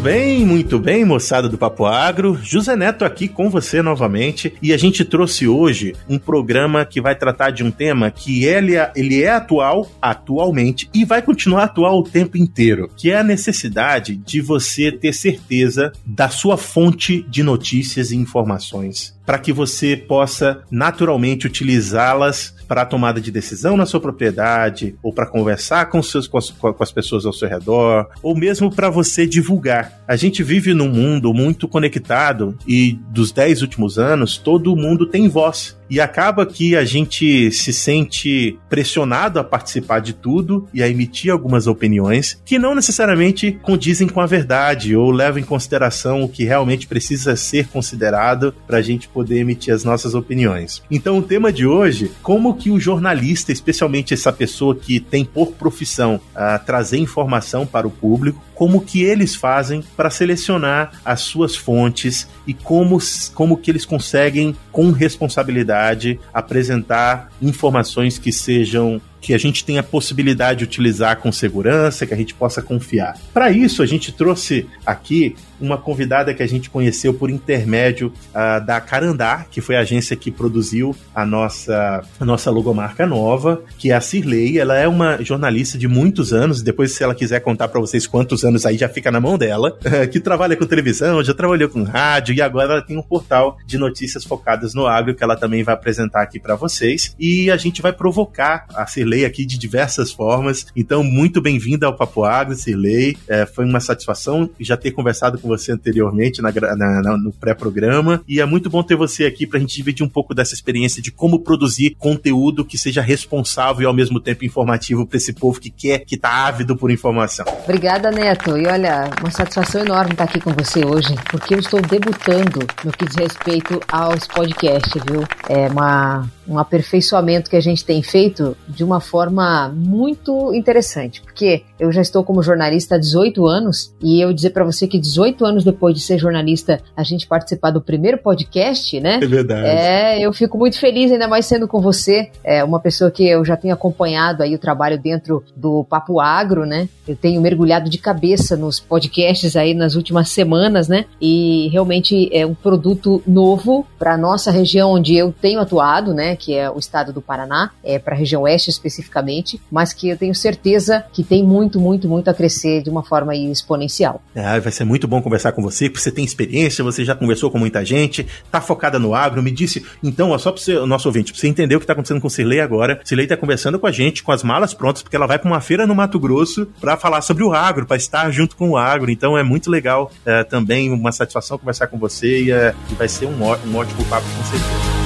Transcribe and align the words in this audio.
bem, 0.00 0.46
muito 0.46 0.78
bem, 0.78 1.04
moçada 1.04 1.46
do 1.46 1.58
Papo 1.58 1.84
Agro. 1.84 2.38
José 2.42 2.74
Neto 2.74 3.04
aqui 3.04 3.28
com 3.28 3.50
você 3.50 3.82
novamente 3.82 4.54
e 4.62 4.72
a 4.72 4.76
gente 4.78 5.04
trouxe 5.04 5.46
hoje 5.46 5.94
um 6.08 6.18
programa 6.18 6.86
que 6.86 7.02
vai 7.02 7.14
tratar 7.14 7.50
de 7.50 7.62
um 7.62 7.70
tema 7.70 8.10
que 8.10 8.44
ele 8.44 8.76
é, 8.76 8.90
ele 8.96 9.22
é 9.22 9.30
atual 9.30 9.90
atualmente 10.00 10.88
e 10.94 11.04
vai 11.04 11.20
continuar 11.20 11.64
atual 11.64 11.98
o 11.98 12.04
tempo 12.04 12.38
inteiro, 12.38 12.88
que 12.96 13.10
é 13.10 13.18
a 13.18 13.24
necessidade 13.24 14.16
de 14.16 14.40
você 14.40 14.90
ter 14.90 15.12
certeza 15.12 15.92
da 16.06 16.30
sua 16.30 16.56
fonte 16.56 17.22
de 17.28 17.42
notícias 17.42 18.10
e 18.10 18.16
informações 18.16 19.19
para 19.30 19.38
que 19.38 19.52
você 19.52 19.96
possa 19.96 20.64
naturalmente 20.72 21.46
utilizá-las 21.46 22.52
para 22.66 22.82
a 22.82 22.84
tomada 22.84 23.20
de 23.20 23.30
decisão 23.30 23.76
na 23.76 23.86
sua 23.86 24.00
propriedade, 24.00 24.96
ou 25.00 25.12
para 25.12 25.24
conversar 25.24 25.88
com, 25.88 26.02
seus, 26.02 26.26
com, 26.26 26.36
as, 26.36 26.50
com 26.50 26.74
as 26.80 26.90
pessoas 26.90 27.24
ao 27.24 27.32
seu 27.32 27.48
redor, 27.48 28.08
ou 28.24 28.36
mesmo 28.36 28.74
para 28.74 28.90
você 28.90 29.28
divulgar. 29.28 30.02
A 30.08 30.16
gente 30.16 30.42
vive 30.42 30.74
num 30.74 30.88
mundo 30.88 31.32
muito 31.32 31.68
conectado 31.68 32.58
e 32.66 32.98
dos 33.10 33.30
10 33.30 33.62
últimos 33.62 34.00
anos, 34.00 34.36
todo 34.36 34.74
mundo 34.74 35.06
tem 35.06 35.28
voz. 35.28 35.78
E 35.90 36.00
acaba 36.00 36.46
que 36.46 36.76
a 36.76 36.84
gente 36.84 37.50
se 37.50 37.72
sente 37.72 38.56
pressionado 38.68 39.40
a 39.40 39.44
participar 39.44 40.00
de 40.00 40.12
tudo 40.12 40.68
e 40.72 40.82
a 40.82 40.88
emitir 40.88 41.32
algumas 41.32 41.66
opiniões 41.66 42.40
que 42.44 42.58
não 42.58 42.74
necessariamente 42.74 43.58
condizem 43.60 44.08
com 44.08 44.20
a 44.20 44.26
verdade 44.26 44.94
ou 44.94 45.10
levam 45.10 45.40
em 45.40 45.44
consideração 45.44 46.22
o 46.22 46.28
que 46.28 46.44
realmente 46.44 46.86
precisa 46.86 47.34
ser 47.34 47.66
considerado 47.68 48.54
para 48.66 48.78
a 48.78 48.82
gente 48.82 49.08
poder 49.08 49.40
emitir 49.40 49.74
as 49.74 49.82
nossas 49.82 50.14
opiniões. 50.14 50.82
Então, 50.90 51.18
o 51.18 51.22
tema 51.22 51.52
de 51.52 51.66
hoje, 51.66 52.10
como 52.22 52.54
que 52.54 52.70
o 52.70 52.78
jornalista, 52.78 53.50
especialmente 53.50 54.14
essa 54.14 54.32
pessoa 54.32 54.76
que 54.76 55.00
tem 55.00 55.24
por 55.24 55.52
profissão 55.52 56.20
a 56.34 56.58
trazer 56.58 56.98
informação 56.98 57.66
para 57.66 57.86
o 57.86 57.90
público, 57.90 58.40
como 58.60 58.82
que 58.82 59.02
eles 59.02 59.34
fazem 59.34 59.82
para 59.96 60.10
selecionar 60.10 61.00
as 61.02 61.22
suas 61.22 61.56
fontes 61.56 62.28
e 62.46 62.52
como, 62.52 62.98
como 63.32 63.56
que 63.56 63.70
eles 63.70 63.86
conseguem, 63.86 64.54
com 64.70 64.90
responsabilidade, 64.90 66.20
apresentar 66.30 67.32
informações 67.40 68.18
que 68.18 68.30
sejam 68.30 69.00
que 69.20 69.34
a 69.34 69.38
gente 69.38 69.64
tenha 69.64 69.82
possibilidade 69.82 70.60
de 70.60 70.64
utilizar 70.64 71.16
com 71.18 71.30
segurança, 71.30 72.06
que 72.06 72.14
a 72.14 72.16
gente 72.16 72.34
possa 72.34 72.62
confiar. 72.62 73.16
Para 73.32 73.50
isso, 73.50 73.82
a 73.82 73.86
gente 73.86 74.12
trouxe 74.12 74.66
aqui 74.84 75.36
uma 75.60 75.76
convidada 75.76 76.32
que 76.32 76.42
a 76.42 76.46
gente 76.46 76.70
conheceu 76.70 77.12
por 77.12 77.28
intermédio 77.30 78.12
uh, 78.30 78.64
da 78.64 78.80
Carandá, 78.80 79.44
que 79.50 79.60
foi 79.60 79.76
a 79.76 79.80
agência 79.80 80.16
que 80.16 80.30
produziu 80.30 80.96
a 81.14 81.26
nossa, 81.26 82.02
a 82.18 82.24
nossa 82.24 82.50
logomarca 82.50 83.06
nova, 83.06 83.62
que 83.76 83.90
é 83.90 83.94
a 83.94 84.00
Cirlei. 84.00 84.58
Ela 84.58 84.78
é 84.78 84.88
uma 84.88 85.22
jornalista 85.22 85.76
de 85.76 85.86
muitos 85.86 86.32
anos, 86.32 86.62
depois, 86.62 86.92
se 86.92 87.04
ela 87.04 87.14
quiser 87.14 87.40
contar 87.40 87.68
para 87.68 87.80
vocês 87.80 88.06
quantos 88.06 88.42
anos 88.42 88.64
aí, 88.64 88.78
já 88.78 88.88
fica 88.88 89.10
na 89.10 89.20
mão 89.20 89.36
dela, 89.36 89.76
que 90.10 90.18
trabalha 90.18 90.56
com 90.56 90.64
televisão, 90.64 91.22
já 91.22 91.34
trabalhou 91.34 91.68
com 91.68 91.82
rádio 91.82 92.34
e 92.34 92.40
agora 92.40 92.72
ela 92.72 92.82
tem 92.82 92.96
um 92.96 93.02
portal 93.02 93.58
de 93.66 93.76
notícias 93.76 94.24
focadas 94.24 94.72
no 94.74 94.86
agro 94.86 95.14
que 95.14 95.22
ela 95.22 95.36
também 95.36 95.62
vai 95.62 95.74
apresentar 95.74 96.22
aqui 96.22 96.40
para 96.40 96.54
vocês. 96.54 97.14
E 97.18 97.50
a 97.50 97.56
gente 97.56 97.82
vai 97.82 97.92
provocar 97.92 98.66
a 98.74 98.86
Cirlei 98.86 99.09
Cirlei 99.10 99.24
aqui 99.24 99.44
de 99.44 99.58
diversas 99.58 100.12
formas. 100.12 100.66
Então, 100.76 101.02
muito 101.02 101.40
bem-vinda 101.40 101.86
ao 101.86 101.96
Papo 101.96 102.22
Agro, 102.22 102.54
Cirlei. 102.54 103.16
É, 103.26 103.44
foi 103.44 103.64
uma 103.64 103.80
satisfação 103.80 104.48
já 104.60 104.76
ter 104.76 104.92
conversado 104.92 105.36
com 105.38 105.48
você 105.48 105.72
anteriormente 105.72 106.40
na, 106.40 106.52
na, 106.52 107.02
na, 107.02 107.16
no 107.16 107.32
pré-programa. 107.32 108.22
E 108.28 108.40
é 108.40 108.46
muito 108.46 108.70
bom 108.70 108.84
ter 108.84 108.94
você 108.94 109.24
aqui 109.26 109.48
para 109.48 109.58
a 109.58 109.60
gente 109.60 109.74
dividir 109.74 110.04
um 110.04 110.08
pouco 110.08 110.32
dessa 110.32 110.54
experiência 110.54 111.02
de 111.02 111.10
como 111.10 111.40
produzir 111.40 111.96
conteúdo 111.98 112.64
que 112.64 112.78
seja 112.78 113.02
responsável 113.02 113.82
e 113.82 113.86
ao 113.86 113.92
mesmo 113.92 114.20
tempo 114.20 114.44
informativo 114.44 115.04
para 115.04 115.16
esse 115.16 115.32
povo 115.32 115.60
que 115.60 115.70
quer, 115.70 116.04
que 116.04 116.14
está 116.14 116.46
ávido 116.46 116.76
por 116.76 116.90
informação. 116.90 117.46
Obrigada, 117.64 118.12
Neto. 118.12 118.56
E 118.56 118.66
olha, 118.66 119.10
uma 119.20 119.30
satisfação 119.32 119.80
enorme 119.80 120.12
estar 120.12 120.24
aqui 120.24 120.38
com 120.38 120.52
você 120.52 120.84
hoje, 120.84 121.16
porque 121.30 121.54
eu 121.54 121.58
estou 121.58 121.82
debutando 121.82 122.60
no 122.84 122.92
que 122.92 123.06
diz 123.06 123.16
respeito 123.16 123.80
aos 123.88 124.28
podcasts, 124.28 125.02
viu? 125.04 125.24
É 125.48 125.66
uma 125.66 126.28
um 126.50 126.58
aperfeiçoamento 126.58 127.48
que 127.48 127.56
a 127.56 127.60
gente 127.60 127.84
tem 127.84 128.02
feito 128.02 128.56
de 128.66 128.82
uma 128.82 128.99
forma 129.00 129.68
muito 129.68 130.54
interessante, 130.54 131.20
porque 131.22 131.64
eu 131.80 131.92
já 131.92 132.00
estou 132.00 132.24
como 132.24 132.42
jornalista 132.42 132.96
há 132.96 132.98
18 132.98 133.46
anos 133.46 133.94
e 134.02 134.20
eu 134.20 134.32
dizer 134.32 134.50
para 134.50 134.64
você 134.64 134.86
que 134.86 134.98
18 134.98 135.44
anos 135.44 135.64
depois 135.64 135.94
de 135.94 136.00
ser 136.00 136.18
jornalista, 136.18 136.80
a 136.96 137.02
gente 137.02 137.26
participar 137.26 137.70
do 137.70 137.80
primeiro 137.80 138.18
podcast, 138.18 138.98
né? 139.00 139.20
É 139.22 139.26
verdade. 139.26 139.66
É, 139.66 140.20
eu 140.20 140.32
fico 140.32 140.58
muito 140.58 140.78
feliz, 140.78 141.12
ainda 141.12 141.28
mais 141.28 141.46
sendo 141.46 141.68
com 141.68 141.80
você, 141.80 142.30
é 142.42 142.64
uma 142.64 142.80
pessoa 142.80 143.10
que 143.10 143.26
eu 143.26 143.44
já 143.44 143.56
tenho 143.56 143.74
acompanhado 143.74 144.42
aí 144.42 144.54
o 144.54 144.58
trabalho 144.58 144.98
dentro 144.98 145.44
do 145.56 145.84
Papo 145.84 146.20
Agro, 146.20 146.66
né? 146.66 146.88
Eu 147.06 147.16
tenho 147.16 147.40
mergulhado 147.40 147.88
de 147.88 147.98
cabeça 147.98 148.56
nos 148.56 148.80
podcasts 148.80 149.56
aí 149.56 149.74
nas 149.74 149.94
últimas 149.94 150.30
semanas, 150.30 150.88
né? 150.88 151.04
E 151.20 151.68
realmente 151.68 152.28
é 152.32 152.44
um 152.44 152.54
produto 152.54 153.22
novo 153.26 153.86
para 153.98 154.16
nossa 154.16 154.50
região 154.50 154.90
onde 154.90 155.16
eu 155.16 155.32
tenho 155.32 155.60
atuado, 155.60 156.12
né? 156.12 156.36
que 156.40 156.54
é 156.54 156.70
o 156.70 156.78
estado 156.78 157.12
do 157.12 157.20
Paraná, 157.20 157.70
é 157.84 157.98
para 157.98 158.14
a 158.14 158.18
região 158.18 158.42
oeste 158.42 158.70
especificamente, 158.70 159.60
mas 159.70 159.92
que 159.92 160.08
eu 160.08 160.16
tenho 160.16 160.34
certeza 160.34 161.04
que 161.12 161.22
tem 161.22 161.44
muito, 161.44 161.69
muito, 161.78 162.08
muito 162.08 162.28
a 162.28 162.34
crescer 162.34 162.82
de 162.82 162.90
uma 162.90 163.02
forma 163.02 163.36
exponencial. 163.36 164.22
É, 164.34 164.58
vai 164.58 164.72
ser 164.72 164.84
muito 164.84 165.06
bom 165.06 165.20
conversar 165.20 165.52
com 165.52 165.62
você, 165.62 165.88
porque 165.88 166.02
você 166.02 166.10
tem 166.10 166.24
experiência, 166.24 166.82
você 166.82 167.04
já 167.04 167.14
conversou 167.14 167.50
com 167.50 167.58
muita 167.58 167.84
gente, 167.84 168.26
tá 168.50 168.60
focada 168.60 168.98
no 168.98 169.14
agro, 169.14 169.42
me 169.42 169.50
disse, 169.50 169.84
então, 170.02 170.30
ó, 170.30 170.38
só 170.38 170.52
para 170.52 170.82
o 170.82 170.86
nosso 170.86 171.08
ouvinte, 171.08 171.32
para 171.32 171.40
você 171.40 171.48
entender 171.48 171.76
o 171.76 171.78
que 171.78 171.84
está 171.84 171.92
acontecendo 171.92 172.20
com 172.20 172.26
o 172.26 172.30
Cirlei 172.30 172.60
agora, 172.60 173.00
Cirlei 173.04 173.26
está 173.26 173.36
conversando 173.36 173.78
com 173.78 173.86
a 173.86 173.92
gente, 173.92 174.22
com 174.22 174.32
as 174.32 174.42
malas 174.42 174.74
prontas, 174.74 175.02
porque 175.02 175.16
ela 175.16 175.26
vai 175.26 175.38
para 175.38 175.50
uma 175.50 175.60
feira 175.60 175.86
no 175.86 175.94
Mato 175.94 176.18
Grosso 176.18 176.66
para 176.80 176.96
falar 176.96 177.20
sobre 177.22 177.44
o 177.44 177.52
agro, 177.52 177.86
para 177.86 177.96
estar 177.96 178.30
junto 178.30 178.56
com 178.56 178.70
o 178.70 178.76
agro, 178.76 179.10
então 179.10 179.36
é 179.36 179.42
muito 179.42 179.70
legal 179.70 180.10
é, 180.24 180.42
também, 180.44 180.90
uma 180.90 181.12
satisfação 181.12 181.58
conversar 181.58 181.86
com 181.88 181.98
você 181.98 182.44
e, 182.44 182.50
é, 182.50 182.74
vai 182.96 183.08
ser 183.08 183.26
um, 183.26 183.42
um 183.42 183.76
ótimo 183.76 184.04
papo 184.06 184.26
com 184.36 184.44
certeza. 184.44 184.99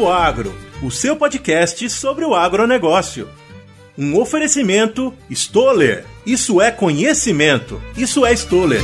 Papo 0.00 0.08
Agro, 0.10 0.54
o 0.82 0.90
seu 0.90 1.14
podcast 1.14 1.90
sobre 1.90 2.24
o 2.24 2.34
agronegócio. 2.34 3.28
Um 3.98 4.18
oferecimento 4.18 5.12
Stoller. 5.28 6.06
Isso 6.24 6.58
é 6.58 6.70
conhecimento. 6.70 7.78
Isso 7.94 8.24
é 8.24 8.32
Stoller. 8.32 8.80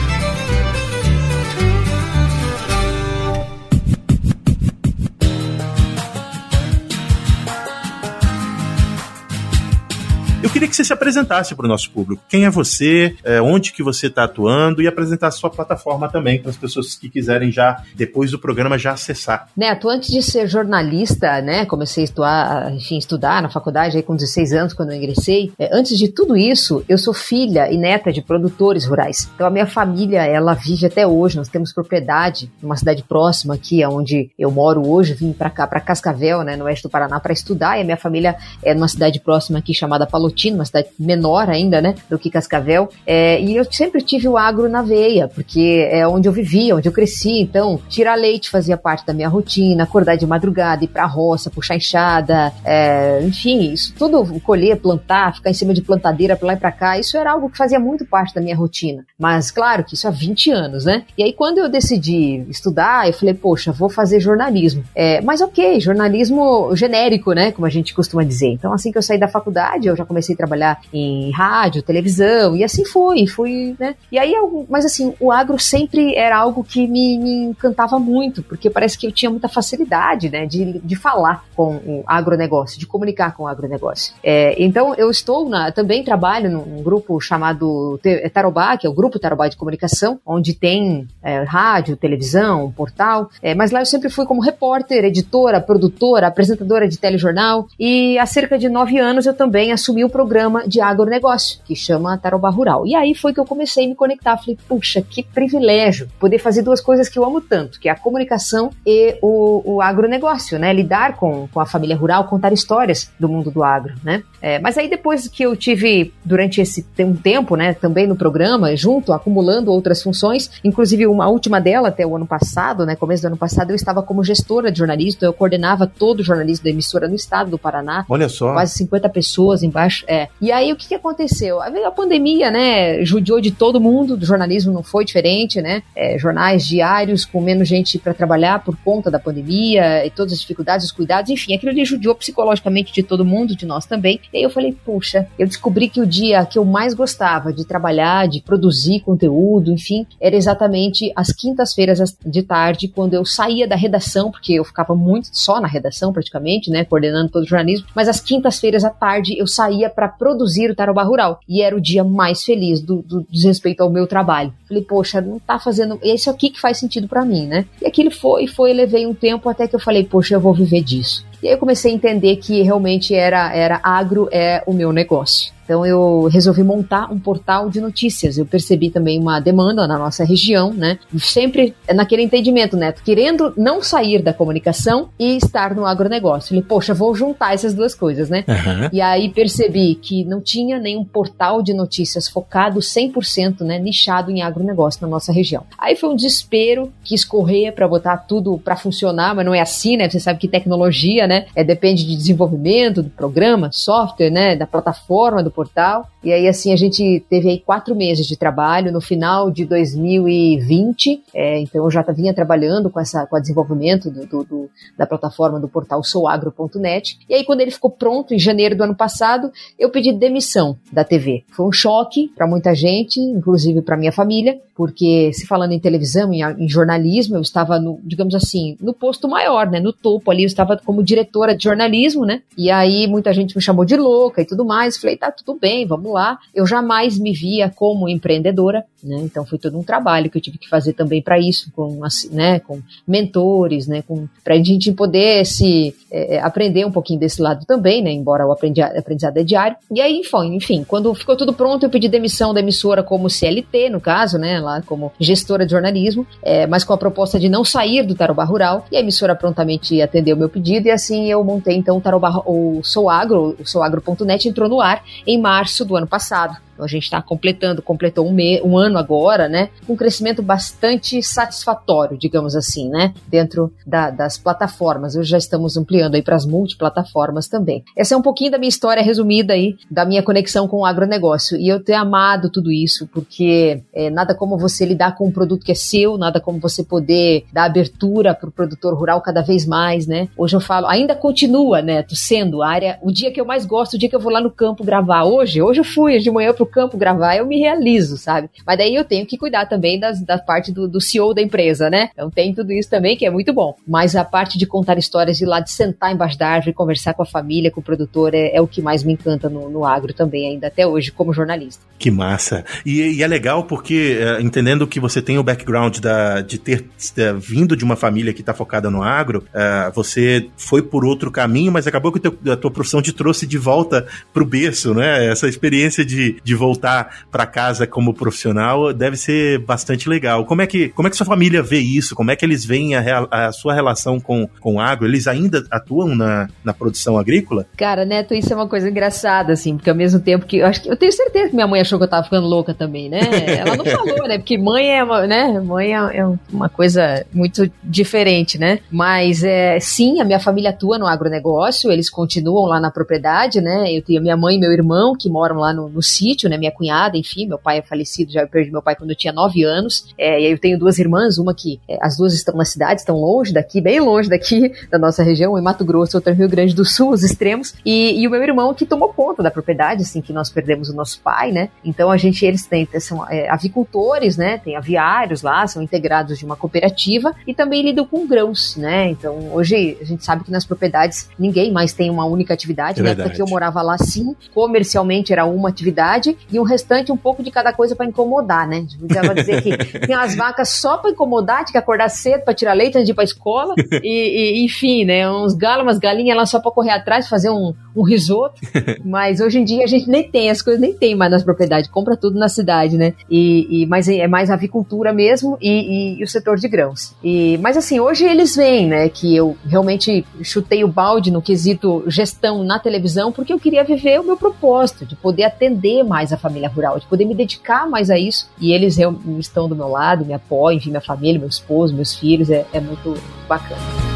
Eu 10.43 10.51
queria 10.51 10.69
que 10.69 10.77
você 10.77 10.85
se 10.85 10.93
apresentasse 10.93 11.55
para 11.55 11.65
o 11.65 11.69
nosso 11.69 11.91
público. 11.91 12.23
Quem 12.29 12.45
é 12.45 12.51
você, 12.51 13.17
é, 13.25 13.41
onde 13.41 13.73
que 13.73 13.83
você 13.83 14.09
está 14.09 14.25
atuando 14.25 14.83
e 14.83 14.87
apresentar 14.87 15.29
a 15.29 15.31
sua 15.31 15.49
plataforma 15.49 16.09
também 16.11 16.41
para 16.41 16.51
as 16.51 16.57
pessoas 16.57 16.95
que 16.95 17.09
quiserem 17.09 17.51
já, 17.51 17.83
depois 17.95 18.31
do 18.31 18.39
programa, 18.39 18.79
já 18.79 18.93
acessar. 18.93 19.49
Neto, 19.57 19.89
antes 19.89 20.11
de 20.11 20.23
ser 20.23 20.47
jornalista, 20.47 21.41
né, 21.41 21.65
comecei 21.65 22.03
a 22.03 22.05
estudar, 22.05 22.75
enfim, 22.75 22.99
estudar 22.99 23.41
na 23.41 23.49
faculdade 23.49 23.97
aí 23.97 24.03
com 24.03 24.15
16 24.15 24.53
anos 24.53 24.75
quando 24.75 24.91
eu 24.91 24.97
ingressei. 24.97 25.53
É, 25.59 25.71
antes 25.75 25.97
de 25.97 26.09
tudo 26.09 26.37
isso, 26.37 26.85
eu 26.87 26.99
sou 26.99 27.15
filha 27.15 27.73
e 27.73 27.79
neta 27.79 28.13
de 28.13 28.21
produtores 28.21 28.85
rurais. 28.85 29.31
Então 29.35 29.47
a 29.47 29.51
minha 29.51 29.67
família, 29.67 30.23
ela 30.23 30.53
vive 30.53 30.85
até 30.85 31.07
hoje. 31.07 31.37
Nós 31.39 31.49
temos 31.49 31.73
propriedade 31.73 32.53
numa 32.63 32.77
cidade 32.77 33.03
próxima 33.03 33.55
aqui, 33.55 33.85
onde 33.87 34.31
eu 34.39 34.51
moro 34.51 34.87
hoje. 34.87 35.15
Vim 35.15 35.33
para 35.33 35.49
cá, 35.49 35.67
para 35.67 35.81
Cascavel, 35.81 36.43
né, 36.43 36.57
no 36.57 36.67
oeste 36.67 36.83
do 36.83 36.91
Paraná, 36.91 37.19
para 37.19 37.33
estudar. 37.33 37.79
E 37.79 37.81
a 37.81 37.85
minha 37.85 37.97
família 37.97 38.37
é 38.63 38.75
numa 38.75 38.89
cidade 38.89 39.19
próxima 39.19 39.59
aqui 39.59 39.73
chamada 39.73 40.07
Palotina 40.26 40.56
uma 40.56 40.64
cidade 40.64 40.88
menor 40.98 41.48
ainda, 41.48 41.81
né, 41.81 41.94
do 42.10 42.19
que 42.19 42.31
Cascavel, 42.31 42.88
é, 43.06 43.40
e 43.40 43.56
eu 43.56 43.64
sempre 43.70 44.02
tive 44.02 44.28
o 44.28 44.37
agro 44.37 44.69
na 44.69 44.82
veia, 44.82 45.28
porque 45.28 45.88
é 45.90 46.06
onde 46.06 46.28
eu 46.28 46.32
vivia, 46.32 46.76
onde 46.76 46.88
eu 46.88 46.93
cresci, 46.93 47.40
então 47.40 47.81
tirar 47.88 48.14
leite 48.14 48.50
fazia 48.50 48.76
parte 48.76 49.06
da 49.06 49.12
minha 49.12 49.28
rotina, 49.28 49.84
acordar 49.84 50.17
de 50.17 50.26
madrugada, 50.26 50.84
ir 50.84 50.88
pra 50.88 51.06
roça, 51.06 51.50
puxar 51.50 51.76
enxada, 51.76 52.52
é, 52.64 53.20
enfim, 53.23 53.73
isso 53.73 53.94
tudo, 53.96 54.40
colher, 54.40 54.76
plantar, 54.76 55.34
ficar 55.34 55.50
em 55.50 55.55
cima 55.55 55.73
de 55.73 55.82
plantadeira 55.82 56.37
pra 56.37 56.49
lá 56.49 56.52
e 56.55 56.56
pra 56.56 56.72
cá, 56.72 56.99
isso 56.99 57.17
era 57.17 57.32
algo 57.32 57.49
que 57.49 57.56
fazia 57.56 57.79
muito 57.79 58.05
parte 58.05 58.34
da 58.34 58.40
minha 58.40 58.56
rotina, 58.56 59.05
mas 59.19 59.50
claro 59.50 59.84
que 59.84 59.94
isso 59.94 60.08
há 60.08 60.11
20 60.11 60.50
anos, 60.50 60.84
né, 60.84 61.05
e 61.17 61.22
aí 61.22 61.32
quando 61.32 61.58
eu 61.58 61.69
decidi 61.69 62.44
estudar, 62.49 63.06
eu 63.06 63.12
falei, 63.12 63.34
poxa, 63.34 63.72
vou 63.72 63.88
fazer 63.88 64.20
jornalismo, 64.20 64.82
é, 64.94 65.20
mas 65.20 65.40
ok, 65.40 65.81
jornalismo 65.81 66.75
genérico, 66.75 67.32
né, 67.32 67.52
como 67.52 67.67
a 67.67 67.70
gente 67.70 67.94
costuma 67.94 68.25
dizer, 68.25 68.49
então 68.49 68.72
assim 68.72 68.90
que 68.90 68.99
eu 68.99 69.02
saí 69.02 69.19
da 69.19 69.29
faculdade, 69.29 69.87
eu 69.87 69.96
já 69.96 70.05
comecei 70.05 70.16
comecei 70.17 70.35
a 70.35 70.39
trabalhar 70.39 70.81
em 70.93 71.31
rádio, 71.31 71.83
televisão, 71.83 72.57
e 72.57 72.65
assim 72.65 72.85
foi, 72.87 73.27
fui, 73.27 73.77
né? 73.79 73.95
E 74.11 74.19
aí, 74.19 74.33
mas 74.69 74.87
assim, 74.87 75.15
o 75.21 75.31
agro 75.31 75.59
sempre 75.59 76.15
era 76.15 76.39
algo 76.39 76.65
que 76.65 76.89
me, 76.89 77.19
me 77.19 77.35
encantava 77.45 77.99
muito, 77.99 78.43
porque 78.43 78.71
parece 78.71 78.99
que 78.99 79.07
eu 79.07 79.13
tinha 79.13 79.31
muita 79.31 79.49
facilidade, 79.49 80.31
né, 80.31 80.47
de, 80.47 80.79
de 80.79 80.97
falar 80.97 81.45
com 81.55 81.77
o 81.77 82.05
agronegócio, 82.07 82.79
de 82.79 82.87
comunicar 82.87 83.35
com 83.37 83.43
o 83.43 83.47
agronegócio. 83.47 84.15
É, 84.25 84.55
então, 84.63 84.95
eu 84.95 85.11
estou 85.11 85.47
na, 85.49 85.71
também 85.71 86.03
trabalho 86.03 86.51
num, 86.51 86.83
grupo 86.87 87.21
chamado 87.21 88.01
Tarobá, 88.33 88.77
que 88.77 88.87
é 88.87 88.91
o 88.91 88.95
Grupo 88.95 89.19
Tarobá 89.19 89.49
de 89.49 89.57
Comunicação, 89.57 90.21
onde 90.25 90.55
tem 90.55 91.09
é, 91.23 91.43
rádio, 91.43 91.97
televisão, 91.97 92.73
portal, 92.73 93.29
é, 93.43 93.55
mas 93.55 93.71
lá 93.71 93.81
eu 93.81 93.87
sempre 93.87 94.09
fui 94.09 94.25
como 94.25 94.41
repórter, 94.41 95.05
editora, 95.05 95.61
produtora, 95.61 96.29
apresentadora 96.29 96.89
de 96.89 96.97
telejornal, 96.97 97.67
e 97.79 98.19
há 98.19 98.25
cerca 98.25 98.57
de 98.57 98.69
nove 98.69 98.99
anos 98.99 99.27
eu 99.27 99.35
também 99.35 99.73
assumi 99.73 100.06
o 100.06 100.11
programa 100.11 100.67
de 100.67 100.81
agronegócio, 100.81 101.61
que 101.64 101.75
chama 101.75 102.19
Tarobá 102.19 102.50
Rural. 102.50 102.87
E 102.87 102.94
aí 102.94 103.14
foi 103.14 103.32
que 103.32 103.41
eu 103.41 103.44
comecei 103.44 103.85
a 103.85 103.88
me 103.88 103.94
conectar, 103.94 104.37
falei, 104.37 104.58
puxa, 104.69 105.03
que 105.03 105.23
privilégio 105.23 106.08
poder 106.19 106.38
fazer 106.38 106.62
duas 106.62 106.81
coisas 106.81 107.08
que 107.08 107.19
eu 107.19 107.25
amo 107.25 107.41
tanto, 107.41 107.79
que 107.79 107.88
é 107.88 107.93
a 107.93 107.99
comunicação 107.99 108.70
e 108.85 109.17
o, 109.23 109.75
o 109.76 109.82
agronegócio, 109.82 110.58
né, 110.58 110.73
lidar 110.73 111.17
com, 111.17 111.49
com 111.53 111.61
a 111.61 111.67
família 111.67 111.97
rural, 111.97 112.25
contar 112.25 112.53
histórias 112.53 113.11
do 113.19 113.29
mundo 113.29 113.50
do 113.50 113.62
agro, 113.62 113.94
né. 114.03 114.23
É, 114.41 114.58
mas 114.58 114.79
aí 114.79 114.88
depois 114.88 115.29
que 115.29 115.43
eu 115.43 115.56
tive, 115.56 116.12
durante 116.25 116.61
esse 116.61 116.85
um 117.00 117.14
tempo, 117.14 117.56
né, 117.56 117.75
também 117.75 118.06
no 118.06 118.17
programa, 118.17 118.75
junto, 118.76 119.12
acumulando 119.12 119.70
outras 119.70 120.03
funções, 120.03 120.50
inclusive 120.64 121.06
uma 121.06 121.29
última 121.29 121.61
dela 121.61 121.88
até 121.88 122.06
o 122.06 122.17
ano 122.17 122.26
passado, 122.26 122.85
né, 122.87 122.97
começo 122.97 123.23
do 123.23 123.26
ano 123.26 123.37
passado, 123.37 123.70
eu 123.70 123.76
estava 123.76 124.03
como 124.03 124.25
gestora 124.25 124.70
de 124.70 124.79
jornalismo, 124.79 125.20
eu 125.23 125.32
coordenava 125.32 125.87
todo 125.87 126.20
o 126.20 126.23
jornalismo 126.23 126.64
da 126.64 126.70
emissora 126.70 127.08
no 127.08 127.14
estado 127.14 127.50
do 127.50 127.58
Paraná. 127.58 128.05
Olha 128.08 128.29
só. 128.29 128.53
Quase 128.53 128.75
50 128.75 129.08
pessoas 129.08 129.62
embaixo. 129.62 129.95
É. 130.06 130.28
E 130.40 130.50
aí 130.52 130.72
o 130.72 130.76
que, 130.76 130.88
que 130.88 130.94
aconteceu? 130.94 131.60
A 131.60 131.90
pandemia, 131.90 132.50
né, 132.50 133.04
judiou 133.04 133.40
de 133.40 133.50
todo 133.50 133.81
mundo, 133.81 134.16
do 134.16 134.26
jornalismo 134.26 134.72
não 134.72 134.82
foi 134.82 135.04
diferente, 135.04 135.60
né, 135.60 135.82
é, 135.94 136.19
jornais 136.19 136.66
diários 136.66 137.25
com 137.25 137.40
menos 137.40 137.69
gente 137.69 137.98
para 137.98 138.14
trabalhar 138.14 138.62
por 138.64 138.76
conta 138.84 139.10
da 139.10 139.19
pandemia 139.19 140.04
e 140.04 140.10
todas 140.10 140.32
as 140.32 140.40
dificuldades, 140.40 140.87
os 140.87 140.93
cuidados, 140.93 141.31
enfim, 141.31 141.54
aquilo 141.54 141.72
ali 141.72 141.84
judiou 141.84 142.14
psicologicamente 142.14 142.93
de 142.93 143.02
todo 143.02 143.25
mundo, 143.25 143.56
de 143.56 143.66
nós 143.66 143.87
também. 143.87 144.20
E 144.32 144.38
aí 144.38 144.43
eu 144.43 144.50
falei, 144.50 144.72
puxa, 144.72 145.26
eu 145.38 145.46
descobri 145.46 145.88
que 145.88 146.00
o 146.00 146.06
dia 146.06 146.44
que 146.44 146.58
eu 146.58 146.64
mais 146.64 146.94
gostava 146.94 147.52
de 147.52 147.64
trabalhar, 147.66 148.28
de 148.28 148.40
produzir 148.40 149.00
conteúdo, 149.00 149.70
enfim, 149.70 150.06
era 150.20 150.37
exatamente 150.37 151.12
às 151.14 151.32
quintas-feiras 151.32 152.16
de 152.25 152.43
tarde, 152.43 152.88
quando 152.88 153.14
eu 153.14 153.25
saía 153.25 153.66
da 153.66 153.76
redação, 153.76 154.31
porque 154.31 154.54
eu 154.54 154.64
ficava 154.64 154.94
muito 154.94 155.28
só 155.32 155.60
na 155.60 155.69
redação 155.69 156.12
praticamente, 156.12 156.70
né, 156.70 156.84
coordenando 156.84 157.31
todo 157.31 157.44
o 157.44 157.48
jornalismo, 157.48 157.87
mas 157.94 158.08
às 158.08 158.20
quintas-feiras 158.20 158.84
à 158.84 158.90
tarde 158.90 159.37
eu 159.38 159.46
saía 159.46 159.86
para 159.88 160.09
produzir 160.09 160.71
o 160.71 160.75
Tarobá 160.75 161.03
Rural. 161.03 161.41
E 161.49 161.62
era 161.62 161.77
o 161.77 161.81
dia 161.81 162.05
mais 162.05 162.44
feliz 162.44 162.81
do, 162.81 163.03
do 163.03 163.27
respeito 163.44 163.83
ao 163.83 163.91
meu 163.91 164.06
trabalho. 164.06 164.53
Falei, 164.69 164.83
poxa, 164.83 165.21
não 165.21 165.38
tá 165.38 165.59
fazendo. 165.59 165.99
É 166.03 166.15
isso 166.15 166.31
aqui 166.31 166.50
que 166.50 166.61
faz 166.61 166.79
sentido 166.79 167.09
para 167.09 167.25
mim, 167.25 167.47
né? 167.47 167.65
E 167.81 167.87
aquilo 167.87 168.11
foi, 168.11 168.47
foi, 168.47 168.73
levei 168.73 169.06
um 169.06 169.15
tempo 169.15 169.49
até 169.49 169.67
que 169.67 169.75
eu 169.75 169.81
falei, 169.81 170.05
poxa, 170.05 170.35
eu 170.35 170.41
vou 170.41 170.55
viver 170.55 170.83
disso. 170.83 171.25
E 171.43 171.49
aí 171.49 171.55
eu 171.55 171.59
comecei 171.59 171.93
a 171.93 171.94
entender 171.94 172.37
que 172.37 172.62
realmente 172.62 173.15
era, 173.15 173.55
era 173.55 173.81
agro 173.83 174.29
é 174.33 174.62
o 174.67 174.73
meu 174.73 174.93
negócio. 174.93 175.56
Então 175.67 175.85
eu 175.85 176.29
resolvi 176.33 176.63
montar 176.63 177.13
um 177.13 177.19
portal 177.19 177.69
de 177.69 177.81
notícias. 177.81 178.39
Eu 178.39 178.47
percebi 178.47 178.89
também 178.89 179.19
uma 179.19 179.41
demanda 179.41 179.87
na 179.87 179.99
nossa 179.99 180.25
região, 180.25 180.73
né? 180.73 180.99
Sempre 181.19 181.75
naquele 181.93 182.23
entendimento, 182.23 182.77
né? 182.77 182.95
Querendo 183.05 183.53
não 183.57 183.83
sair 183.83 184.23
da 184.23 184.33
comunicação 184.33 185.09
e 185.19 185.37
estar 185.37 185.75
no 185.75 185.85
agronegócio. 185.85 186.51
Falei, 186.51 186.63
poxa, 186.63 186.95
vou 186.95 187.15
juntar 187.17 187.53
essas 187.53 187.75
duas 187.75 187.97
coisas, 187.97 188.31
né? 188.31 188.45
Uhum. 188.47 188.89
E 188.93 189.01
aí 189.01 189.29
percebi 189.29 189.97
que 189.97 190.25
não 190.25 190.41
tinha 190.41 190.79
nenhum 190.79 191.05
portal 191.05 191.61
de 191.63 191.75
notícias 191.75 192.29
focado 192.29 192.79
100%, 192.79 193.63
né? 193.63 193.81
Nichado 193.81 194.31
em 194.31 194.43
agronegócio 194.43 195.03
na 195.03 195.09
nossa 195.09 195.33
região. 195.33 195.65
Aí 195.77 195.97
foi 195.97 196.11
um 196.11 196.17
desespero, 196.17 196.93
quis 197.03 197.25
correr 197.25 197.73
para 197.73 197.89
botar 197.89 198.19
tudo 198.19 198.57
para 198.59 198.77
funcionar, 198.77 199.35
mas 199.35 199.45
não 199.45 199.55
é 199.55 199.61
assim, 199.61 199.97
né? 199.97 200.09
Você 200.09 200.21
sabe 200.21 200.39
que 200.39 200.47
tecnologia, 200.47 201.27
né? 201.27 201.47
É, 201.57 201.65
depende 201.65 202.07
de 202.07 202.15
desenvolvimento 202.15 203.03
do 203.03 203.11
programa, 203.11 203.71
software, 203.73 204.31
né? 204.31 204.55
Da 204.55 204.67
plataforma, 204.67 205.43
do 205.43 205.51
portal. 205.56 206.06
E 206.23 206.31
aí, 206.31 206.47
assim, 206.47 206.70
a 206.73 206.76
gente 206.76 207.25
teve 207.31 207.49
aí 207.49 207.58
quatro 207.58 207.97
meses 207.97 208.26
de 208.26 208.37
trabalho 208.37 208.93
no 208.93 209.00
final 209.00 209.50
de 209.50 209.64
2020. 209.64 211.23
É, 211.35 211.58
então, 211.61 211.82
eu 211.82 211.91
já 211.91 212.03
vinha 212.03 212.35
trabalhando 212.35 212.91
com 212.91 213.00
essa, 213.00 213.26
com 213.26 213.37
o 213.37 213.41
desenvolvimento 213.41 214.11
do, 214.11 214.26
do, 214.26 214.44
do, 214.44 214.70
da 214.99 215.06
plataforma 215.06 215.58
do 215.58 215.69
portal 215.69 216.05
souagro.net. 216.05 217.19
E 217.29 217.35
aí, 217.35 217.44
quando 217.44 217.62
ele 217.62 217.70
ficou 217.70 217.91
pronto, 217.91 218.35
em 218.35 218.38
janeiro 218.38 218.76
do 218.76 218.85
ano 218.85 218.94
passado, 218.94 219.50
eu 219.79 219.88
pedi 219.88 220.12
demissão 220.12 220.76
da 220.93 221.03
TV. 221.03 221.44
Foi 221.49 221.67
um 221.67 221.73
choque 221.73 222.31
para 222.37 222.47
muita 222.47 222.75
gente, 222.75 223.19
inclusive 223.19 223.81
para 223.81 223.97
minha 223.97 224.12
família, 224.12 224.61
porque 224.76 225.32
se 225.32 225.46
falando 225.46 225.73
em 225.73 225.81
televisão, 225.81 226.32
em, 226.32 226.43
em, 226.43 226.69
jornalismo, 226.69 227.37
eu 227.37 227.40
estava 227.40 227.81
no, 227.81 227.99
digamos 228.05 228.34
assim, 228.34 228.76
no 228.81 228.93
posto 228.93 229.26
maior, 229.26 229.70
né, 229.70 229.81
no 229.81 229.93
topo 229.93 230.31
ali, 230.31 230.43
eu 230.43 230.46
estava 230.46 230.76
como 230.76 231.02
diretora 231.02 231.56
de 231.56 231.64
jornalismo, 231.64 232.26
né? 232.26 232.43
E 232.56 232.70
aí 232.70 233.06
muita 233.06 233.32
gente 233.32 233.56
me 233.56 233.62
chamou 233.62 233.84
de 233.84 233.96
louca 233.96 234.43
e 234.43 234.44
tudo 234.44 234.64
mais. 234.64 234.99
Falei, 234.99 235.17
tá 235.17 235.32
tudo 235.32 235.58
bem, 235.58 235.87
vamos 235.87 236.12
lá. 236.12 236.38
Eu 236.55 236.67
jamais 236.67 237.19
me 237.19 237.32
via 237.32 237.70
como 237.75 238.08
empreendedora, 238.08 238.84
né? 239.02 239.17
Então 239.23 239.46
foi 239.46 239.58
todo 239.58 239.78
um 239.78 239.82
trabalho 239.82 240.31
que 240.31 240.37
eu 240.37 240.43
tive 240.43 240.58
que 240.58 240.69
fazer 240.69 240.93
também 240.93 241.22
para 241.22 241.38
isso, 241.38 241.72
com, 241.75 242.00
né, 242.31 242.61
com 242.61 242.81
mentores, 243.06 243.87
né, 243.87 244.02
com 244.02 244.29
para 244.44 244.55
a 244.55 244.62
gente 244.62 244.93
poder 244.93 245.44
se 245.46 245.94
é, 246.11 246.37
é, 246.37 246.40
aprender 246.40 246.84
um 246.84 246.93
pouquinho 246.93 247.19
desse 247.19 247.40
lado 247.40 247.64
também, 247.64 248.02
né? 248.02 248.12
Embora 248.12 248.46
o 248.46 248.52
aprendizado 248.52 249.37
é 249.37 249.43
diário. 249.43 249.76
E 249.90 250.00
aí, 250.00 250.19
enfim, 250.19 250.55
enfim, 250.55 250.84
quando 250.87 251.12
ficou 251.14 251.37
tudo 251.37 251.52
pronto, 251.52 251.84
eu 251.84 251.90
pedi 251.90 252.08
demissão 252.08 252.52
da 252.52 252.61
emissora 252.61 253.02
como 253.02 253.31
CLT, 253.31 253.90
no 253.90 254.00
caso, 254.00 254.38
né? 254.38 254.61
Lá 254.67 254.83
como 254.83 255.13
gestora 255.21 255.65
de 255.65 255.71
jornalismo, 255.71 256.27
é, 256.43 256.67
mas 256.67 256.83
com 256.83 256.93
a 256.93 256.99
proposta 256.99 257.39
de 257.39 257.49
não 257.49 257.65
sair 257.65 258.03
do 258.03 258.17
Tarobá 258.17 258.43
Rural. 258.43 258.85
E 258.91 258.97
a 258.97 259.01
emissora 259.01 259.37
prontamente 259.37 260.03
atendeu 260.03 260.37
meu 260.37 260.49
pedido 260.49 260.89
e 260.89 260.91
assim 260.91 261.31
eu 261.31 261.45
montei 261.45 261.77
então 261.77 261.99
o 261.99 262.01
Tarobá, 262.01 262.43
o 262.45 262.81
Sou 262.83 263.09
Agro, 263.09 263.57
o 263.61 263.65
souagro.net 263.65 264.49
entrou 264.49 264.69
no 264.69 264.81
ar 264.81 265.05
em 265.25 265.41
março 265.41 265.85
do 265.85 265.95
ano 265.95 266.07
passado. 266.09 266.57
Então 266.77 266.85
a 266.85 266.89
gente 266.89 267.05
está 267.05 267.23
completando, 267.23 267.81
completou 267.81 268.29
um, 268.29 268.33
me, 268.33 268.61
um 268.63 268.77
ano 268.77 268.99
agora, 268.99 269.49
né? 269.49 269.71
Com 269.87 269.95
um 269.95 269.97
crescimento 269.97 270.43
bastante 270.43 271.23
satisfatório, 271.23 272.19
digamos 272.19 272.55
assim, 272.55 272.91
né? 272.91 273.15
Dentro 273.27 273.73
da, 273.87 274.11
das 274.11 274.37
plataformas. 274.37 275.17
Hoje 275.17 275.31
já 275.31 275.39
estamos 275.39 275.77
ampliando 275.79 276.17
aí 276.17 276.23
para 276.23 276.37
as 276.37 276.45
multiplataformas 276.45 277.49
também. 277.49 277.83
Essa 277.97 278.15
é 278.15 278.19
um 278.19 278.23
pouquinho 278.23 278.51
da 278.51 278.59
minha 278.59 278.69
história 278.69 279.03
resumida 279.03 279.55
aí, 279.55 279.77
da 279.91 280.05
minha 280.05 280.23
conexão 280.23 280.69
com 280.69 280.81
o 280.81 280.85
agronegócio. 280.85 281.59
E 281.59 281.67
eu 281.67 281.83
tenho 281.83 281.99
amado 281.99 282.51
tudo 282.51 282.71
isso, 282.71 283.09
porque 283.09 283.83
é, 283.95 284.11
nada 284.11 284.35
como 284.35 284.56
você 284.58 284.85
lidar 284.85 285.17
com 285.17 285.26
um 285.26 285.32
produto 285.32 285.64
que 285.64 285.73
é 285.73 285.75
seu, 285.75 286.19
nada 286.19 286.41
como 286.41 286.58
você 286.58 286.85
poder 286.85 287.44
dar 287.53 287.64
abertura 287.64 288.35
para 288.35 288.49
o 288.49 288.53
produtor 288.53 288.94
rural 288.94 289.20
cada 289.20 289.41
vez 289.41 289.67
mais, 289.67 290.06
né? 290.06 290.29
Hoje 290.37 290.55
eu 290.55 290.61
falo, 290.61 290.87
ainda 290.87 291.14
continua, 291.14 291.81
né? 291.81 292.05
Sendo 292.11 292.62
a 292.62 292.69
área, 292.69 292.99
o 293.03 293.11
dia 293.11 293.31
que 293.31 293.41
eu 293.41 293.44
mais 293.44 293.64
gosto, 293.64 293.94
o 293.94 293.99
dia 293.99 294.08
que 294.08 294.17
eu 294.17 294.20
vou 294.20 294.32
lá 294.32 294.41
no 294.41 294.50
campo 294.50 294.85
gravar. 294.85 295.25
Hoje, 295.25 295.62
hoje 295.62 295.81
eu 295.81 295.85
fui 295.85 296.19
de 296.19 296.31
manhã 296.31 296.53
pro 296.53 296.67
pro 296.67 296.67
campo 296.67 296.99
gravar, 296.99 297.37
eu 297.37 297.47
me 297.47 297.58
realizo, 297.58 298.19
sabe? 298.19 298.50
Mas 298.67 298.77
daí 298.77 298.94
eu 298.94 299.05
tenho 299.05 299.25
que 299.25 299.39
cuidar 299.39 299.67
também 299.67 299.98
das, 299.98 300.20
da 300.20 300.36
parte 300.36 300.72
do, 300.72 300.89
do 300.89 301.01
CEO 301.01 301.32
da 301.32 301.41
empresa, 301.41 301.89
né? 301.89 302.10
Então 302.13 302.31
tem 302.31 302.53
tudo 302.53 302.72
isso 302.72 302.91
também 302.91 303.17
que 303.17 303.25
é 303.25 303.31
muito 303.31 303.53
bom. 303.53 303.77
Mas 303.86 304.17
a 304.17 304.25
parte 304.25 304.58
de 304.58 304.67
contar 304.67 304.98
histórias, 304.98 305.39
de 305.39 305.46
lá 305.46 305.60
de 305.60 305.70
sentar 305.70 306.13
embaixo 306.13 306.39
da 306.39 306.48
árvore, 306.48 306.75
conversar 306.75 307.15
com 307.15 307.22
a 307.22 307.27
família, 307.27 307.70
com 307.70 307.81
o 307.81 307.84
produtor, 307.84 308.34
é, 308.34 308.55
é 308.55 308.60
o 308.60 308.67
que 308.67 308.82
mais 308.82 309.05
me 309.05 309.13
encanta 309.13 309.48
no, 309.48 309.70
no, 309.70 309.84
agro 309.84 310.13
também, 310.13 310.48
ainda 310.48 310.67
até 310.67 310.86
hoje, 310.86 311.13
como 311.13 311.32
jornalista. 311.32 311.84
Que 311.98 312.10
massa! 312.10 312.65
E, 312.84 313.01
e 313.01 313.22
é 313.22 313.27
legal 313.27 313.65
porque, 313.65 314.19
é, 314.20 314.43
entendendo 314.46 314.86
que 314.86 315.00
você 315.00 315.20
tem 315.20 315.38
o 315.38 315.43
background 315.43 315.98
da, 315.98 316.41
de 316.41 316.58
ter 316.58 316.82
de, 316.82 317.32
vindo 317.38 317.76
de 317.76 317.84
uma 317.84 317.96
família 317.96 318.32
que 318.32 318.41
está 318.41 318.55
focada 318.55 318.91
no 318.91 319.03
agro, 319.03 319.44
uh, 319.48 319.93
você 319.94 320.48
foi 320.56 320.82
por 320.82 321.05
outro 321.05 321.31
caminho, 321.31 321.72
mas 321.72 321.86
acabou 321.86 322.12
que 322.12 322.20
teu, 322.20 322.36
a 322.50 322.56
tua 322.56 322.70
profissão 322.70 323.03
te 323.03 323.12
trouxe 323.12 323.46
de 323.46 323.58
volta 323.58 324.06
para 324.32 324.43
o 324.43 324.46
berço, 324.46 324.94
né? 324.94 325.26
Essa 325.26 325.48
experiência 325.48 326.05
de, 326.05 326.36
de 326.43 326.55
voltar 326.55 327.24
para 327.31 327.46
casa 327.46 327.86
como 327.86 328.15
profissional 328.15 328.93
deve 328.93 329.17
ser 329.17 329.58
bastante 329.60 330.08
legal. 330.08 330.44
Como 330.44 330.62
é 330.62 330.67
que, 330.67 330.88
como 330.91 331.08
é 331.08 331.10
que 331.10 331.17
sua 331.17 331.26
família 331.26 331.62
vê 331.62 331.79
isso? 331.79 332.15
Como 332.15 332.31
é 332.31 332.36
que 332.36 332.44
eles 332.44 332.65
veem 332.65 332.94
a, 332.94 333.26
a 333.31 333.53
sua 333.53 333.74
relação 333.74 334.20
com, 334.20 334.48
com 334.60 334.74
o 334.76 334.81
agro? 334.81 335.06
Eles 335.06 335.26
ainda 335.26 335.65
atuam 335.70 336.15
na, 336.15 336.48
na 336.65 336.72
produção 336.72 337.19
agrícola? 337.19 337.67
Cara, 337.76 338.05
Neto, 338.05 338.34
isso 338.34 338.53
é 338.53 338.56
uma 338.56 338.69
coisa 338.69 338.88
engraçada, 338.88 339.53
assim, 339.53 339.76
porque 339.76 339.91
ao 339.91 339.96
mesmo 339.96 340.20
tempo 340.20 340.46
que 340.46 340.58
eu 340.58 340.67
acho 340.67 340.82
que 340.82 340.91
eu 340.91 340.96
tenho 340.96 341.12
certeza 341.12 341.48
que 341.48 341.55
minha 341.55 341.67
mãe 341.67 341.81
achou 341.81 341.98
que 341.98 342.05
eu 342.05 342.10
tava 342.10 342.24
ficando 342.24 342.46
louca 342.46 342.74
também, 342.74 343.08
né? 343.08 343.20
Ela 343.58 343.76
não 343.76 343.84
falou, 343.84 344.29
né? 344.29 344.35
Né? 344.36 344.38
Porque 344.38 344.58
mãe 344.58 344.98
é 344.98 345.02
uma, 345.02 345.26
né? 345.26 345.60
Mãe 345.60 345.94
é, 345.94 346.19
é 346.19 346.26
uma 346.52 346.69
coisa 346.69 347.24
muito 347.32 347.70
diferente, 347.82 348.58
né? 348.58 348.81
Mas 348.90 349.43
é, 349.43 349.81
sim, 349.81 350.20
a 350.20 350.24
minha 350.24 350.38
família 350.38 350.70
atua 350.70 350.98
no 350.98 351.06
agronegócio, 351.06 351.90
eles 351.90 352.10
continuam 352.10 352.66
lá 352.66 352.78
na 352.78 352.90
propriedade, 352.90 353.60
né? 353.60 353.93
Eu 353.93 354.02
tenho 354.02 354.22
minha 354.22 354.36
mãe 354.36 354.56
e 354.56 354.60
meu 354.60 354.72
irmão 354.72 355.14
que 355.16 355.28
moram 355.28 355.56
lá 355.56 355.72
no, 355.72 355.88
no 355.88 356.02
sítio, 356.02 356.48
né? 356.48 356.56
Minha 356.56 356.72
cunhada, 356.72 357.16
enfim, 357.16 357.46
meu 357.46 357.58
pai 357.58 357.78
é 357.78 357.82
falecido, 357.82 358.32
já 358.32 358.46
perdi 358.46 358.70
meu 358.70 358.82
pai 358.82 358.94
quando 358.94 359.10
eu 359.10 359.16
tinha 359.16 359.32
nove 359.32 359.64
anos. 359.64 360.06
É, 360.19 360.40
e 360.40 360.46
aí 360.46 360.52
eu 360.52 360.58
tenho 360.58 360.78
duas 360.78 360.98
irmãs, 360.98 361.38
uma 361.38 361.55
que 361.55 361.81
é, 361.88 361.98
as 362.00 362.16
duas 362.16 362.34
estão 362.34 362.55
na 362.56 362.64
cidade, 362.64 363.00
estão 363.00 363.16
longe 363.16 363.52
daqui, 363.52 363.81
bem 363.81 364.00
longe 364.00 364.28
daqui 364.28 364.72
da 364.90 364.98
nossa 364.98 365.22
região, 365.22 365.58
em 365.58 365.62
Mato 365.62 365.84
Grosso, 365.84 366.16
outra 366.16 366.32
em 366.32 366.36
Rio 366.36 366.48
Grande 366.48 366.74
do 366.74 366.84
Sul, 366.84 367.10
os 367.10 367.22
extremos. 367.22 367.74
E, 367.84 368.20
e 368.20 368.26
o 368.26 368.31
meu 368.31 368.43
irmão 368.43 368.74
que 368.74 368.84
tomou 368.84 369.08
conta 369.08 369.43
da 369.43 369.50
propriedade, 369.50 370.02
assim, 370.02 370.20
que 370.20 370.32
nós 370.32 370.50
perdemos 370.50 370.88
o 370.88 370.94
nosso 370.94 371.20
pai, 371.20 371.52
né? 371.52 371.69
Então 371.84 372.10
a 372.10 372.16
gente, 372.16 372.44
eles 372.44 372.66
têm, 372.66 372.86
são 373.00 373.26
é, 373.28 373.48
avicultores, 373.48 374.26
né? 374.35 374.56
Tem 374.56 374.75
aviários 374.77 375.43
lá, 375.43 375.67
são 375.67 375.83
integrados 375.83 376.39
de 376.39 376.47
uma 376.47 376.56
cooperativa 376.56 377.35
e 377.47 377.53
também 377.53 377.83
lidam 377.83 378.06
com 378.06 378.27
grãos, 378.27 378.77
né? 378.77 379.11
Então 379.11 379.53
hoje 379.53 379.99
a 380.01 380.05
gente 380.05 380.25
sabe 380.25 380.43
que 380.43 380.51
nas 380.51 380.65
propriedades 380.65 381.29
ninguém 381.39 381.71
mais 381.71 381.93
tem 381.93 382.09
uma 382.11 382.25
única 382.25 382.55
atividade. 382.55 383.01
É 383.01 383.03
Na 383.03 383.11
época 383.11 383.29
que 383.29 383.43
eu 383.43 383.47
morava 383.47 383.83
lá, 383.83 383.99
sim, 383.99 384.35
comercialmente 384.55 385.35
era 385.35 385.45
uma 385.45 385.69
atividade 385.69 386.35
e 386.51 386.59
o 386.59 386.63
restante 386.63 387.13
um 387.13 387.17
pouco 387.17 387.43
de 387.43 387.51
cada 387.51 387.75
coisa 387.75 387.95
para 387.95 388.06
incomodar, 388.06 388.67
né? 388.67 388.87
Precisava 388.99 389.35
dizer 389.35 389.63
que 389.63 389.77
tem 390.06 390.15
as 390.15 390.35
vacas 390.35 390.71
só 390.71 390.97
para 390.97 391.11
incomodar, 391.11 391.59
tinha 391.59 391.73
que 391.73 391.79
acordar 391.79 392.09
cedo 392.09 392.45
para 392.45 392.55
tirar 392.55 392.73
leite 392.73 392.97
antes 392.97 393.06
de 393.06 393.13
ir 393.13 393.15
para 393.15 393.25
escola 393.25 393.75
e, 394.03 394.61
e, 394.63 394.65
enfim, 394.65 395.05
né? 395.05 395.31
Uns 395.31 395.53
galos, 395.53 395.83
umas 395.83 395.99
galinhas 395.99 396.37
lá 396.37 396.47
só 396.47 396.61
para 396.61 396.71
correr 396.71 396.93
atrás, 396.93 397.29
fazer 397.29 397.51
um, 397.51 397.75
um 397.95 398.03
risoto. 398.03 398.61
Mas 399.05 399.41
hoje 399.41 399.59
em 399.59 399.65
dia 399.65 399.85
a 399.85 399.87
gente 399.87 400.09
nem 400.09 400.31
tem, 400.31 400.51
as 400.51 400.63
coisas 400.63 400.81
nem 400.81 400.95
tem 400.95 401.15
mais 401.15 401.31
nas 401.31 401.43
propriedades, 401.43 401.91
compra 401.91 402.17
tudo 402.17 402.39
na 402.39 402.49
cidade, 402.49 402.97
né? 402.97 403.13
E, 403.31 403.83
e 403.83 403.87
mas 403.87 404.09
é 404.20 404.29
mais 404.29 404.51
avicultura 404.51 405.13
mesmo 405.13 405.56
e, 405.61 405.70
e, 405.70 406.20
e, 406.20 406.25
o 406.25 406.29
setor 406.29 406.56
de 406.56 406.69
grãos. 406.69 407.15
E, 407.23 407.58
mas 407.58 407.77
assim, 407.77 408.01
hoje 408.01 408.25
eles 408.25 408.56
veem, 408.56 408.87
né, 408.89 409.08
que 409.08 409.35
eu 409.35 409.56
realmente 409.67 410.25
chutei 410.43 410.85
o 410.85 410.89
balde 410.89 411.31
no 411.31 411.43
quesito 411.43 412.05
gestão 412.06 412.65
na 412.65 412.79
televisão 412.79 413.32
porque 413.32 413.53
eu 413.53 413.61
queria 413.61 413.85
viver 413.85 414.20
o 414.20 414.25
meu 414.25 414.37
propósito, 414.37 415.05
de 415.05 415.17
poder 415.17 415.44
atender 415.44 416.03
mais 416.03 416.32
a 416.32 416.37
família 416.37 416.69
rural, 416.69 416.99
de 416.99 417.06
poder 417.06 417.25
me 417.25 417.35
dedicar 417.35 417.89
mais 417.89 418.11
a 418.11 418.19
isso. 418.19 418.49
E 418.61 418.73
eles 418.73 418.99
estão 419.39 419.69
do 419.69 419.77
meu 419.77 419.89
lado, 419.89 420.25
me 420.25 420.35
apoiam, 420.35 420.77
enfim, 420.77 420.91
minha 420.91 421.01
família, 421.01 421.39
meu 421.39 421.49
esposo, 421.49 421.94
meus 421.94 422.15
filhos, 422.15 422.51
é, 422.51 422.65
é 422.73 422.81
muito 422.81 423.15
bacana. 423.49 424.16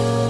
Lord. 0.00 0.29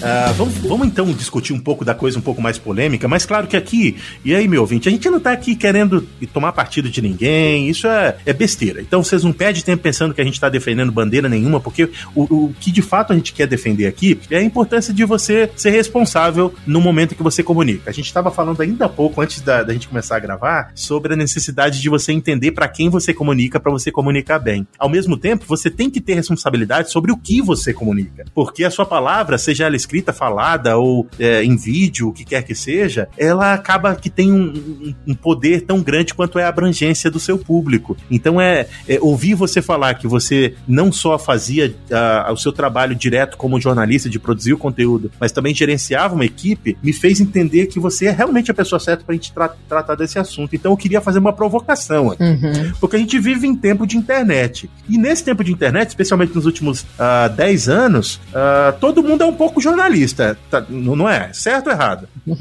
Uh, 0.00 0.32
vamos, 0.34 0.54
vamos 0.58 0.86
então 0.86 1.12
discutir 1.12 1.52
um 1.52 1.60
pouco 1.60 1.84
da 1.84 1.94
coisa 1.94 2.18
um 2.18 2.22
pouco 2.22 2.40
mais 2.40 2.58
polêmica, 2.58 3.06
mas 3.06 3.26
claro 3.26 3.46
que 3.46 3.56
aqui, 3.56 3.96
e 4.24 4.34
aí, 4.34 4.48
meu 4.48 4.62
ouvinte, 4.62 4.88
a 4.88 4.92
gente 4.92 5.08
não 5.10 5.20
tá 5.20 5.30
aqui 5.30 5.54
querendo 5.54 6.00
tomar 6.32 6.52
partido 6.52 6.88
de 6.88 7.02
ninguém, 7.02 7.68
isso 7.68 7.86
é, 7.86 8.16
é 8.24 8.32
besteira. 8.32 8.80
Então 8.80 9.04
vocês 9.04 9.22
não 9.22 9.32
perdem 9.32 9.62
tempo 9.62 9.82
pensando 9.82 10.14
que 10.14 10.20
a 10.20 10.24
gente 10.24 10.40
tá 10.40 10.48
defendendo 10.48 10.90
bandeira 10.90 11.28
nenhuma, 11.28 11.60
porque 11.60 11.90
o, 12.14 12.22
o 12.46 12.54
que 12.58 12.72
de 12.72 12.80
fato 12.80 13.12
a 13.12 13.16
gente 13.16 13.34
quer 13.34 13.46
defender 13.46 13.86
aqui 13.86 14.18
é 14.30 14.38
a 14.38 14.42
importância 14.42 14.94
de 14.94 15.04
você 15.04 15.50
ser 15.54 15.70
responsável 15.70 16.54
no 16.66 16.80
momento 16.80 17.14
que 17.14 17.22
você 17.22 17.42
comunica. 17.42 17.90
A 17.90 17.92
gente 17.92 18.06
estava 18.06 18.30
falando 18.30 18.62
ainda 18.62 18.86
há 18.86 18.88
pouco, 18.88 19.20
antes 19.20 19.42
da, 19.42 19.62
da 19.62 19.72
gente 19.74 19.86
começar 19.86 20.16
a 20.16 20.20
gravar, 20.20 20.72
sobre 20.74 21.12
a 21.12 21.16
necessidade 21.16 21.80
de 21.80 21.88
você 21.90 22.10
entender 22.10 22.52
para 22.52 22.68
quem 22.68 22.88
você 22.88 23.12
comunica, 23.12 23.60
para 23.60 23.70
você 23.70 23.92
comunicar 23.92 24.38
bem. 24.38 24.66
Ao 24.78 24.88
mesmo 24.88 25.16
tempo, 25.16 25.44
você 25.46 25.68
tem 25.68 25.90
que 25.90 26.00
ter 26.00 26.14
responsabilidade 26.14 26.90
sobre 26.90 27.12
o 27.12 27.18
que 27.18 27.42
você 27.42 27.74
comunica, 27.74 28.24
porque 28.34 28.64
a 28.64 28.70
sua 28.70 28.86
palavra, 28.86 29.36
seja 29.36 29.66
ela 29.66 29.76
escrita, 29.76 29.89
falada 30.12 30.76
ou 30.76 31.06
é, 31.18 31.42
em 31.42 31.56
vídeo, 31.56 32.08
o 32.08 32.12
que 32.12 32.24
quer 32.24 32.42
que 32.42 32.54
seja, 32.54 33.08
ela 33.16 33.52
acaba 33.52 33.94
que 33.94 34.08
tem 34.08 34.32
um, 34.32 34.94
um, 35.06 35.14
poder 35.14 35.62
tão 35.62 35.82
grande 35.82 36.14
quanto 36.14 36.38
é 36.38 36.44
a 36.44 36.48
abrangência 36.48 37.10
do 37.10 37.18
seu 37.18 37.38
público. 37.38 37.96
Então 38.10 38.40
é, 38.40 38.66
é 38.88 38.98
ouvir 39.00 39.34
você 39.34 39.60
falar 39.60 39.94
que 39.94 40.06
você 40.06 40.54
não 40.66 40.92
só 40.92 41.18
fazia 41.18 41.74
uh, 41.90 42.32
o 42.32 42.36
seu 42.36 42.52
trabalho 42.52 42.94
direto 42.94 43.36
como 43.36 43.60
jornalista 43.60 44.08
de 44.08 44.18
produzir 44.18 44.52
o 44.52 44.58
conteúdo, 44.58 45.10
mas 45.18 45.32
também 45.32 45.54
gerenciava 45.54 46.14
uma 46.14 46.24
equipe, 46.24 46.76
me 46.82 46.92
fez 46.92 47.20
entender 47.20 47.66
que 47.66 47.80
você 47.80 48.06
é 48.06 48.10
realmente 48.10 48.50
a 48.50 48.54
pessoa 48.54 48.78
certa 48.78 49.04
para 49.04 49.12
a 49.12 49.16
gente 49.16 49.32
tra 49.32 49.48
tratar 49.68 49.94
desse 49.94 50.18
assunto. 50.18 50.54
Então 50.54 50.72
eu 50.72 50.76
queria 50.76 51.00
fazer 51.00 51.18
uma 51.18 51.32
provocação 51.32 52.12
aqui, 52.12 52.22
uhum. 52.22 52.72
porque 52.80 52.96
a 52.96 52.98
gente 52.98 53.18
vive 53.18 53.46
em 53.46 53.54
tempo 53.54 53.86
de 53.86 53.96
internet 53.96 54.70
e 54.88 54.96
nesse 54.96 55.24
tempo 55.24 55.42
de 55.42 55.52
internet, 55.52 55.88
especialmente 55.88 56.34
nos 56.34 56.46
últimos 56.46 56.82
uh, 56.82 56.86
ah, 56.98 57.28
10 57.28 57.68
anos, 57.68 58.20
uh, 58.30 58.78
todo 58.80 59.02
mundo 59.02 59.22
é 59.22 59.26
um 59.26 59.34
pouco 59.34 59.60
jornalista 59.60 59.79
jornalista, 59.80 60.36
tá, 60.50 60.64
não 60.68 61.08
é? 61.08 61.32
Certo 61.32 61.68
ou 61.68 61.72
errado? 61.72 62.08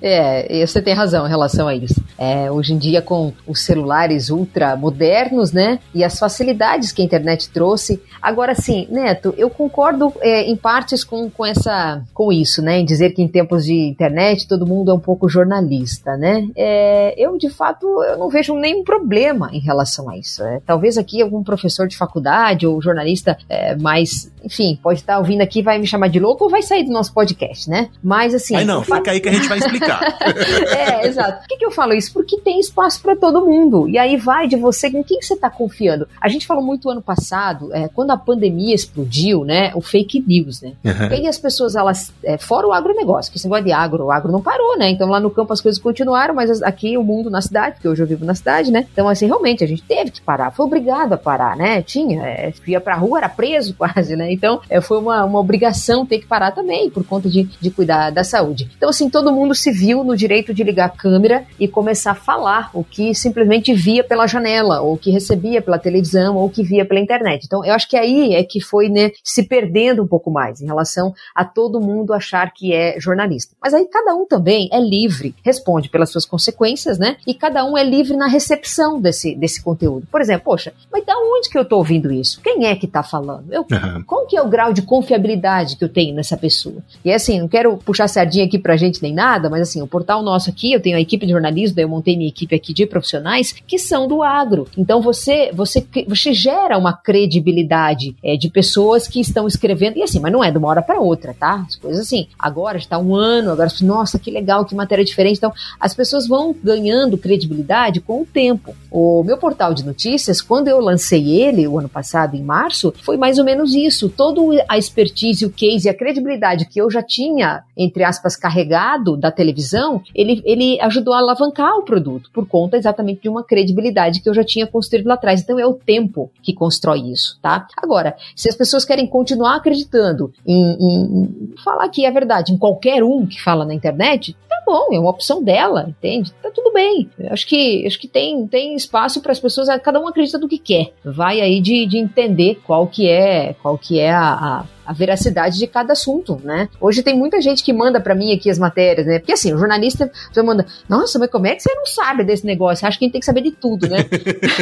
É, 0.00 0.60
é, 0.60 0.66
você 0.66 0.80
tem 0.80 0.94
razão 0.94 1.26
em 1.26 1.28
relação 1.28 1.66
a 1.66 1.74
isso. 1.74 2.02
É, 2.16 2.50
hoje 2.50 2.72
em 2.72 2.78
dia, 2.78 3.02
com 3.02 3.32
os 3.46 3.60
celulares 3.64 4.30
ultra 4.30 4.76
modernos, 4.76 5.52
né, 5.52 5.78
e 5.94 6.04
as 6.04 6.18
facilidades 6.18 6.92
que 6.92 7.02
a 7.02 7.04
internet 7.04 7.50
trouxe. 7.50 8.00
Agora, 8.20 8.54
sim, 8.54 8.86
Neto, 8.90 9.34
eu 9.36 9.50
concordo 9.50 10.12
é, 10.20 10.42
em 10.42 10.56
partes 10.56 11.04
com, 11.04 11.28
com, 11.30 11.44
essa, 11.44 12.02
com 12.14 12.32
isso, 12.32 12.62
né, 12.62 12.78
em 12.78 12.84
dizer 12.84 13.10
que 13.10 13.22
em 13.22 13.28
tempos 13.28 13.64
de 13.64 13.74
internet 13.74 14.46
todo 14.46 14.66
mundo 14.66 14.90
é 14.90 14.94
um 14.94 15.00
pouco 15.00 15.28
jornalista, 15.28 16.16
né. 16.16 16.46
É, 16.56 17.14
eu, 17.16 17.36
de 17.36 17.50
fato, 17.50 17.86
eu 18.04 18.18
não 18.18 18.28
vejo 18.28 18.54
nenhum 18.54 18.84
problema 18.84 19.50
em 19.52 19.60
relação 19.60 20.08
a 20.08 20.16
isso. 20.16 20.42
É, 20.42 20.60
talvez 20.64 20.96
aqui 20.96 21.20
algum 21.20 21.42
professor 21.42 21.88
de 21.88 21.96
faculdade 21.96 22.66
ou 22.66 22.80
jornalista 22.80 23.36
é, 23.48 23.74
mais, 23.76 24.30
enfim, 24.44 24.78
pode 24.82 25.00
estar 25.00 25.18
ouvindo 25.18 25.42
aqui 25.42 25.62
vai 25.62 25.78
me 25.78 25.86
chamar 25.86 26.08
de 26.08 26.20
louco 26.20 26.37
pouco 26.38 26.50
vai 26.50 26.62
sair 26.62 26.84
do 26.84 26.92
nosso 26.92 27.12
podcast, 27.12 27.68
né? 27.68 27.88
Mas 28.02 28.34
assim. 28.34 28.56
Aí 28.56 28.64
não, 28.64 28.82
fica 28.82 29.10
aí 29.10 29.20
que 29.20 29.28
a 29.28 29.32
gente 29.32 29.48
vai 29.48 29.58
explicar. 29.58 30.00
é, 30.68 31.06
exato. 31.06 31.40
Por 31.40 31.48
que, 31.48 31.56
que 31.56 31.66
eu 31.66 31.70
falo 31.70 31.92
isso? 31.92 32.12
Porque 32.12 32.38
tem 32.40 32.60
espaço 32.60 33.02
para 33.02 33.16
todo 33.16 33.44
mundo. 33.44 33.88
E 33.88 33.98
aí 33.98 34.16
vai 34.16 34.46
de 34.46 34.56
você 34.56 34.90
com 34.90 35.02
quem 35.02 35.20
você 35.20 35.34
está 35.34 35.50
confiando. 35.50 36.08
A 36.20 36.28
gente 36.28 36.46
falou 36.46 36.62
muito 36.62 36.88
ano 36.88 37.02
passado, 37.02 37.74
é, 37.74 37.88
quando 37.88 38.10
a 38.12 38.16
pandemia 38.16 38.74
explodiu, 38.74 39.44
né? 39.44 39.72
O 39.74 39.80
fake 39.80 40.24
news, 40.26 40.62
né? 40.62 40.72
Uhum. 40.84 41.08
E 41.10 41.14
aí 41.14 41.26
as 41.26 41.38
pessoas, 41.38 41.74
elas. 41.74 42.12
É, 42.22 42.38
fora 42.38 42.66
o 42.66 42.72
agronegócio, 42.72 43.30
que 43.32 43.38
esse 43.38 43.46
negócio 43.46 43.64
de 43.64 43.72
agro, 43.72 44.04
o 44.04 44.10
agro 44.10 44.30
não 44.30 44.40
parou, 44.40 44.78
né? 44.78 44.88
Então 44.90 45.08
lá 45.08 45.20
no 45.20 45.30
campo 45.30 45.52
as 45.52 45.60
coisas 45.60 45.80
continuaram, 45.80 46.34
mas 46.34 46.62
aqui 46.62 46.96
o 46.96 47.02
mundo 47.02 47.30
na 47.30 47.42
cidade, 47.42 47.74
porque 47.74 47.88
hoje 47.88 48.02
eu 48.02 48.06
vivo 48.06 48.24
na 48.24 48.34
cidade, 48.34 48.70
né? 48.70 48.86
Então, 48.92 49.08
assim, 49.08 49.26
realmente, 49.26 49.64
a 49.64 49.66
gente 49.66 49.82
teve 49.82 50.10
que 50.10 50.20
parar. 50.20 50.50
Foi 50.50 50.64
obrigado 50.64 51.12
a 51.12 51.16
parar, 51.16 51.56
né? 51.56 51.82
Tinha. 51.82 52.22
É, 52.22 52.52
ia 52.66 52.80
pra 52.80 52.94
rua, 52.94 53.18
era 53.18 53.28
preso 53.28 53.74
quase, 53.78 54.14
né? 54.16 54.32
Então, 54.32 54.60
é, 54.68 54.80
foi 54.80 54.98
uma, 54.98 55.24
uma 55.24 55.40
obrigação 55.40 56.06
ter 56.06 56.18
que 56.18 56.26
parar 56.28 56.52
também, 56.52 56.90
por 56.90 57.04
conta 57.04 57.28
de, 57.28 57.44
de 57.44 57.70
cuidar 57.70 58.10
da 58.10 58.22
saúde. 58.22 58.70
Então, 58.76 58.88
assim, 58.88 59.08
todo 59.08 59.32
mundo 59.32 59.54
se 59.54 59.70
viu 59.72 60.04
no 60.04 60.16
direito 60.16 60.52
de 60.52 60.62
ligar 60.62 60.86
a 60.86 60.90
câmera 60.90 61.44
e 61.58 61.66
começar 61.66 62.12
a 62.12 62.14
falar 62.14 62.70
o 62.74 62.84
que 62.84 63.14
simplesmente 63.14 63.72
via 63.72 64.04
pela 64.04 64.26
janela, 64.26 64.80
ou 64.80 64.96
que 64.96 65.10
recebia 65.10 65.62
pela 65.62 65.78
televisão, 65.78 66.36
ou 66.36 66.48
que 66.48 66.62
via 66.62 66.84
pela 66.84 67.00
internet. 67.00 67.44
Então, 67.44 67.64
eu 67.64 67.74
acho 67.74 67.88
que 67.88 67.96
aí 67.96 68.34
é 68.34 68.44
que 68.44 68.60
foi, 68.60 68.88
né, 68.88 69.10
se 69.24 69.42
perdendo 69.42 70.02
um 70.02 70.06
pouco 70.06 70.30
mais 70.30 70.60
em 70.60 70.66
relação 70.66 71.12
a 71.34 71.44
todo 71.44 71.80
mundo 71.80 72.12
achar 72.12 72.52
que 72.52 72.72
é 72.72 72.98
jornalista. 73.00 73.54
Mas 73.62 73.74
aí 73.74 73.86
cada 73.86 74.14
um 74.14 74.26
também 74.26 74.68
é 74.72 74.80
livre, 74.80 75.34
responde 75.44 75.88
pelas 75.88 76.10
suas 76.10 76.24
consequências, 76.24 76.98
né? 76.98 77.16
E 77.26 77.34
cada 77.34 77.64
um 77.64 77.76
é 77.76 77.84
livre 77.84 78.16
na 78.16 78.26
recepção 78.26 79.00
desse, 79.00 79.34
desse 79.34 79.62
conteúdo. 79.62 80.06
Por 80.10 80.20
exemplo, 80.20 80.44
poxa, 80.44 80.72
mas 80.92 81.04
da 81.04 81.14
onde 81.16 81.48
que 81.48 81.58
eu 81.58 81.64
tô 81.64 81.78
ouvindo 81.78 82.12
isso? 82.12 82.40
Quem 82.42 82.66
é 82.66 82.76
que 82.76 82.86
tá 82.86 83.02
falando? 83.02 83.52
Eu, 83.52 83.62
uhum. 83.62 84.02
Qual 84.04 84.26
que 84.26 84.36
é 84.36 84.42
o 84.42 84.48
grau 84.48 84.72
de 84.72 84.82
confiabilidade 84.82 85.76
que 85.76 85.84
eu 85.84 85.88
tenho 85.88 86.14
nessa 86.18 86.36
pessoa. 86.36 86.76
E 87.04 87.10
é 87.10 87.14
assim, 87.14 87.40
não 87.40 87.48
quero 87.48 87.76
puxar 87.78 88.08
sardinha 88.08 88.44
aqui 88.44 88.58
pra 88.58 88.76
gente 88.76 89.02
nem 89.02 89.14
nada, 89.14 89.48
mas 89.48 89.62
assim, 89.62 89.80
o 89.80 89.86
portal 89.86 90.22
nosso 90.22 90.50
aqui, 90.50 90.72
eu 90.72 90.80
tenho 90.80 90.96
a 90.96 91.00
equipe 91.00 91.24
de 91.24 91.32
jornalismo, 91.32 91.80
eu 91.80 91.88
montei 91.88 92.16
minha 92.16 92.28
equipe 92.28 92.54
aqui 92.54 92.74
de 92.74 92.86
profissionais 92.86 93.54
que 93.66 93.78
são 93.78 94.06
do 94.06 94.22
agro. 94.22 94.66
Então 94.76 95.00
você 95.00 95.50
você, 95.52 95.86
você 96.06 96.32
gera 96.32 96.76
uma 96.76 96.92
credibilidade 96.92 98.16
é, 98.22 98.36
de 98.36 98.50
pessoas 98.50 99.06
que 99.06 99.20
estão 99.20 99.46
escrevendo, 99.46 99.96
e 99.96 100.02
assim, 100.02 100.20
mas 100.20 100.32
não 100.32 100.42
é 100.42 100.50
de 100.50 100.58
uma 100.58 100.68
hora 100.68 100.82
para 100.82 101.00
outra, 101.00 101.34
tá? 101.34 101.64
As 101.66 101.76
coisas 101.76 102.00
assim, 102.00 102.26
agora 102.38 102.78
está 102.78 102.98
um 102.98 103.14
ano, 103.14 103.50
agora, 103.50 103.68
nossa, 103.82 104.18
que 104.18 104.30
legal, 104.30 104.64
que 104.64 104.74
matéria 104.74 105.04
diferente. 105.04 105.38
Então, 105.38 105.52
as 105.78 105.94
pessoas 105.94 106.26
vão 106.26 106.54
ganhando 106.62 107.16
credibilidade 107.16 108.00
com 108.00 108.22
o 108.22 108.26
tempo. 108.26 108.74
O 108.90 109.22
meu 109.22 109.36
portal 109.36 109.74
de 109.74 109.84
notícias, 109.84 110.40
quando 110.40 110.68
eu 110.68 110.80
lancei 110.80 111.40
ele, 111.40 111.66
o 111.66 111.78
ano 111.78 111.88
passado, 111.88 112.36
em 112.36 112.42
março, 112.42 112.92
foi 113.02 113.16
mais 113.16 113.38
ou 113.38 113.44
menos 113.44 113.74
isso. 113.74 114.08
Toda 114.08 114.40
a 114.68 114.78
expertise, 114.78 115.44
o 115.44 115.50
case, 115.50 115.88
a 115.88 115.94
credibilidade 115.94 116.07
credibilidade 116.08 116.64
que 116.66 116.80
eu 116.80 116.90
já 116.90 117.02
tinha, 117.02 117.62
entre 117.76 118.02
aspas, 118.02 118.34
carregado 118.34 119.16
da 119.16 119.30
televisão, 119.30 120.02
ele, 120.14 120.42
ele 120.44 120.80
ajudou 120.80 121.12
a 121.12 121.18
alavancar 121.18 121.76
o 121.76 121.82
produto, 121.82 122.30
por 122.32 122.46
conta 122.46 122.76
exatamente 122.76 123.22
de 123.22 123.28
uma 123.28 123.44
credibilidade 123.44 124.20
que 124.22 124.28
eu 124.28 124.34
já 124.34 124.42
tinha 124.42 124.66
construído 124.66 125.06
lá 125.06 125.14
atrás. 125.14 125.42
Então 125.42 125.58
é 125.58 125.66
o 125.66 125.74
tempo 125.74 126.30
que 126.42 126.54
constrói 126.54 127.00
isso, 127.00 127.38
tá? 127.42 127.66
Agora, 127.76 128.16
se 128.34 128.48
as 128.48 128.56
pessoas 128.56 128.84
querem 128.84 129.06
continuar 129.06 129.56
acreditando 129.56 130.32
em, 130.46 130.76
em, 130.80 131.22
em 131.22 131.54
falar 131.62 131.88
que 131.90 132.06
é 132.06 132.10
verdade 132.10 132.52
em 132.52 132.58
qualquer 132.58 133.04
um 133.04 133.26
que 133.26 133.40
fala 133.40 133.64
na 133.64 133.74
internet, 133.74 134.34
tá 134.48 134.62
bom, 134.64 134.88
é 134.92 134.98
uma 134.98 135.10
opção 135.10 135.42
dela, 135.42 135.86
entende? 135.88 136.32
Tá 136.42 136.50
tudo 136.50 136.72
bem. 136.72 137.10
Eu 137.18 137.32
acho 137.32 137.46
que 137.46 137.86
acho 137.86 137.98
que 137.98 138.08
tem, 138.08 138.46
tem 138.46 138.74
espaço 138.74 139.20
para 139.20 139.32
as 139.32 139.40
pessoas, 139.40 139.68
cada 139.82 140.00
um 140.00 140.08
acredita 140.08 140.38
do 140.38 140.48
que 140.48 140.58
quer. 140.58 140.92
Vai 141.04 141.40
aí 141.40 141.60
de, 141.60 141.84
de 141.84 141.98
entender 141.98 142.60
qual 142.66 142.86
que 142.86 143.08
é, 143.08 143.54
qual 143.62 143.76
que 143.76 143.98
é 143.98 144.10
a, 144.10 144.32
a 144.32 144.64
a 144.88 144.92
veracidade 144.94 145.58
de 145.58 145.66
cada 145.66 145.92
assunto, 145.92 146.40
né? 146.42 146.66
Hoje 146.80 147.02
tem 147.02 147.14
muita 147.14 147.42
gente 147.42 147.62
que 147.62 147.74
manda 147.74 148.00
para 148.00 148.14
mim 148.14 148.32
aqui 148.34 148.48
as 148.48 148.58
matérias, 148.58 149.06
né? 149.06 149.18
Porque 149.18 149.32
assim, 149.32 149.52
o 149.52 149.58
jornalista 149.58 150.10
você 150.32 150.42
manda, 150.42 150.64
nossa, 150.88 151.18
mas 151.18 151.30
como 151.30 151.46
é 151.46 151.54
que 151.54 151.62
você 151.62 151.74
não 151.74 151.84
sabe 151.84 152.24
desse 152.24 152.46
negócio? 152.46 152.88
Acho 152.88 152.98
que 152.98 153.04
a 153.04 153.06
gente 153.06 153.12
tem 153.12 153.20
que 153.20 153.26
saber 153.26 153.42
de 153.42 153.50
tudo, 153.50 153.86
né? 153.86 153.98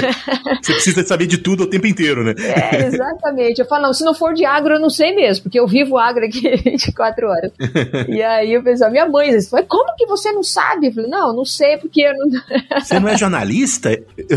você 0.61 0.73
precisa 0.73 1.05
saber 1.05 1.27
de 1.27 1.39
tudo 1.39 1.63
o 1.63 1.67
tempo 1.69 1.87
inteiro, 1.87 2.25
né? 2.25 2.35
É, 2.39 2.87
exatamente. 2.87 3.61
Eu 3.61 3.67
falo, 3.67 3.85
não, 3.85 3.93
se 3.93 4.05
não 4.05 4.15
for 4.15 4.35
de 4.35 4.45
agro, 4.45 4.75
eu 4.75 4.81
não 4.81 4.91
sei 4.91 5.15
mesmo, 5.15 5.45
porque 5.45 5.61
eu 5.61 5.69
vivo 5.69 5.97
agro 5.97 6.25
aqui 6.25 6.57
24 6.65 7.29
horas. 7.29 7.53
e 8.09 8.21
aí 8.21 8.59
o 8.59 8.65
pessoal, 8.65 8.91
minha 8.91 9.09
mãe, 9.09 9.41
fala, 9.43 9.63
como 9.63 9.95
que 9.95 10.07
você 10.07 10.33
não 10.33 10.43
sabe? 10.43 10.89
Eu 10.89 10.93
falei, 10.93 11.09
não, 11.09 11.37
não 11.37 11.45
sei, 11.45 11.77
porque 11.77 12.01
eu 12.01 12.15
não. 12.15 12.27
você 12.83 12.99
não 12.99 13.09
é 13.09 13.17
jornalista? 13.17 13.91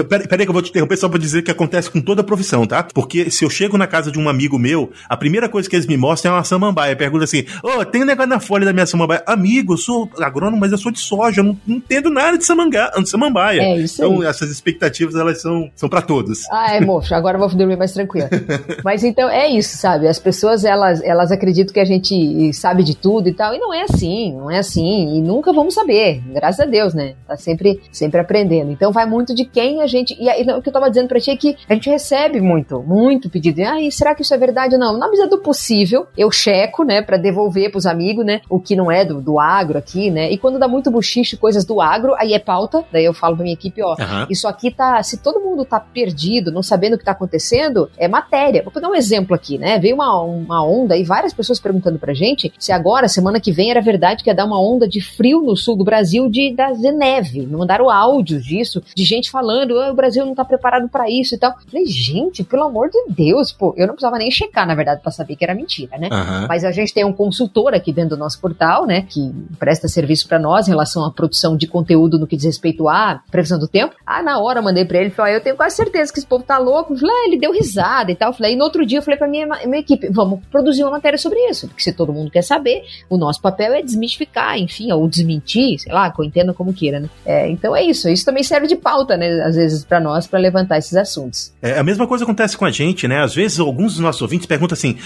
peraí, 0.07 0.27
peraí 0.27 0.45
que 0.45 0.49
eu 0.49 0.53
vou 0.53 0.61
te 0.61 0.69
interromper 0.69 0.97
só 0.97 1.09
pra 1.09 1.17
dizer 1.17 1.41
que 1.41 1.49
acontece 1.49 1.89
com 1.89 1.99
toda 1.99 2.21
a 2.21 2.23
profissão, 2.23 2.67
tá? 2.67 2.83
Porque 2.83 3.31
se 3.31 3.43
eu 3.43 3.49
chego 3.49 3.75
na 3.75 3.87
casa 3.87 4.11
de 4.11 4.19
um 4.19 4.29
amigo 4.29 4.59
meu, 4.59 4.91
a 5.07 5.17
primeira 5.17 5.49
coisa 5.49 5.67
que 5.67 5.78
eles 5.79 5.87
me 5.87 5.97
mostram 5.97 6.33
é 6.33 6.35
uma 6.35 6.43
samambaia. 6.43 6.95
Pergunta 6.95 7.23
assim: 7.23 7.45
Ô, 7.63 7.79
oh, 7.79 7.85
tem 7.85 8.03
um 8.03 8.05
negócio 8.05 8.29
na 8.29 8.39
folha 8.39 8.65
da 8.65 8.73
minha 8.73 8.85
samambaia. 8.85 9.23
Amigo, 9.25 9.73
eu 9.73 9.77
sou 9.77 10.09
agrônomo, 10.19 10.57
mas 10.57 10.71
eu 10.71 10.77
sou 10.77 10.91
de 10.91 10.99
soja, 10.99 11.41
eu 11.41 11.45
não, 11.45 11.57
não 11.65 11.77
entendo 11.77 12.09
nada 12.09 12.37
de, 12.37 12.45
samanga, 12.45 12.91
de 12.97 13.09
samambaia. 13.09 13.61
É 13.61 13.77
isso 13.77 14.03
então, 14.03 14.21
aí. 14.21 14.27
essas 14.27 14.49
expectativas, 14.49 15.15
elas 15.15 15.41
são, 15.41 15.69
são 15.75 15.89
para 15.89 16.01
todos. 16.01 16.43
Ah, 16.51 16.75
é, 16.75 16.81
moço, 16.81 17.13
agora 17.15 17.37
eu 17.37 17.39
vou 17.39 17.49
dormir 17.57 17.77
mais 17.77 17.93
tranquilo. 17.93 18.27
mas 18.83 19.03
então, 19.03 19.29
é 19.29 19.47
isso, 19.49 19.77
sabe? 19.77 20.07
As 20.07 20.19
pessoas, 20.19 20.63
elas, 20.63 21.01
elas 21.03 21.31
acreditam 21.31 21.73
que 21.73 21.79
a 21.79 21.85
gente 21.85 22.51
sabe 22.53 22.83
de 22.83 22.95
tudo 22.95 23.29
e 23.29 23.33
tal, 23.33 23.53
e 23.53 23.59
não 23.59 23.73
é 23.73 23.83
assim, 23.83 24.33
não 24.35 24.51
é 24.51 24.59
assim, 24.59 25.17
e 25.17 25.21
nunca 25.21 25.53
vamos 25.53 25.73
saber, 25.73 26.21
graças 26.33 26.59
a 26.59 26.65
Deus, 26.65 26.93
né? 26.93 27.15
Tá 27.27 27.37
sempre, 27.37 27.79
sempre 27.91 28.19
aprendendo. 28.19 28.71
Então, 28.71 28.91
vai 28.91 29.05
muito 29.05 29.33
de 29.33 29.45
quem 29.45 29.81
a 29.81 29.87
gente. 29.87 30.15
E, 30.19 30.27
e 30.27 30.51
o 30.51 30.61
que 30.61 30.69
eu 30.69 30.73
tava 30.73 30.89
dizendo 30.89 31.07
pra 31.07 31.19
ti 31.19 31.31
é 31.31 31.37
que 31.37 31.55
a 31.67 31.73
gente 31.73 31.89
recebe 31.89 32.41
muito, 32.41 32.81
muito 32.81 33.29
pedido. 33.29 33.61
Ah, 33.61 33.77
será 33.91 34.13
que 34.15 34.21
isso 34.21 34.33
é 34.33 34.37
verdade 34.37 34.75
ou 34.75 34.79
não? 34.79 34.97
Na 34.97 35.09
medida 35.09 35.27
do 35.27 35.39
possível, 35.39 35.68
eu 36.17 36.31
checo, 36.31 36.83
né, 36.83 37.01
para 37.01 37.17
devolver 37.17 37.71
pros 37.71 37.85
amigos, 37.85 38.25
né, 38.25 38.41
o 38.49 38.59
que 38.59 38.75
não 38.75 38.91
é 38.91 39.03
do, 39.05 39.21
do 39.21 39.39
agro 39.39 39.77
aqui, 39.77 40.09
né? 40.09 40.31
E 40.31 40.37
quando 40.37 40.59
dá 40.59 40.67
muito 40.67 40.91
buchiche, 40.91 41.37
coisas 41.37 41.65
do 41.65 41.81
agro, 41.81 42.15
aí 42.17 42.33
é 42.33 42.39
pauta, 42.39 42.83
daí 42.91 43.05
eu 43.05 43.13
falo 43.13 43.35
pra 43.35 43.43
minha 43.43 43.53
equipe, 43.53 43.81
ó, 43.81 43.91
uhum. 43.91 44.25
isso 44.29 44.47
aqui 44.47 44.71
tá, 44.71 45.01
se 45.03 45.17
todo 45.17 45.39
mundo 45.39 45.65
tá 45.65 45.79
perdido, 45.79 46.51
não 46.51 46.63
sabendo 46.63 46.93
o 46.95 46.97
que 46.97 47.05
tá 47.05 47.11
acontecendo, 47.11 47.89
é 47.97 48.07
matéria. 48.07 48.63
Vou 48.63 48.71
pegar 48.71 48.89
um 48.89 48.95
exemplo 48.95 49.35
aqui, 49.35 49.57
né? 49.57 49.79
Veio 49.79 49.95
uma, 49.95 50.21
uma 50.21 50.65
onda 50.65 50.97
e 50.97 51.03
várias 51.03 51.33
pessoas 51.33 51.59
perguntando 51.59 51.99
pra 51.99 52.13
gente 52.13 52.51
se 52.57 52.71
agora, 52.71 53.07
semana 53.07 53.39
que 53.39 53.51
vem, 53.51 53.71
era 53.71 53.81
verdade 53.81 54.23
que 54.23 54.29
ia 54.29 54.35
dar 54.35 54.45
uma 54.45 54.61
onda 54.61 54.87
de 54.87 55.01
frio 55.01 55.41
no 55.41 55.55
sul 55.55 55.75
do 55.75 55.83
Brasil 55.83 56.29
de, 56.29 56.53
da 56.53 56.69
neve. 56.91 57.45
Me 57.45 57.55
mandaram 57.55 57.89
áudios 57.89 58.43
disso, 58.43 58.81
de 58.95 59.03
gente 59.03 59.29
falando, 59.29 59.75
oh, 59.75 59.91
o 59.91 59.95
Brasil 59.95 60.25
não 60.25 60.35
tá 60.35 60.45
preparado 60.45 60.87
para 60.89 61.09
isso 61.09 61.35
e 61.35 61.37
tal. 61.37 61.55
falei, 61.69 61.85
gente, 61.85 62.43
pelo 62.43 62.63
amor 62.63 62.89
de 62.89 62.99
Deus, 63.09 63.51
pô, 63.51 63.73
eu 63.77 63.87
não 63.87 63.93
precisava 63.93 64.17
nem 64.17 64.31
checar, 64.31 64.67
na 64.67 64.75
verdade, 64.75 65.01
para 65.01 65.11
saber 65.11 65.35
que 65.35 65.43
era 65.43 65.55
mentira, 65.59 65.97
né? 65.97 66.09
Uhum. 66.11 66.47
Mas 66.47 66.63
a 66.63 66.71
gente 66.71 66.93
tem 66.93 67.05
um 67.05 67.13
consultor 67.13 67.73
aqui 67.73 67.91
dentro 67.91 68.11
do 68.11 68.17
nosso 68.17 68.39
portal, 68.39 68.85
né, 68.85 69.05
que 69.07 69.31
presta 69.57 69.87
serviço 69.87 70.27
para 70.27 70.39
nós 70.39 70.67
em 70.67 70.71
relação 70.71 71.03
à 71.05 71.11
produção 71.11 71.55
de 71.55 71.67
conteúdo 71.67 72.17
no 72.17 72.25
que 72.25 72.35
diz 72.35 72.45
respeito 72.45 72.87
à 72.87 73.21
previsão 73.29 73.59
do 73.59 73.67
tempo. 73.67 73.95
Ah, 74.05 74.23
na 74.23 74.39
hora 74.39 74.59
eu 74.59 74.63
mandei 74.63 74.85
para 74.85 74.99
ele, 74.99 75.09
falei, 75.09 75.33
ah, 75.33 75.37
eu 75.37 75.41
tenho 75.41 75.55
quase 75.55 75.75
certeza 75.75 76.11
que 76.11 76.19
esse 76.19 76.27
povo 76.27 76.43
tá 76.43 76.57
louco. 76.57 76.95
Falei, 76.95 77.13
ah, 77.13 77.27
ele 77.27 77.39
deu 77.39 77.51
risada 77.51 78.11
e 78.11 78.15
tal. 78.15 78.33
Falei, 78.33 78.53
e 78.53 78.55
no 78.55 78.63
outro 78.63 78.85
dia 78.85 78.99
eu 78.99 79.01
falei 79.01 79.17
para 79.17 79.27
minha, 79.27 79.45
minha 79.65 79.79
equipe, 79.79 80.09
vamos 80.09 80.39
produzir 80.51 80.83
uma 80.83 80.91
matéria 80.91 81.17
sobre 81.17 81.39
isso, 81.49 81.67
porque 81.67 81.83
se 81.83 81.93
todo 81.93 82.13
mundo 82.13 82.31
quer 82.31 82.41
saber, 82.41 82.83
o 83.09 83.17
nosso 83.17 83.41
papel 83.41 83.73
é 83.73 83.81
desmistificar, 83.81 84.57
enfim, 84.57 84.91
ou 84.91 85.07
desmentir, 85.07 85.79
sei 85.79 85.91
lá, 85.91 86.13
entendo 86.21 86.53
como 86.53 86.73
queira, 86.73 86.99
né? 86.99 87.09
É, 87.25 87.49
então 87.49 87.75
é 87.75 87.83
isso. 87.83 88.09
Isso 88.09 88.25
também 88.25 88.43
serve 88.43 88.67
de 88.67 88.75
pauta, 88.75 89.17
né, 89.17 89.41
às 89.41 89.55
vezes 89.55 89.83
para 89.83 89.99
nós 89.99 90.27
para 90.27 90.39
levantar 90.39 90.77
esses 90.77 90.95
assuntos. 90.95 91.53
É, 91.61 91.77
a 91.79 91.83
mesma 91.83 92.07
coisa 92.07 92.23
acontece 92.23 92.57
com 92.57 92.65
a 92.65 92.71
gente, 92.71 93.07
né? 93.07 93.21
Às 93.21 93.33
vezes 93.33 93.59
alguns 93.59 93.93
dos 93.93 94.01
nossos 94.01 94.21
ouvintes 94.21 94.45
perguntam 94.45 94.73
assim, 94.73 94.97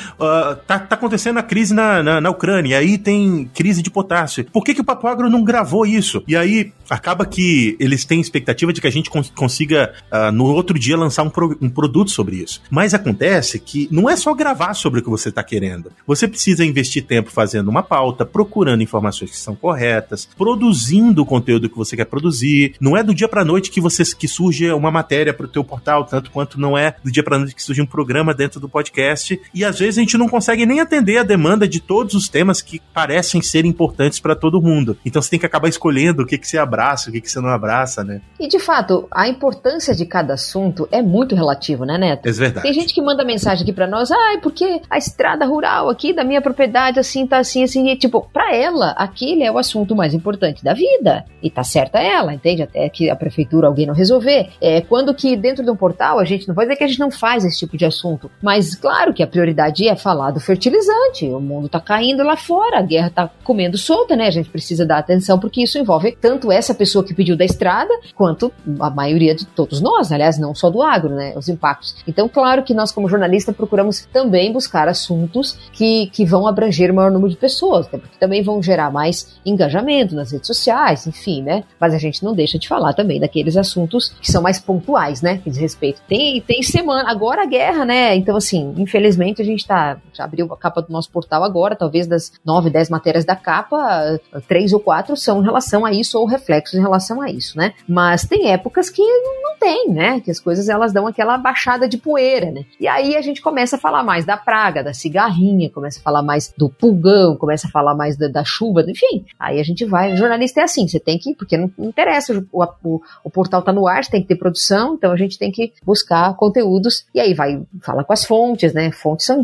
tá, 0.68 0.80
tá 0.80 0.96
acontecendo 0.96 1.40
a 1.40 1.44
crise 1.44 1.74
na, 1.74 2.04
na, 2.04 2.22
na 2.22 2.30
Ucrânia, 2.30 2.78
aí 2.78 2.98
tem 2.98 3.50
crise 3.54 3.82
de 3.82 3.90
potássio. 3.90 4.46
Por 4.46 4.63
que, 4.63 4.74
que 4.74 4.82
o 4.82 4.84
Papo 4.84 5.08
Agro 5.08 5.30
não 5.30 5.44
gravou 5.44 5.86
isso? 5.86 6.24
E 6.28 6.36
aí 6.36 6.72
acaba 6.90 7.25
que 7.25 7.75
eles 7.80 8.06
têm 8.06 8.22
expectativa 8.22 8.72
de 8.72 8.82
que 8.82 8.88
a 8.88 8.92
gente 8.92 9.10
cons 9.10 9.32
consiga 9.36 9.94
uh, 10.12 10.32
no 10.32 10.46
outro 10.46 10.78
dia 10.78 10.98
lançar 10.98 11.24
um, 11.24 11.30
pro 11.30 11.58
um, 11.62 11.70
produto 11.70 12.12
sobre 12.12 12.38
isso. 12.38 12.62
Mas 12.70 12.94
acontece 12.94 13.60
que 13.60 13.88
não 13.92 14.10
é 14.10 14.16
só 14.16 14.34
gravar 14.34 14.74
sobre 14.74 15.00
o 15.00 15.04
que 15.04 15.10
você 15.10 15.30
está 15.30 15.44
querendo. 15.44 15.92
Você 16.06 16.28
precisa 16.28 16.66
investir 16.66 17.04
tempo 17.04 17.32
fazendo 17.32 17.70
uma 17.70 17.84
pauta, 17.84 18.25
procurando 18.25 18.84
informações 18.84 19.32
que 19.32 19.38
são 19.38 19.56
corretas, 19.56 20.28
produzindo 20.38 21.22
o 21.22 21.25
conteúdo 21.25 21.70
que 21.70 21.78
você 21.78 21.96
quer 21.96 22.06
produzir. 22.06 22.75
Não 22.80 22.96
é 22.96 23.04
do 23.04 23.13
dia 23.13 23.28
para 23.28 23.46
noite 23.46 23.72
que 23.72 23.82
você 23.82 24.04
que 24.15 24.28
surge 24.28 24.72
uma 24.72 24.91
matéria 24.91 25.34
para 25.34 25.46
o 25.46 25.50
teu 25.50 25.63
portal, 25.63 26.06
tanto 26.06 26.32
quanto 26.32 26.60
não 26.60 26.78
é 26.78 26.96
do 27.04 27.12
dia 27.12 27.24
para 27.24 27.39
noite 27.39 27.56
que 27.56 27.63
surge 27.63 27.82
um 27.82 27.86
programa 27.86 28.34
dentro 28.34 28.60
do 28.60 28.69
podcast. 28.69 29.39
E 29.54 29.63
às 29.63 29.80
vezes 29.80 29.98
a 29.98 30.02
gente 30.02 30.17
não 30.17 30.22
consegue 30.27 30.65
nem 30.65 30.79
atender 30.79 31.17
a 31.17 31.23
demanda 31.23 31.67
de 31.67 31.79
todos 31.79 32.13
os 32.13 32.29
temas 32.29 32.62
que 32.62 32.81
parecem 32.93 33.41
ser 33.41 33.65
importantes 33.65 34.19
para 34.19 34.36
todo 34.36 34.62
mundo. 34.62 34.97
Então 35.05 35.21
você 35.21 35.29
tem 35.29 35.39
que 35.39 35.45
acabar 35.45 35.67
escolhendo 35.67 36.23
o 36.23 36.25
que, 36.25 36.38
que 36.38 36.47
você 36.47 36.57
abraça, 36.57 37.09
o 37.09 37.13
que, 37.13 37.21
que 37.21 37.29
você 37.29 37.39
não 37.39 37.49
abraça, 37.49 38.03
né? 38.03 38.21
E 38.39 38.47
de 38.47 38.59
fato, 38.59 39.07
a 39.12 39.27
importância 39.27 39.95
de 39.95 40.05
cada 40.05 40.33
assunto 40.33 40.88
é 40.91 41.01
muito 41.01 41.36
relativo, 41.36 41.86
né, 41.86 41.97
Neto? 41.97 42.27
É 42.27 42.31
verdade. 42.31 42.63
Tem 42.63 42.73
gente 42.73 42.93
que 42.93 43.01
manda 43.01 43.23
mensagem 43.23 43.63
aqui 43.63 43.73
para 43.73 43.88
nós, 43.88 44.12
ah, 44.12 44.39
porque 44.41 44.81
a 44.89 44.97
estrada 44.97 45.45
rural 45.45 45.89
aqui 45.89 46.13
da 46.13 46.23
minha 46.23 46.41
propriedade 46.41 46.99
assim 46.99 47.25
tá 47.25 47.38
assim, 47.38 47.63
assim, 47.63 47.89
e 47.89 47.95
tipo, 47.95 48.27
para 48.31 48.55
ela, 48.55 48.91
aquele 48.91 49.43
é 49.43 49.51
o 49.51 49.57
assunto 49.57 49.95
mais 49.95 50.13
importante 50.13 50.63
da 50.63 50.73
vida. 50.73 51.25
E 51.41 51.49
tá 51.49 51.63
certa 51.63 51.99
ela, 51.99 52.33
entende? 52.33 52.63
Até 52.63 52.89
que 52.89 53.09
a 53.09 53.15
prefeitura 53.15 53.67
alguém 53.67 53.86
não 53.86 53.93
resolver. 53.93 54.49
É 54.62 54.81
quando 54.81 55.13
que 55.13 55.36
dentro 55.36 55.63
de 55.63 55.71
um 55.71 55.75
portal 55.75 56.19
a 56.19 56.25
gente 56.25 56.47
não 56.47 56.55
vai 56.55 56.65
dizer 56.65 56.77
que 56.77 56.83
a 56.83 56.88
gente 56.88 56.99
não 56.99 57.12
faz 57.12 57.45
esse 57.45 57.59
tipo 57.59 57.77
de 57.77 57.86
assunto, 57.86 58.29
mas 58.41 58.75
claro 58.75 59.13
que 59.13 59.23
a 59.23 59.27
prioridade 59.27 59.88
é 59.88 59.95
falar 59.95 60.12
do 60.32 60.39
fertilizante 60.39 61.26
o 61.26 61.39
mundo 61.39 61.65
está 61.65 61.80
caindo 61.80 62.23
lá 62.23 62.36
fora, 62.36 62.80
a 62.80 62.82
guerra 62.82 63.08
está 63.08 63.30
comendo 63.43 63.78
solta, 63.78 64.15
né? 64.15 64.28
A 64.28 64.32
gente 64.32 64.49
precisa 64.49 64.86
dar 64.86 64.97
atenção 64.97 65.39
porque 65.39 65.63
isso 65.63 65.78
envolve 65.78 66.15
tanto 66.19 66.52
essa 66.52 66.73
pessoa 66.73 67.04
que 67.04 67.13
pediu 67.13 67.36
da 67.36 67.45
estrada, 67.45 67.93
quanto 68.15 68.52
a 68.80 68.89
maioria 68.89 69.36
de 69.36 69.45
todos 69.45 69.82
nós, 69.82 70.12
aliás, 70.12 70.38
não 70.38 70.56
só 70.56 70.69
do 70.69 70.82
agro, 70.82 71.15
né? 71.15 71.34
Os 71.36 71.49
impactos. 71.49 71.95
Então, 72.08 72.30
claro 72.30 72.63
que 72.63 72.73
nós, 72.73 72.91
como 72.91 73.10
jornalistas, 73.10 73.56
procuramos 73.56 74.08
também 74.12 74.52
buscar 74.52 74.88
assuntos 74.88 75.58
que, 75.71 76.08
que 76.08 76.26
vão 76.26 76.47
abranger 76.47 76.91
o 76.91 76.95
maior 76.95 77.12
número 77.12 77.32
de 77.32 77.38
pessoas, 77.38 77.89
né? 77.91 77.99
porque 77.99 78.17
também 78.19 78.43
vão 78.43 78.62
gerar 78.62 78.91
mais 78.91 79.36
engajamento 79.45 80.15
nas 80.15 80.32
redes 80.32 80.47
sociais, 80.47 81.08
enfim, 81.08 81.41
né? 81.41 81.63
Mas 81.80 81.93
a 81.93 81.97
gente 81.97 82.23
não 82.23 82.34
deixa 82.34 82.58
de 82.58 82.67
falar 82.67 82.93
também 82.93 83.19
daqueles 83.19 83.58
assuntos 83.58 84.10
que 84.21 84.32
são 84.32 84.41
mais 84.41 84.60
pontuais, 84.60 85.21
né? 85.21 85.39
Que 85.43 85.49
diz 85.49 85.60
respeito. 85.60 86.02
Tem, 86.08 86.41
tem 86.41 86.62
semana, 86.63 87.10
agora 87.10 87.43
a 87.43 87.45
guerra, 87.45 87.86
né? 87.86 88.15
Então, 88.15 88.36
assim, 88.36 88.73
infelizmente 88.78 89.41
a 89.41 89.45
gente 89.45 89.65
tá, 89.65 89.97
já 90.13 90.24
abriu 90.24 90.52
a 90.52 90.58
capa 90.58 90.82
do 90.82 90.92
nosso 90.92 91.10
portal 91.10 91.44
agora, 91.44 91.76
talvez 91.76 92.08
das 92.08 92.32
nove, 92.46 92.70
dez 92.70 92.89
matérias 92.89 93.26
da 93.26 93.36
capa, 93.36 94.20
três 94.48 94.74
ou 94.74 94.80
quatro 94.80 95.16
são 95.16 95.42
em 95.42 95.44
relação 95.44 95.86
a 95.86 95.92
isso 95.92 96.20
ou 96.20 96.26
reflexos 96.26 96.78
em 96.78 96.82
relação 96.82 97.22
a 97.22 97.30
isso, 97.30 97.58
né? 97.58 97.74
Mas 97.88 98.26
tem 98.26 98.52
épocas 98.52 98.89
que 98.89 99.02
não 99.02 99.58
tem, 99.58 99.89
né? 99.89 100.20
Que 100.20 100.32
as 100.32 100.39
coisas 100.39 100.70
elas 100.70 100.92
dão 100.92 101.08
aquela 101.08 101.38
baixada 101.38 101.88
de 101.88 101.98
poeira, 101.98 102.52
né? 102.52 102.66
E 102.80 102.88
aí 102.88 103.16
a 103.16 103.22
gente 103.22 103.42
começa 103.42 103.76
a 103.76 103.80
falar 103.80 104.04
mais 104.04 104.26
da 104.26 104.38
praga, 104.38 104.84
da 104.84 104.94
cigarrinha, 104.94 105.70
começa 105.70 106.00
a 106.00 106.04
falar 106.04 106.22
mais 106.22 106.54
do 106.58 106.70
pulgão, 106.70 107.36
começa 107.38 107.68
a 107.68 107.72
falar 107.72 107.96
mais 107.96 108.18
da, 108.18 108.28
da 108.28 108.44
chuva, 108.44 108.82
enfim. 108.82 109.26
Aí 109.39 109.60
a 109.60 109.63
gente 109.63 109.86
vai. 109.86 110.13
O 110.13 110.18
jornalista 110.18 110.62
é 110.62 110.63
assim, 110.63 110.88
você 110.88 111.00
tem 111.00 111.18
que, 111.18 111.34
porque 111.36 111.58
não, 111.58 111.72
interessa, 111.80 112.34
o, 112.52 112.63
o, 112.84 113.02
o 113.24 113.30
portal 113.30 113.62
tá 113.62 113.72
no 113.72 113.88
ar, 113.88 114.04
você 114.04 114.12
tem 114.12 114.22
que 114.22 114.28
ter 114.28 114.36
produção, 114.36 114.96
então 114.96 115.12
a 115.12 115.18
gente 115.18 115.38
tem 115.38 115.52
que 115.52 115.74
buscar 115.86 116.36
conteúdos 116.36 117.06
e 117.13 117.20
aí 117.20 117.34
vai 117.34 117.62
falar 117.82 118.04
com 118.04 118.13
as 118.13 118.26
fontes, 118.26 118.74
né? 118.74 118.92
Fontes 118.92 119.26
são 119.26 119.44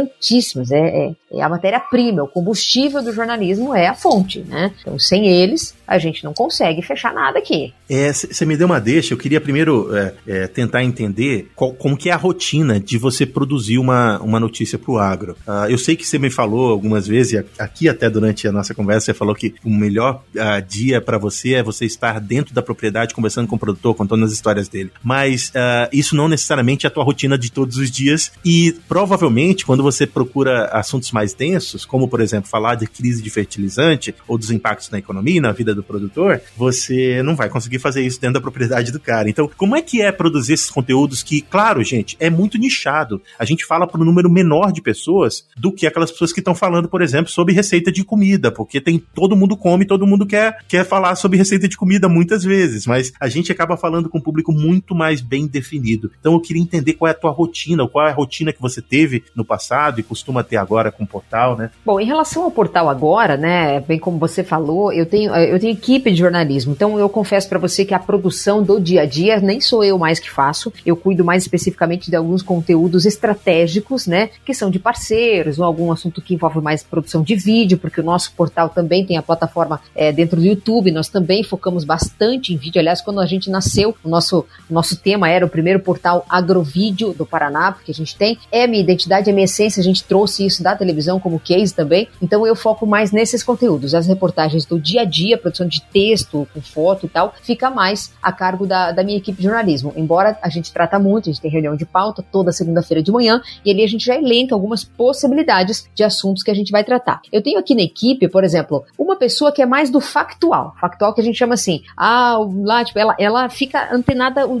importantíssimas, 0.00 0.70
é, 0.70 0.78
é, 0.78 1.14
a 1.40 1.48
matéria-prima, 1.48 2.22
o 2.22 2.28
combustível 2.28 3.02
do 3.02 3.12
jornalismo 3.12 3.74
é 3.74 3.86
a 3.86 3.94
fonte, 3.94 4.40
né? 4.40 4.72
Então, 4.80 4.98
sem 4.98 5.26
eles, 5.26 5.74
a 5.86 5.98
gente 5.98 6.24
não 6.24 6.34
consegue 6.34 6.82
fechar 6.82 7.14
nada 7.14 7.38
aqui. 7.38 7.72
Você 7.88 8.44
é, 8.44 8.46
me 8.46 8.56
deu 8.56 8.66
uma 8.66 8.80
deixa, 8.80 9.14
eu 9.14 9.18
queria 9.18 9.40
primeiro 9.40 9.94
é, 9.96 10.14
é, 10.26 10.46
tentar 10.48 10.82
entender 10.82 11.50
qual, 11.54 11.72
como 11.72 11.96
que 11.96 12.10
é 12.10 12.12
a 12.12 12.16
rotina 12.16 12.80
de 12.80 12.98
você 12.98 13.24
produzir 13.24 13.78
uma, 13.78 14.18
uma 14.20 14.40
notícia 14.40 14.78
para 14.78 14.90
o 14.90 14.98
agro. 14.98 15.36
Uh, 15.46 15.70
eu 15.70 15.78
sei 15.78 15.94
que 15.94 16.04
você 16.04 16.18
me 16.18 16.30
falou 16.30 16.70
algumas 16.70 17.06
vezes, 17.06 17.44
aqui 17.58 17.88
até 17.88 18.10
durante 18.10 18.48
a 18.48 18.52
nossa 18.52 18.74
conversa, 18.74 19.06
você 19.06 19.14
falou 19.14 19.34
que 19.34 19.54
o 19.64 19.70
melhor 19.70 20.22
uh, 20.34 20.62
dia 20.66 21.00
para 21.00 21.18
você 21.18 21.54
é 21.54 21.62
você 21.62 21.84
estar 21.84 22.18
dentro 22.20 22.52
da 22.52 22.62
propriedade, 22.62 23.14
conversando 23.14 23.46
com 23.46 23.56
o 23.56 23.58
produtor, 23.58 23.94
contando 23.94 24.24
as 24.24 24.32
histórias 24.32 24.68
dele. 24.68 24.90
Mas 25.02 25.50
uh, 25.50 25.88
isso 25.92 26.16
não 26.16 26.28
necessariamente 26.28 26.86
é 26.86 26.88
a 26.88 26.90
tua 26.90 27.04
rotina 27.04 27.38
de 27.38 27.52
todos 27.52 27.76
os 27.76 27.90
dias 27.90 28.32
e 28.44 28.74
provavelmente 28.88 29.64
quando 29.64 29.82
você 29.82 30.06
procura 30.06 30.66
assuntos 30.66 31.12
mais 31.12 31.25
mais 31.26 31.34
densos, 31.34 31.84
como 31.84 32.06
por 32.06 32.20
exemplo 32.20 32.48
falar 32.48 32.76
de 32.76 32.86
crise 32.86 33.20
de 33.20 33.30
fertilizante 33.30 34.14
ou 34.28 34.38
dos 34.38 34.50
impactos 34.50 34.90
na 34.90 34.98
economia 34.98 35.38
e 35.38 35.40
na 35.40 35.50
vida 35.50 35.74
do 35.74 35.82
produtor, 35.82 36.40
você 36.56 37.22
não 37.22 37.34
vai 37.34 37.48
conseguir 37.48 37.80
fazer 37.80 38.02
isso 38.02 38.20
dentro 38.20 38.34
da 38.34 38.40
propriedade 38.40 38.92
do 38.92 39.00
cara. 39.00 39.28
Então, 39.28 39.50
como 39.56 39.74
é 39.74 39.82
que 39.82 40.00
é 40.00 40.12
produzir 40.12 40.52
esses 40.52 40.70
conteúdos 40.70 41.22
que, 41.22 41.40
claro, 41.40 41.82
gente, 41.82 42.16
é 42.20 42.30
muito 42.30 42.58
nichado. 42.58 43.20
A 43.38 43.44
gente 43.44 43.64
fala 43.64 43.86
para 43.86 44.00
um 44.00 44.04
número 44.04 44.30
menor 44.30 44.72
de 44.72 44.80
pessoas 44.80 45.46
do 45.56 45.72
que 45.72 45.86
aquelas 45.86 46.10
pessoas 46.10 46.32
que 46.32 46.40
estão 46.40 46.54
falando, 46.54 46.88
por 46.88 47.02
exemplo, 47.02 47.30
sobre 47.30 47.54
receita 47.54 47.90
de 47.90 48.04
comida, 48.04 48.52
porque 48.52 48.80
tem 48.80 48.98
todo 48.98 49.36
mundo 49.36 49.56
come, 49.56 49.84
todo 49.84 50.06
mundo 50.06 50.26
quer, 50.26 50.58
quer 50.68 50.84
falar 50.84 51.16
sobre 51.16 51.38
receita 51.38 51.66
de 51.66 51.76
comida 51.76 52.08
muitas 52.08 52.44
vezes, 52.44 52.86
mas 52.86 53.12
a 53.18 53.28
gente 53.28 53.50
acaba 53.50 53.76
falando 53.76 54.08
com 54.08 54.18
um 54.18 54.20
público 54.20 54.52
muito 54.52 54.94
mais 54.94 55.20
bem 55.20 55.46
definido. 55.46 56.10
Então, 56.20 56.34
eu 56.34 56.40
queria 56.40 56.62
entender 56.62 56.92
qual 56.92 57.08
é 57.08 57.12
a 57.12 57.14
tua 57.14 57.30
rotina, 57.30 57.88
qual 57.88 58.06
é 58.06 58.10
a 58.10 58.14
rotina 58.14 58.52
que 58.52 58.60
você 58.60 58.80
teve 58.80 59.24
no 59.34 59.44
passado 59.44 59.98
e 59.98 60.02
costuma 60.02 60.42
ter 60.42 60.56
agora 60.56 60.92
com 60.92 61.05
o 61.06 61.08
portal, 61.08 61.56
né? 61.56 61.70
Bom, 61.84 61.98
em 61.98 62.04
relação 62.04 62.44
ao 62.44 62.50
portal 62.50 62.88
agora, 62.88 63.36
né, 63.36 63.80
bem 63.80 63.98
como 63.98 64.18
você 64.18 64.44
falou, 64.44 64.92
eu 64.92 65.06
tenho, 65.06 65.34
eu 65.34 65.58
tenho 65.58 65.72
equipe 65.72 66.10
de 66.10 66.18
jornalismo, 66.18 66.72
então 66.72 66.98
eu 66.98 67.08
confesso 67.08 67.48
para 67.48 67.58
você 67.58 67.84
que 67.84 67.94
a 67.94 67.98
produção 67.98 68.62
do 68.62 68.80
dia 68.80 69.02
a 69.02 69.06
dia 69.06 69.40
nem 69.40 69.60
sou 69.60 69.82
eu 69.82 69.98
mais 69.98 70.18
que 70.18 70.30
faço, 70.30 70.72
eu 70.84 70.96
cuido 70.96 71.24
mais 71.24 71.44
especificamente 71.44 72.10
de 72.10 72.16
alguns 72.16 72.42
conteúdos 72.42 73.06
estratégicos, 73.06 74.06
né, 74.06 74.30
que 74.44 74.52
são 74.52 74.70
de 74.70 74.78
parceiros, 74.78 75.58
ou 75.58 75.64
algum 75.64 75.90
assunto 75.90 76.20
que 76.20 76.34
envolve 76.34 76.60
mais 76.60 76.82
produção 76.82 77.22
de 77.22 77.34
vídeo, 77.34 77.78
porque 77.78 78.00
o 78.00 78.04
nosso 78.04 78.32
portal 78.32 78.68
também 78.68 79.04
tem 79.06 79.16
a 79.16 79.22
plataforma 79.22 79.80
é, 79.94 80.12
dentro 80.12 80.36
do 80.36 80.44
YouTube, 80.44 80.90
nós 80.90 81.08
também 81.08 81.42
focamos 81.42 81.84
bastante 81.84 82.52
em 82.52 82.56
vídeo, 82.56 82.80
aliás, 82.80 83.00
quando 83.00 83.20
a 83.20 83.26
gente 83.26 83.50
nasceu, 83.50 83.94
o 84.04 84.08
nosso, 84.08 84.44
nosso 84.68 84.96
tema 84.96 85.28
era 85.28 85.46
o 85.46 85.48
primeiro 85.48 85.80
portal 85.80 86.24
agrovídeo 86.28 87.12
do 87.12 87.24
Paraná, 87.24 87.72
porque 87.72 87.90
a 87.90 87.94
gente 87.94 88.16
tem, 88.16 88.38
é 88.50 88.66
minha 88.66 88.82
identidade, 88.82 89.30
é 89.30 89.32
minha 89.32 89.44
essência, 89.44 89.80
a 89.80 89.84
gente 89.84 90.04
trouxe 90.04 90.44
isso 90.44 90.62
da 90.62 90.74
televisão 90.74 90.95
como 91.20 91.40
case 91.40 91.74
também, 91.74 92.08
então 92.20 92.46
eu 92.46 92.54
foco 92.54 92.86
mais 92.86 93.12
nesses 93.12 93.42
conteúdos, 93.42 93.94
as 93.94 94.06
reportagens 94.06 94.64
do 94.64 94.80
dia 94.80 95.02
a 95.02 95.04
dia, 95.04 95.38
produção 95.38 95.66
de 95.66 95.82
texto, 95.82 96.46
com 96.52 96.60
foto 96.60 97.06
e 97.06 97.08
tal, 97.08 97.34
fica 97.42 97.70
mais 97.70 98.12
a 98.22 98.32
cargo 98.32 98.66
da, 98.66 98.92
da 98.92 99.02
minha 99.02 99.18
equipe 99.18 99.38
de 99.38 99.44
jornalismo, 99.44 99.92
embora 99.96 100.38
a 100.42 100.48
gente 100.48 100.72
trata 100.72 100.98
muito, 100.98 101.28
a 101.28 101.32
gente 101.32 101.40
tem 101.40 101.50
reunião 101.50 101.76
de 101.76 101.84
pauta 101.84 102.22
toda 102.22 102.52
segunda-feira 102.52 103.02
de 103.02 103.10
manhã, 103.10 103.40
e 103.64 103.70
ali 103.70 103.82
a 103.82 103.88
gente 103.88 104.04
já 104.04 104.14
elenca 104.14 104.54
algumas 104.54 104.84
possibilidades 104.84 105.88
de 105.94 106.02
assuntos 106.02 106.42
que 106.42 106.50
a 106.50 106.54
gente 106.54 106.70
vai 106.72 106.84
tratar. 106.84 107.20
Eu 107.32 107.42
tenho 107.42 107.58
aqui 107.58 107.74
na 107.74 107.82
equipe, 107.82 108.28
por 108.28 108.44
exemplo, 108.44 108.84
uma 108.98 109.16
pessoa 109.16 109.52
que 109.52 109.62
é 109.62 109.66
mais 109.66 109.90
do 109.90 110.00
factual, 110.00 110.74
factual 110.80 111.14
que 111.14 111.20
a 111.20 111.24
gente 111.24 111.38
chama 111.38 111.54
assim, 111.54 111.82
ah, 111.96 112.38
lá, 112.62 112.84
tipo, 112.84 112.98
ela, 112.98 113.14
ela 113.18 113.48
fica 113.48 113.94
antenada 113.94 114.46
o, 114.46 114.56